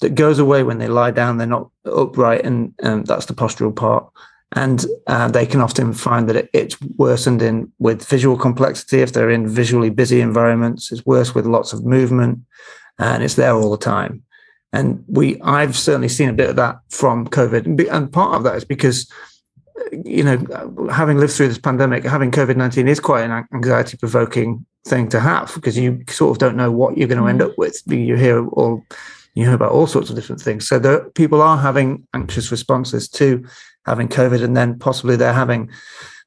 that 0.00 0.14
goes 0.14 0.38
away 0.38 0.62
when 0.62 0.78
they 0.78 0.88
lie 0.88 1.10
down. 1.10 1.38
They're 1.38 1.46
not 1.46 1.70
upright, 1.84 2.44
and 2.44 2.74
um, 2.82 3.04
that's 3.04 3.26
the 3.26 3.34
postural 3.34 3.74
part 3.74 4.10
and 4.52 4.86
uh, 5.06 5.28
they 5.28 5.44
can 5.44 5.60
often 5.60 5.92
find 5.92 6.28
that 6.28 6.36
it, 6.36 6.50
it's 6.52 6.80
worsened 6.96 7.42
in 7.42 7.72
with 7.78 8.06
visual 8.06 8.36
complexity. 8.36 9.00
If 9.00 9.12
they're 9.12 9.30
in 9.30 9.48
visually 9.48 9.90
busy 9.90 10.20
environments 10.20 10.92
it's 10.92 11.04
worse 11.04 11.34
with 11.34 11.46
lots 11.46 11.72
of 11.72 11.84
movement 11.84 12.40
and 12.98 13.22
it's 13.22 13.34
there 13.34 13.54
all 13.54 13.70
the 13.70 13.78
time. 13.78 14.22
And 14.72 15.04
we 15.08 15.40
i've 15.42 15.76
certainly 15.76 16.08
seen 16.08 16.28
a 16.28 16.34
bit 16.34 16.50
of 16.50 16.56
that 16.56 16.80
from 16.90 17.26
covid. 17.28 17.88
And 17.90 18.12
part 18.12 18.34
of 18.34 18.44
that 18.44 18.56
is 18.56 18.64
because 18.64 19.10
you 20.04 20.24
know 20.24 20.88
having 20.90 21.18
lived 21.18 21.32
through 21.32 21.48
this 21.48 21.58
pandemic 21.58 22.02
having 22.02 22.30
covid-19 22.30 22.88
is 22.88 22.98
quite 22.98 23.22
an 23.22 23.46
anxiety 23.52 23.96
provoking 23.96 24.64
thing 24.86 25.08
to 25.08 25.20
have 25.20 25.52
because 25.54 25.76
you 25.76 26.02
sort 26.08 26.30
of 26.30 26.38
don't 26.38 26.56
know 26.56 26.70
what 26.70 26.96
you're 26.96 27.08
going 27.08 27.20
to 27.20 27.28
end 27.28 27.40
mm. 27.40 27.50
up 27.50 27.58
with. 27.58 27.82
You 27.86 28.16
hear 28.16 28.46
all 28.48 28.84
you 29.34 29.44
hear 29.44 29.54
about 29.54 29.72
all 29.72 29.86
sorts 29.86 30.08
of 30.08 30.16
different 30.16 30.40
things. 30.40 30.66
So 30.66 30.78
the, 30.78 31.10
people 31.14 31.42
are 31.42 31.58
having 31.58 32.06
anxious 32.14 32.50
responses 32.50 33.06
to 33.10 33.44
having 33.86 34.08
COVID, 34.08 34.42
and 34.42 34.56
then 34.56 34.78
possibly 34.78 35.16
they're 35.16 35.32
having 35.32 35.70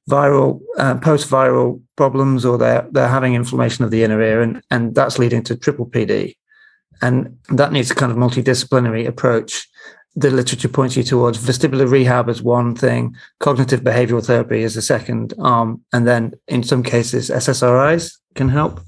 viral, 0.09 0.61
uh, 0.77 0.95
post-viral 0.95 1.81
problems, 1.95 2.45
or 2.45 2.57
they're 2.57 2.87
they're 2.91 3.07
having 3.07 3.35
inflammation 3.35 3.85
of 3.85 3.91
the 3.91 4.03
inner 4.03 4.21
ear, 4.21 4.41
and 4.41 4.61
and 4.71 4.95
that's 4.95 5.19
leading 5.19 5.43
to 5.43 5.55
triple 5.55 5.85
PD, 5.85 6.35
and 7.01 7.37
that 7.49 7.71
needs 7.71 7.91
a 7.91 7.95
kind 7.95 8.11
of 8.11 8.17
multidisciplinary 8.17 9.05
approach. 9.07 9.67
The 10.15 10.31
literature 10.31 10.69
points 10.69 10.97
you 10.97 11.03
towards 11.03 11.37
vestibular 11.37 11.89
rehab 11.89 12.29
as 12.29 12.41
one 12.41 12.75
thing, 12.75 13.15
cognitive 13.39 13.81
behavioral 13.81 14.25
therapy 14.25 14.63
is 14.63 14.75
a 14.75 14.81
second 14.81 15.33
arm, 15.39 15.83
and 15.93 16.07
then 16.07 16.33
in 16.47 16.63
some 16.63 16.81
cases 16.81 17.29
SSRIs 17.29 18.17
can 18.33 18.49
help. 18.49 18.81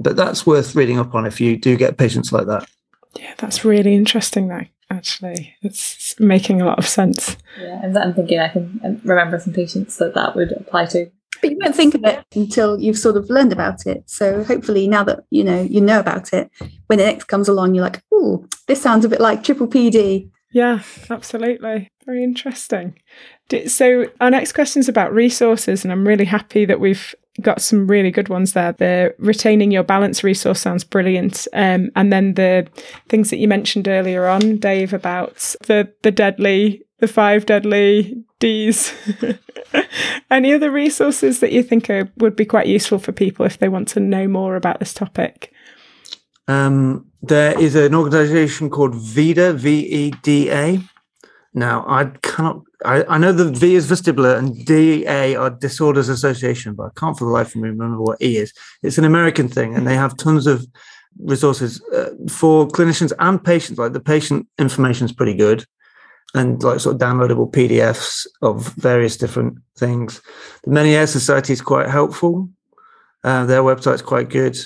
But 0.00 0.16
that's 0.16 0.44
worth 0.44 0.74
reading 0.74 0.98
up 0.98 1.14
on 1.14 1.24
if 1.24 1.40
you 1.40 1.56
do 1.56 1.76
get 1.76 1.96
patients 1.96 2.32
like 2.32 2.46
that. 2.46 2.68
Yeah, 3.16 3.32
that's 3.38 3.64
really 3.64 3.94
interesting 3.94 4.48
though 4.48 4.66
actually. 4.94 5.56
It's 5.62 6.18
making 6.18 6.60
a 6.60 6.64
lot 6.64 6.78
of 6.78 6.86
sense. 6.86 7.36
Yeah, 7.60 7.80
and 7.82 7.96
I'm 7.96 8.14
thinking 8.14 8.38
I 8.38 8.48
can 8.48 8.80
um, 8.84 9.00
remember 9.04 9.38
some 9.38 9.52
patients 9.52 9.96
that 9.98 10.14
that 10.14 10.34
would 10.34 10.52
apply 10.52 10.86
to. 10.86 11.10
But 11.40 11.50
you 11.50 11.58
won't 11.60 11.76
think 11.76 11.94
of 11.94 12.04
it 12.04 12.24
until 12.34 12.80
you've 12.80 12.98
sort 12.98 13.16
of 13.16 13.28
learned 13.28 13.52
about 13.52 13.86
it. 13.86 14.04
So 14.06 14.44
hopefully, 14.44 14.88
now 14.88 15.04
that 15.04 15.24
you 15.30 15.44
know 15.44 15.60
you 15.60 15.80
know 15.80 16.00
about 16.00 16.32
it, 16.32 16.50
when 16.86 17.00
it 17.00 17.04
next 17.04 17.24
comes 17.24 17.48
along, 17.48 17.74
you're 17.74 17.84
like, 17.84 18.02
"Oh, 18.12 18.46
this 18.66 18.80
sounds 18.80 19.04
a 19.04 19.08
bit 19.08 19.20
like 19.20 19.42
triple 19.42 19.66
PD." 19.66 20.30
Yeah, 20.52 20.82
absolutely. 21.10 21.88
Very 22.06 22.22
interesting. 22.22 22.96
So, 23.66 24.06
our 24.20 24.30
next 24.30 24.52
question 24.52 24.80
is 24.80 24.88
about 24.88 25.12
resources, 25.12 25.84
and 25.84 25.92
I'm 25.92 26.06
really 26.06 26.24
happy 26.24 26.64
that 26.64 26.78
we've 26.78 27.14
got 27.40 27.60
some 27.60 27.86
really 27.86 28.10
good 28.10 28.28
ones 28.28 28.52
there. 28.52 28.72
The 28.72 29.14
retaining 29.18 29.70
your 29.70 29.82
balance 29.82 30.22
resource 30.22 30.60
sounds 30.60 30.84
brilliant. 30.84 31.46
Um, 31.52 31.90
and 31.96 32.12
then 32.12 32.34
the 32.34 32.68
things 33.08 33.30
that 33.30 33.38
you 33.38 33.48
mentioned 33.48 33.88
earlier 33.88 34.26
on, 34.26 34.58
Dave, 34.58 34.92
about 34.92 35.56
the 35.66 35.92
the 36.02 36.10
deadly, 36.10 36.82
the 36.98 37.08
five 37.08 37.46
deadly 37.46 38.24
D's. 38.38 38.92
Any 40.30 40.52
other 40.52 40.70
resources 40.70 41.40
that 41.40 41.52
you 41.52 41.62
think 41.62 41.90
are, 41.90 42.10
would 42.18 42.36
be 42.36 42.44
quite 42.44 42.66
useful 42.66 42.98
for 42.98 43.12
people 43.12 43.44
if 43.44 43.58
they 43.58 43.68
want 43.68 43.88
to 43.88 44.00
know 44.00 44.28
more 44.28 44.56
about 44.56 44.78
this 44.78 44.94
topic? 44.94 45.52
Um, 46.46 47.06
there 47.22 47.58
is 47.58 47.74
an 47.74 47.94
organization 47.94 48.70
called 48.70 48.94
VEDA, 48.94 49.54
V 49.54 49.80
E 49.80 50.10
D 50.22 50.50
A. 50.50 50.80
Now, 51.54 51.84
I 51.86 52.06
cannot, 52.22 52.62
I, 52.84 53.04
I 53.04 53.18
know 53.18 53.32
the 53.32 53.50
V 53.50 53.76
is 53.76 53.88
vestibular 53.88 54.36
and 54.36 54.66
DA 54.66 55.36
are 55.36 55.50
Disorders 55.50 56.08
Association, 56.08 56.74
but 56.74 56.86
I 56.86 57.00
can't 57.00 57.16
for 57.16 57.26
the 57.26 57.30
life 57.30 57.54
of 57.54 57.62
me 57.62 57.68
remember 57.68 58.02
what 58.02 58.20
E 58.20 58.38
is. 58.38 58.52
It's 58.82 58.98
an 58.98 59.04
American 59.04 59.48
thing, 59.48 59.74
and 59.74 59.86
they 59.86 59.94
have 59.94 60.16
tons 60.16 60.48
of 60.48 60.66
resources 61.18 61.80
uh, 61.92 62.10
for 62.28 62.66
clinicians 62.66 63.12
and 63.20 63.42
patients. 63.42 63.78
Like 63.78 63.92
the 63.92 64.00
patient 64.00 64.48
information 64.58 65.04
is 65.04 65.12
pretty 65.12 65.34
good, 65.34 65.64
and 66.34 66.60
like 66.64 66.80
sort 66.80 66.96
of 66.96 67.00
downloadable 67.00 67.52
PDFs 67.52 68.26
of 68.42 68.74
various 68.74 69.16
different 69.16 69.58
things. 69.78 70.20
The 70.64 70.70
Meniere 70.70 71.06
Society 71.06 71.52
is 71.52 71.60
quite 71.60 71.88
helpful. 71.88 72.48
Uh, 73.22 73.46
their 73.46 73.62
website's 73.62 74.02
quite 74.02 74.28
good. 74.28 74.58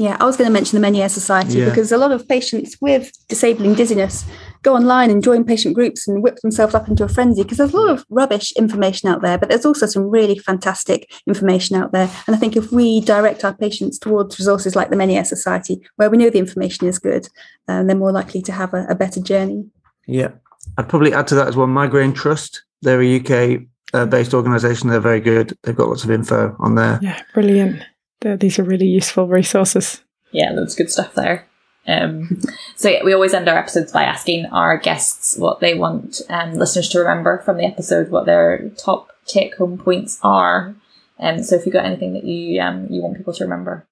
Yeah, 0.00 0.16
I 0.18 0.24
was 0.24 0.38
going 0.38 0.48
to 0.48 0.52
mention 0.52 0.80
the 0.80 0.86
Meniere 0.86 1.10
Society 1.10 1.58
Yeah. 1.58 1.66
because 1.66 1.92
a 1.92 1.98
lot 1.98 2.10
of 2.10 2.26
patients 2.26 2.74
with 2.80 3.12
disabling 3.28 3.74
dizziness 3.74 4.24
go 4.62 4.74
online 4.74 5.10
and 5.10 5.22
join 5.22 5.44
patient 5.44 5.74
groups 5.74 6.08
and 6.08 6.22
whip 6.22 6.36
themselves 6.36 6.74
up 6.74 6.88
into 6.88 7.04
a 7.04 7.08
frenzy 7.08 7.42
because 7.42 7.58
there's 7.58 7.74
a 7.74 7.76
lot 7.76 7.90
of 7.90 8.06
rubbish 8.08 8.50
information 8.52 9.10
out 9.10 9.20
there, 9.20 9.36
but 9.36 9.50
there's 9.50 9.66
also 9.66 9.84
some 9.84 10.04
really 10.04 10.38
fantastic 10.38 11.12
information 11.26 11.76
out 11.76 11.92
there. 11.92 12.10
And 12.26 12.34
I 12.34 12.38
think 12.38 12.56
if 12.56 12.72
we 12.72 13.02
direct 13.02 13.44
our 13.44 13.52
patients 13.52 13.98
towards 13.98 14.38
resources 14.38 14.74
like 14.74 14.88
the 14.88 14.96
Meniere 14.96 15.26
Society, 15.26 15.86
where 15.96 16.08
we 16.08 16.16
know 16.16 16.30
the 16.30 16.38
information 16.38 16.88
is 16.88 16.98
good, 16.98 17.28
um, 17.68 17.86
they're 17.86 17.94
more 17.94 18.12
likely 18.12 18.40
to 18.40 18.52
have 18.52 18.72
a, 18.72 18.86
a 18.88 18.94
better 18.94 19.20
journey. 19.20 19.66
Yeah, 20.06 20.30
I'd 20.78 20.88
probably 20.88 21.12
add 21.12 21.26
to 21.28 21.34
that 21.34 21.48
as 21.48 21.56
well. 21.56 21.66
Migraine 21.66 22.14
Trust. 22.14 22.62
They're 22.80 23.02
a 23.02 23.16
UK 23.20 23.66
uh, 23.92 24.06
based 24.06 24.32
organisation. 24.32 24.88
They're 24.88 24.98
very 24.98 25.20
good. 25.20 25.58
They've 25.62 25.76
got 25.76 25.88
lots 25.88 26.04
of 26.04 26.10
info 26.10 26.56
on 26.58 26.76
there. 26.76 26.98
Yeah, 27.02 27.20
brilliant. 27.34 27.82
Th- 28.20 28.38
These 28.38 28.58
are 28.58 28.64
really 28.64 28.86
useful 28.86 29.26
resources. 29.26 30.02
Yeah, 30.32 30.52
that's 30.54 30.74
good 30.74 30.90
stuff 30.90 31.14
there. 31.14 31.46
Um, 31.86 32.40
so 32.76 32.88
yeah, 32.88 33.02
we 33.02 33.12
always 33.12 33.34
end 33.34 33.48
our 33.48 33.58
episodes 33.58 33.90
by 33.90 34.04
asking 34.04 34.46
our 34.46 34.76
guests 34.76 35.36
what 35.38 35.60
they 35.60 35.74
want 35.74 36.20
um, 36.28 36.54
listeners 36.54 36.88
to 36.90 36.98
remember 36.98 37.38
from 37.38 37.56
the 37.56 37.64
episode, 37.64 38.10
what 38.10 38.26
their 38.26 38.68
top 38.76 39.08
take 39.26 39.56
home 39.56 39.78
points 39.78 40.18
are. 40.22 40.74
Um, 41.18 41.42
so 41.42 41.56
if 41.56 41.66
you've 41.66 41.72
got 41.72 41.84
anything 41.84 42.12
that 42.14 42.24
you 42.24 42.60
um, 42.60 42.86
you 42.90 43.02
want 43.02 43.16
people 43.16 43.32
to 43.34 43.44
remember. 43.44 43.86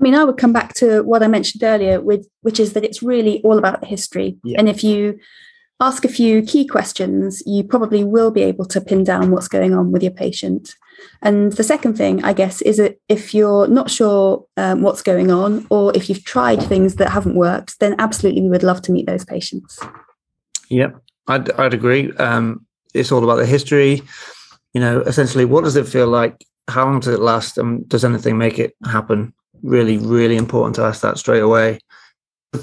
I 0.00 0.02
mean, 0.02 0.14
I 0.14 0.24
would 0.24 0.38
come 0.38 0.52
back 0.52 0.72
to 0.74 1.02
what 1.02 1.22
I 1.22 1.28
mentioned 1.28 1.62
earlier, 1.62 2.00
with 2.00 2.26
which 2.40 2.58
is 2.58 2.72
that 2.72 2.84
it's 2.84 3.02
really 3.02 3.42
all 3.42 3.58
about 3.58 3.80
the 3.80 3.86
history. 3.86 4.38
Yeah. 4.42 4.58
And 4.58 4.68
if 4.68 4.82
you 4.82 5.18
ask 5.78 6.04
a 6.04 6.08
few 6.08 6.42
key 6.42 6.66
questions, 6.66 7.42
you 7.46 7.64
probably 7.64 8.02
will 8.02 8.30
be 8.30 8.42
able 8.42 8.64
to 8.66 8.80
pin 8.80 9.04
down 9.04 9.30
what's 9.30 9.48
going 9.48 9.74
on 9.74 9.92
with 9.92 10.02
your 10.02 10.12
patient. 10.12 10.74
And 11.22 11.52
the 11.52 11.64
second 11.64 11.96
thing, 11.96 12.24
I 12.24 12.32
guess, 12.32 12.62
is 12.62 12.78
that 12.78 12.98
if 13.08 13.34
you're 13.34 13.68
not 13.68 13.90
sure 13.90 14.44
um, 14.56 14.82
what's 14.82 15.02
going 15.02 15.30
on, 15.30 15.66
or 15.70 15.94
if 15.94 16.08
you've 16.08 16.24
tried 16.24 16.62
things 16.62 16.96
that 16.96 17.10
haven't 17.10 17.36
worked, 17.36 17.78
then 17.80 17.94
absolutely 17.98 18.42
we 18.42 18.48
would 18.48 18.62
love 18.62 18.82
to 18.82 18.92
meet 18.92 19.06
those 19.06 19.24
patients. 19.24 19.78
Yep, 20.68 20.96
I'd, 21.26 21.50
I'd 21.52 21.74
agree. 21.74 22.12
Um, 22.12 22.66
it's 22.94 23.12
all 23.12 23.24
about 23.24 23.36
the 23.36 23.46
history. 23.46 24.02
You 24.72 24.80
know, 24.80 25.00
essentially, 25.00 25.44
what 25.44 25.64
does 25.64 25.76
it 25.76 25.88
feel 25.88 26.06
like? 26.06 26.44
How 26.68 26.84
long 26.84 27.00
does 27.00 27.14
it 27.14 27.20
last? 27.20 27.58
And 27.58 27.88
does 27.88 28.04
anything 28.04 28.38
make 28.38 28.58
it 28.58 28.74
happen? 28.84 29.34
Really, 29.62 29.98
really 29.98 30.36
important 30.36 30.76
to 30.76 30.82
ask 30.82 31.02
that 31.02 31.18
straight 31.18 31.42
away. 31.42 31.80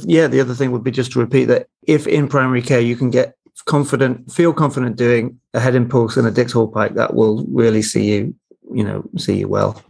Yeah, 0.02 0.28
the 0.28 0.42
other 0.42 0.54
thing 0.54 0.72
would 0.72 0.84
be 0.84 0.92
just 0.92 1.12
to 1.14 1.20
repeat 1.20 1.46
that 1.46 1.68
if 1.84 2.08
in 2.08 2.28
primary 2.28 2.62
care 2.62 2.80
you 2.80 2.96
can 2.96 3.10
get 3.10 3.36
confident, 3.66 4.32
feel 4.32 4.53
confident 4.53 4.95
doing 4.95 5.39
a 5.53 5.60
head 5.60 5.76
impulse 5.76 6.18
and 6.18 6.28
a 6.28 6.32
Dix-Hallpike, 6.32 6.95
that 6.95 7.14
will 7.14 7.45
really 7.51 7.82
see 7.82 8.14
you, 8.14 8.36
you 8.74 8.84
know, 8.84 9.03
see 9.18 9.38
you 9.38 9.47
well. 9.47 9.82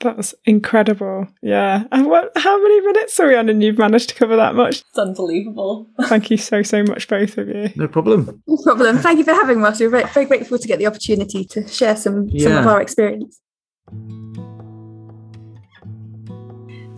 That's 0.00 0.34
incredible. 0.44 1.28
Yeah. 1.42 1.84
And 1.92 2.06
what? 2.06 2.32
How 2.36 2.60
many 2.60 2.80
minutes 2.80 3.20
are 3.20 3.28
we 3.28 3.36
on? 3.36 3.48
And 3.48 3.62
you've 3.62 3.78
managed 3.78 4.08
to 4.08 4.14
cover 4.16 4.34
that 4.34 4.56
much. 4.56 4.80
It's 4.80 4.98
unbelievable. 4.98 5.88
Thank 6.06 6.30
you 6.30 6.36
so 6.36 6.62
so 6.62 6.82
much, 6.82 7.06
both 7.06 7.38
of 7.38 7.48
you. 7.48 7.70
No 7.76 7.86
problem. 7.86 8.42
No 8.48 8.56
problem. 8.64 8.98
Thank 8.98 9.18
you 9.18 9.24
for 9.24 9.32
having 9.32 9.64
us. 9.64 9.78
We're 9.78 9.90
very, 9.90 10.04
very 10.04 10.26
grateful 10.26 10.58
to 10.58 10.68
get 10.68 10.80
the 10.80 10.86
opportunity 10.86 11.44
to 11.44 11.68
share 11.68 11.94
some, 11.94 12.28
some 12.36 12.52
of 12.52 12.66
our 12.66 12.82
experience. 12.82 13.40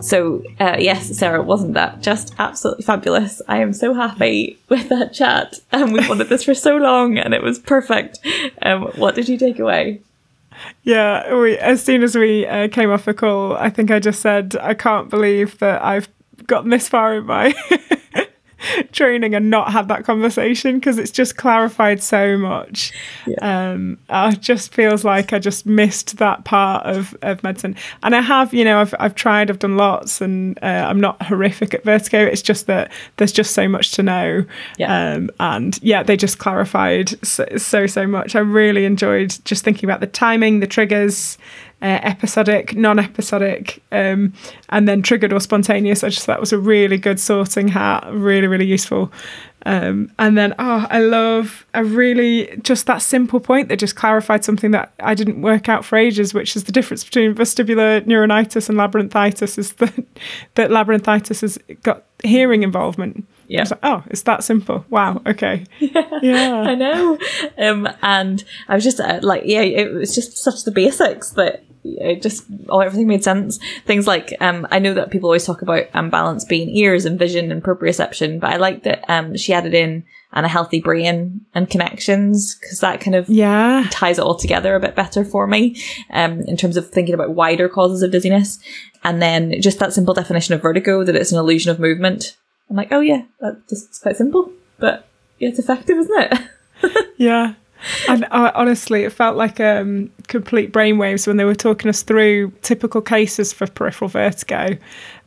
So 0.01 0.43
uh, 0.59 0.77
yes, 0.79 1.17
Sara, 1.17 1.41
wasn't 1.41 1.73
that 1.73 2.01
just 2.01 2.35
absolutely 2.37 2.83
fabulous? 2.83 3.41
I 3.47 3.57
am 3.57 3.73
so 3.73 3.93
happy 3.93 4.57
with 4.69 4.89
that 4.89 5.13
chat, 5.13 5.59
and 5.71 5.93
we 5.93 6.07
wanted 6.07 6.29
this 6.29 6.43
for 6.43 6.53
so 6.53 6.77
long, 6.77 7.17
and 7.17 7.33
it 7.33 7.41
was 7.41 7.59
perfect. 7.59 8.19
Um, 8.61 8.83
what 8.95 9.15
did 9.15 9.29
you 9.29 9.37
take 9.37 9.59
away? 9.59 10.01
Yeah, 10.83 11.35
we, 11.35 11.57
as 11.57 11.83
soon 11.83 12.03
as 12.03 12.15
we 12.15 12.45
uh, 12.45 12.67
came 12.69 12.89
off 12.89 13.05
the 13.05 13.13
call, 13.13 13.57
I 13.57 13.69
think 13.69 13.91
I 13.91 13.99
just 13.99 14.21
said, 14.21 14.55
I 14.61 14.73
can't 14.73 15.09
believe 15.09 15.59
that 15.59 15.83
I've 15.83 16.07
gotten 16.47 16.69
this 16.69 16.87
far 16.87 17.15
in 17.15 17.25
my 17.25 17.53
training 18.91 19.35
and 19.35 19.49
not 19.49 19.71
had 19.71 19.87
that 19.87 20.05
conversation 20.05 20.79
because 20.79 20.97
it's 20.97 21.11
just 21.11 21.37
clarified 21.37 22.01
so 22.01 22.37
much. 22.37 22.93
Um, 23.41 23.97
uh, 24.09 24.31
it 24.33 24.41
just 24.41 24.73
feels 24.73 25.03
like 25.03 25.33
I 25.33 25.39
just 25.39 25.65
missed 25.65 26.17
that 26.17 26.45
part 26.45 26.85
of, 26.85 27.15
of 27.21 27.43
medicine. 27.43 27.75
And 28.03 28.15
I 28.15 28.21
have, 28.21 28.53
you 28.53 28.63
know, 28.63 28.79
I've, 28.79 28.93
I've 28.99 29.15
tried, 29.15 29.49
I've 29.49 29.59
done 29.59 29.77
lots, 29.77 30.21
and 30.21 30.57
uh, 30.61 30.85
I'm 30.87 30.99
not 30.99 31.21
horrific 31.23 31.73
at 31.73 31.83
vertigo. 31.83 32.23
It's 32.23 32.41
just 32.41 32.67
that 32.67 32.91
there's 33.17 33.31
just 33.31 33.53
so 33.53 33.67
much 33.67 33.91
to 33.91 34.03
know. 34.03 34.45
Yeah. 34.77 35.13
Um, 35.13 35.29
and 35.39 35.79
yeah, 35.81 36.03
they 36.03 36.17
just 36.17 36.39
clarified 36.39 37.25
so, 37.25 37.45
so, 37.57 37.87
so 37.87 38.07
much. 38.07 38.35
I 38.35 38.39
really 38.39 38.85
enjoyed 38.85 39.37
just 39.45 39.63
thinking 39.63 39.87
about 39.89 39.99
the 39.99 40.07
timing, 40.07 40.59
the 40.59 40.67
triggers, 40.67 41.37
uh, 41.81 41.99
episodic, 42.03 42.75
non 42.75 42.99
episodic, 42.99 43.83
um, 43.91 44.33
and 44.69 44.87
then 44.87 45.01
triggered 45.01 45.33
or 45.33 45.39
spontaneous. 45.39 46.03
I 46.03 46.09
just 46.09 46.25
thought 46.25 46.33
that 46.33 46.39
was 46.39 46.53
a 46.53 46.57
really 46.57 46.97
good 46.97 47.19
sorting 47.19 47.67
hat, 47.67 48.07
really, 48.11 48.47
really 48.47 48.65
useful. 48.65 49.11
Um, 49.65 50.11
and 50.19 50.37
then, 50.37 50.53
oh, 50.59 50.85
I 50.89 50.99
love, 50.99 51.65
a 51.73 51.83
really 51.83 52.55
just 52.61 52.85
that 52.85 53.01
simple 53.01 53.39
point 53.39 53.69
that 53.69 53.77
just 53.77 53.95
clarified 53.95 54.45
something 54.45 54.71
that 54.71 54.93
I 54.99 55.15
didn't 55.15 55.41
work 55.41 55.67
out 55.67 55.83
for 55.83 55.97
ages, 55.97 56.33
which 56.33 56.55
is 56.55 56.65
the 56.65 56.71
difference 56.71 57.03
between 57.03 57.33
vestibular 57.33 58.05
neuronitis 58.05 58.69
and 58.69 58.77
labyrinthitis 58.77 59.57
is 59.57 59.73
that, 59.73 59.93
that 60.55 60.69
labyrinthitis 60.69 61.41
has 61.41 61.57
got 61.81 62.03
hearing 62.23 62.63
involvement. 62.63 63.27
Yeah. 63.47 63.63
like, 63.63 63.79
oh, 63.83 64.03
it's 64.07 64.23
that 64.23 64.43
simple. 64.43 64.85
Wow. 64.89 65.21
Okay. 65.25 65.65
Yeah. 66.21 66.55
I 66.61 66.75
know. 66.75 67.19
Um, 67.57 67.87
and 68.01 68.43
I 68.67 68.75
was 68.75 68.83
just 68.83 68.99
uh, 68.99 69.19
like, 69.21 69.43
yeah, 69.45 69.61
it 69.61 69.93
was 69.93 70.15
just 70.15 70.37
such 70.37 70.63
the 70.63 70.71
basics 70.71 71.31
that 71.31 71.63
it 71.85 72.21
just 72.21 72.45
all 72.69 72.81
everything 72.81 73.07
made 73.07 73.23
sense. 73.23 73.59
Things 73.85 74.07
like 74.07 74.33
um, 74.41 74.67
I 74.71 74.79
know 74.79 74.93
that 74.95 75.11
people 75.11 75.27
always 75.29 75.45
talk 75.45 75.61
about 75.61 75.85
um, 75.93 76.09
balance 76.09 76.43
being 76.43 76.69
ears 76.69 77.05
and 77.05 77.19
vision 77.19 77.51
and 77.51 77.63
proprioception, 77.63 78.39
but 78.39 78.51
I 78.53 78.57
like 78.57 78.83
that 78.83 79.03
um, 79.09 79.37
she 79.37 79.53
added 79.53 79.73
in 79.73 80.03
and 80.33 80.45
a 80.45 80.49
healthy 80.49 80.81
brain 80.81 81.41
and 81.53 81.69
connections 81.69 82.55
because 82.55 82.79
that 82.81 82.99
kind 82.99 83.15
of 83.15 83.29
Yeah. 83.29 83.87
ties 83.89 84.17
it 84.19 84.23
all 84.25 84.35
together 84.35 84.75
a 84.75 84.79
bit 84.81 84.95
better 84.95 85.23
for 85.23 85.47
me 85.47 85.81
um, 86.11 86.41
in 86.41 86.57
terms 86.57 86.75
of 86.75 86.89
thinking 86.89 87.13
about 87.13 87.35
wider 87.35 87.69
causes 87.69 88.01
of 88.01 88.11
dizziness. 88.11 88.59
And 89.03 89.21
then 89.21 89.61
just 89.61 89.79
that 89.79 89.93
simple 89.93 90.13
definition 90.13 90.53
of 90.53 90.61
vertigo 90.61 91.03
that 91.05 91.15
it's 91.15 91.31
an 91.31 91.37
illusion 91.39 91.71
of 91.71 91.79
movement. 91.79 92.35
I'm 92.69 92.75
like, 92.75 92.91
oh 92.91 92.99
yeah, 92.99 93.21
that's 93.39 93.57
just 93.69 93.87
it's 93.89 93.99
quite 93.99 94.17
simple, 94.17 94.51
but 94.79 95.07
yeah, 95.39 95.49
it's 95.49 95.59
effective, 95.59 95.97
isn't 95.97 96.31
it? 96.31 96.39
Yeah. 97.17 97.53
And 98.07 98.25
uh, 98.31 98.51
honestly, 98.55 99.03
it 99.03 99.11
felt 99.11 99.37
like 99.37 99.59
um, 99.59 100.11
complete 100.27 100.71
brainwaves 100.71 101.27
when 101.27 101.37
they 101.37 101.45
were 101.45 101.55
talking 101.55 101.89
us 101.89 102.03
through 102.03 102.51
typical 102.61 103.01
cases 103.01 103.53
for 103.53 103.67
peripheral 103.67 104.09
vertigo. 104.09 104.77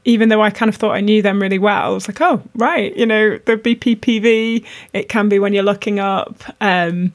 Even 0.04 0.28
though 0.28 0.42
I 0.42 0.50
kind 0.50 0.68
of 0.68 0.76
thought 0.76 0.92
I 0.92 1.00
knew 1.00 1.22
them 1.22 1.40
really 1.40 1.58
well, 1.58 1.82
I 1.84 1.88
was 1.88 2.08
like, 2.08 2.20
oh, 2.20 2.42
right, 2.54 2.96
you 2.96 3.04
know, 3.04 3.38
the 3.44 3.56
BPPV, 3.56 4.64
it 4.92 5.08
can 5.08 5.28
be 5.28 5.38
when 5.38 5.52
you're 5.52 5.62
looking 5.62 5.98
up. 5.98 6.42
Um, 6.60 7.12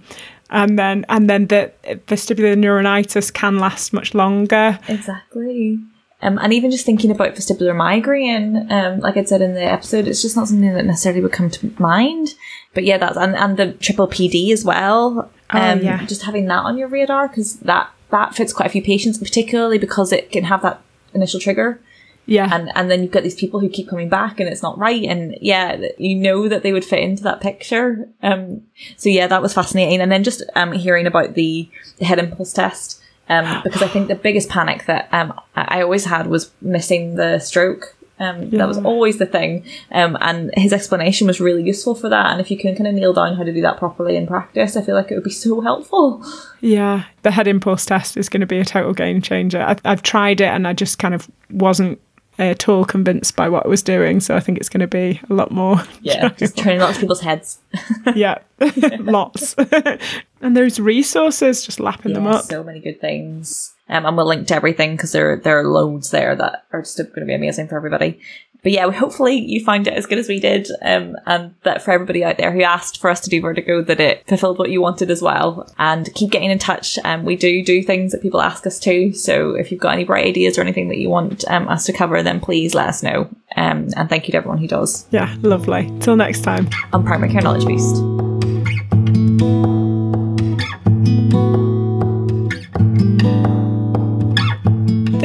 and 0.49 0.77
then 0.77 1.03
and 1.09 1.29
then 1.29 1.47
the 1.47 1.71
vestibular 2.07 2.55
neuronitis 2.55 3.33
can 3.33 3.57
last 3.57 3.91
much 3.91 4.13
longer. 4.13 4.79
Exactly. 4.87 5.79
Um, 6.21 6.37
and 6.37 6.53
even 6.53 6.71
just 6.71 6.85
thinking 6.85 7.11
about 7.11 7.35
vestibular 7.35 7.75
migraine, 7.75 8.71
um, 8.71 8.99
like 9.01 9.17
I 9.17 9.23
said 9.25 9.41
in 9.41 9.55
the 9.55 9.63
episode, 9.63 10.07
it's 10.07 10.21
just 10.21 10.37
not 10.37 10.47
something 10.47 10.73
that 10.73 10.85
necessarily 10.85 11.21
would 11.21 11.33
come 11.33 11.49
to 11.49 11.73
mind. 11.79 12.35
But 12.73 12.83
yeah, 12.83 12.97
that's 12.97 13.17
and, 13.17 13.35
and 13.35 13.57
the 13.57 13.73
triple 13.73 14.07
PD 14.07 14.51
as 14.51 14.65
well. 14.65 15.29
Oh, 15.53 15.59
Um, 15.59 15.81
yeah. 15.81 16.03
Just 16.05 16.23
having 16.23 16.45
that 16.47 16.63
on 16.65 16.77
your 16.77 16.87
radar 16.87 17.27
because 17.27 17.57
that 17.59 17.89
that 18.09 18.35
fits 18.35 18.53
quite 18.53 18.67
a 18.67 18.69
few 18.69 18.81
patients, 18.83 19.17
particularly 19.17 19.77
because 19.77 20.11
it 20.11 20.31
can 20.31 20.43
have 20.45 20.61
that 20.63 20.81
initial 21.13 21.39
trigger, 21.39 21.79
Yeah. 22.25 22.47
and 22.51 22.71
and 22.75 22.89
then 22.89 23.01
you've 23.01 23.11
got 23.11 23.23
these 23.23 23.35
people 23.35 23.59
who 23.59 23.69
keep 23.69 23.87
coming 23.89 24.09
back, 24.09 24.39
and 24.39 24.47
it's 24.49 24.61
not 24.63 24.77
right, 24.77 25.03
and 25.03 25.35
yeah, 25.41 25.79
you 25.97 26.15
know 26.15 26.47
that 26.47 26.63
they 26.63 26.73
would 26.73 26.85
fit 26.85 26.99
into 26.99 27.23
that 27.23 27.41
picture. 27.41 28.07
Um, 28.23 28.61
so 28.97 29.09
yeah, 29.09 29.27
that 29.27 29.41
was 29.41 29.53
fascinating, 29.53 30.01
and 30.01 30.11
then 30.11 30.23
just 30.23 30.41
um 30.55 30.71
hearing 30.71 31.05
about 31.07 31.33
the, 31.35 31.69
the 31.97 32.05
head 32.05 32.19
impulse 32.19 32.53
test. 32.53 32.99
Um, 33.29 33.61
because 33.63 33.81
I 33.81 33.87
think 33.87 34.09
the 34.09 34.15
biggest 34.15 34.49
panic 34.49 34.85
that 34.87 35.07
um, 35.13 35.33
I 35.55 35.81
always 35.81 36.03
had 36.05 36.27
was 36.27 36.51
missing 36.61 37.15
the 37.15 37.39
stroke. 37.39 37.95
Um, 38.19 38.51
That 38.51 38.67
was 38.67 38.77
always 38.77 39.17
the 39.17 39.25
thing. 39.25 39.65
Um, 39.91 40.17
and 40.21 40.51
his 40.55 40.71
explanation 40.71 41.27
was 41.27 41.41
really 41.41 41.63
useful 41.63 41.95
for 41.95 42.09
that. 42.09 42.31
And 42.31 42.39
if 42.39 42.51
you 42.51 42.57
can 42.57 42.75
kind 42.75 42.87
of 42.87 42.93
nail 42.93 43.13
down 43.13 43.35
how 43.35 43.43
to 43.43 43.53
do 43.53 43.61
that 43.61 43.77
properly 43.77 44.15
in 44.15 44.27
practice, 44.27 44.77
I 44.77 44.81
feel 44.81 44.95
like 44.95 45.11
it 45.11 45.15
would 45.15 45.23
be 45.23 45.29
so 45.29 45.61
helpful. 45.61 46.23
Yeah, 46.61 47.05
the 47.23 47.31
head 47.31 47.47
impulse 47.47 47.85
test 47.85 48.15
is 48.15 48.29
going 48.29 48.41
to 48.41 48.47
be 48.47 48.59
a 48.59 48.65
total 48.65 48.93
game 48.93 49.21
changer. 49.21 49.61
I, 49.61 49.77
I've 49.83 50.03
tried 50.03 50.41
it 50.41 50.45
and 50.47 50.67
I 50.67 50.73
just 50.73 50.99
kind 50.99 51.13
of 51.13 51.29
wasn't 51.49 51.99
at 52.39 52.67
all 52.67 52.83
convinced 52.83 53.35
by 53.35 53.47
what 53.47 53.65
I 53.65 53.69
was 53.69 53.83
doing. 53.83 54.19
So 54.19 54.35
I 54.35 54.39
think 54.39 54.57
it's 54.57 54.69
going 54.69 54.81
to 54.81 54.87
be 54.87 55.19
a 55.29 55.33
lot 55.33 55.51
more. 55.51 55.81
Yeah, 56.01 56.29
just 56.37 56.57
turning 56.57 56.79
lots 56.79 56.95
of 56.95 57.01
people's 57.01 57.21
heads. 57.21 57.59
yeah, 58.15 58.39
lots. 58.99 59.55
and 60.41 60.55
those 60.55 60.79
resources, 60.79 61.65
just 61.65 61.79
lapping 61.79 62.13
them 62.13 62.27
up. 62.27 62.45
So 62.45 62.63
many 62.63 62.79
good 62.79 62.99
things. 63.01 63.72
Um, 63.89 64.05
and 64.05 64.15
we'll 64.15 64.27
link 64.27 64.47
to 64.47 64.55
everything 64.55 64.95
because 64.95 65.11
there 65.11 65.35
there 65.37 65.59
are 65.59 65.67
loads 65.67 66.11
there 66.11 66.35
that 66.35 66.65
are 66.71 66.81
just 66.81 66.97
going 66.97 67.11
to 67.19 67.25
be 67.25 67.33
amazing 67.33 67.67
for 67.67 67.75
everybody. 67.75 68.19
But 68.63 68.71
yeah, 68.71 68.89
hopefully 68.89 69.35
you 69.35 69.63
found 69.63 69.87
it 69.87 69.93
as 69.93 70.05
good 70.05 70.17
as 70.17 70.29
we 70.29 70.39
did, 70.39 70.69
um, 70.81 71.17
and 71.25 71.53
that 71.63 71.81
for 71.81 71.91
everybody 71.91 72.23
out 72.23 72.37
there 72.37 72.53
who 72.53 72.61
asked 72.63 72.97
for 72.99 73.09
us 73.09 73.19
to 73.21 73.29
do 73.29 73.41
Vertigo, 73.41 73.81
that 73.81 73.99
it 73.99 74.25
fulfilled 74.25 74.57
what 74.57 74.69
you 74.69 74.81
wanted 74.81 75.11
as 75.11 75.21
well. 75.21 75.69
And 75.77 76.11
keep 76.15 76.31
getting 76.31 76.49
in 76.49 76.59
touch. 76.59 76.97
Um, 77.03 77.25
we 77.25 77.35
do 77.35 77.61
do 77.63 77.83
things 77.83 78.13
that 78.13 78.21
people 78.21 78.41
ask 78.41 78.65
us 78.65 78.79
to. 78.79 79.11
So 79.11 79.51
if 79.51 79.69
you've 79.69 79.81
got 79.81 79.93
any 79.93 80.05
bright 80.05 80.25
ideas 80.25 80.57
or 80.57 80.61
anything 80.61 80.87
that 80.87 80.97
you 80.97 81.09
want 81.09 81.43
um, 81.49 81.67
us 81.67 81.85
to 81.87 81.93
cover, 81.93 82.23
then 82.23 82.39
please 82.39 82.73
let 82.73 82.87
us 82.87 83.03
know. 83.03 83.27
Um, 83.57 83.89
and 83.97 84.07
thank 84.09 84.27
you 84.27 84.31
to 84.31 84.37
everyone 84.37 84.59
who 84.59 84.67
does 84.67 85.05
Yeah, 85.11 85.35
lovely. 85.41 85.91
Till 85.99 86.15
next 86.15 86.41
time. 86.41 86.69
on 86.93 87.03
Primary 87.03 87.33
Care 87.33 87.41
Knowledge 87.41 87.65
Boost. 87.65 88.01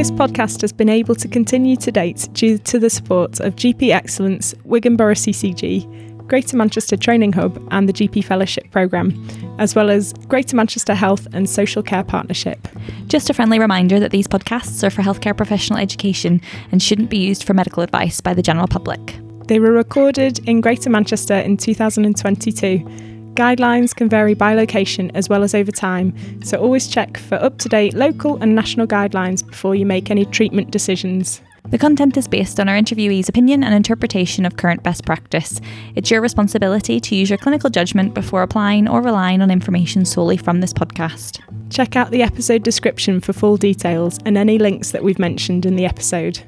This 0.09 0.19
podcast 0.19 0.63
has 0.63 0.73
been 0.73 0.89
able 0.89 1.15
to 1.17 1.29
continue 1.29 1.77
to 1.77 1.93
date 1.93 2.31
due 2.33 2.57
to 2.57 2.79
the 2.79 2.89
support 2.89 3.41
of 3.41 3.57
GP 3.57 3.93
Excellence, 3.93 4.55
Wigan 4.65 4.97
Borough 4.97 5.13
CCG, 5.13 6.27
Greater 6.27 6.57
Manchester 6.57 6.97
Training 6.97 7.35
Hub, 7.35 7.63
and 7.71 7.87
the 7.87 7.93
GP 7.93 8.25
Fellowship 8.25 8.71
Programme, 8.71 9.13
as 9.59 9.75
well 9.75 9.91
as 9.91 10.15
Greater 10.27 10.57
Manchester 10.57 10.95
Health 10.95 11.29
and 11.35 11.49
Social 11.49 11.83
Care 11.83 12.05
Partnership. 12.05 12.69
Just 13.09 13.29
a 13.29 13.35
friendly 13.35 13.59
reminder 13.59 14.01
that 14.01 14.11
these 14.11 14.27
podcasts 14.27 14.83
are 14.83 14.89
for 14.89 15.03
healthcare 15.03 15.37
professional 15.37 15.79
education 15.79 16.41
and 16.73 16.83
shouldn't 16.83 17.11
be 17.11 17.19
used 17.19 17.45
for 17.45 17.53
medical 17.53 17.83
advice 17.83 18.23
by 18.23 18.33
the 18.33 18.43
general 18.43 18.67
public. 18.67 19.19
They 19.47 19.61
were 19.61 19.73
recorded 19.73 20.39
in 20.49 20.63
Greater 20.63 20.89
Manchester 20.89 21.35
in 21.35 21.59
2022. 21.59 23.18
Guidelines 23.39 23.95
can 23.95 24.09
vary 24.09 24.35
by 24.35 24.55
location 24.55 25.13
as 25.15 25.29
well 25.29 25.45
as 25.45 25.55
over 25.55 25.71
time, 25.71 26.13
so 26.43 26.59
always 26.59 26.89
check 26.89 27.17
for 27.17 27.37
up 27.37 27.57
to 27.59 27.69
date 27.69 27.95
local 27.95 28.37
and 28.43 28.53
national 28.53 28.89
guidelines 28.89 29.47
before 29.47 29.77
you 29.77 29.87
make 29.87 30.11
any 30.11 30.25
treatment 30.25 30.73
decisions. 30.73 31.41
The 31.69 31.79
content 31.79 32.17
is 32.17 32.27
based 32.27 32.59
on 32.59 32.69
our 32.69 32.75
interviewee's 32.75 33.29
opinion 33.29 33.63
and 33.63 33.73
interpretation 33.73 34.45
of 34.45 34.57
current 34.57 34.83
best 34.83 35.07
practice. 35.07 35.61
It's 35.95 36.11
your 36.11 36.21
responsibility 36.21 36.99
to 36.99 37.15
use 37.15 37.31
your 37.31 37.39
clinical 37.39 37.71
judgment 37.71 38.13
before 38.13 38.43
applying 38.43 38.89
or 38.89 39.01
relying 39.01 39.41
on 39.41 39.53
information 39.53 40.05
solely 40.05 40.37
from 40.37 40.61
this 40.61 40.73
podcast. 40.73 41.41
Check 41.71 41.95
out 41.95 42.11
the 42.11 42.25
episode 42.25 42.65
description 42.65 43.21
for 43.21 43.33
full 43.33 43.57
details 43.57 44.19
and 44.25 44.37
any 44.37 44.59
links 44.59 44.91
that 44.91 45.05
we've 45.05 45.21
mentioned 45.21 45.65
in 45.65 45.77
the 45.77 45.87
episode. 45.87 46.43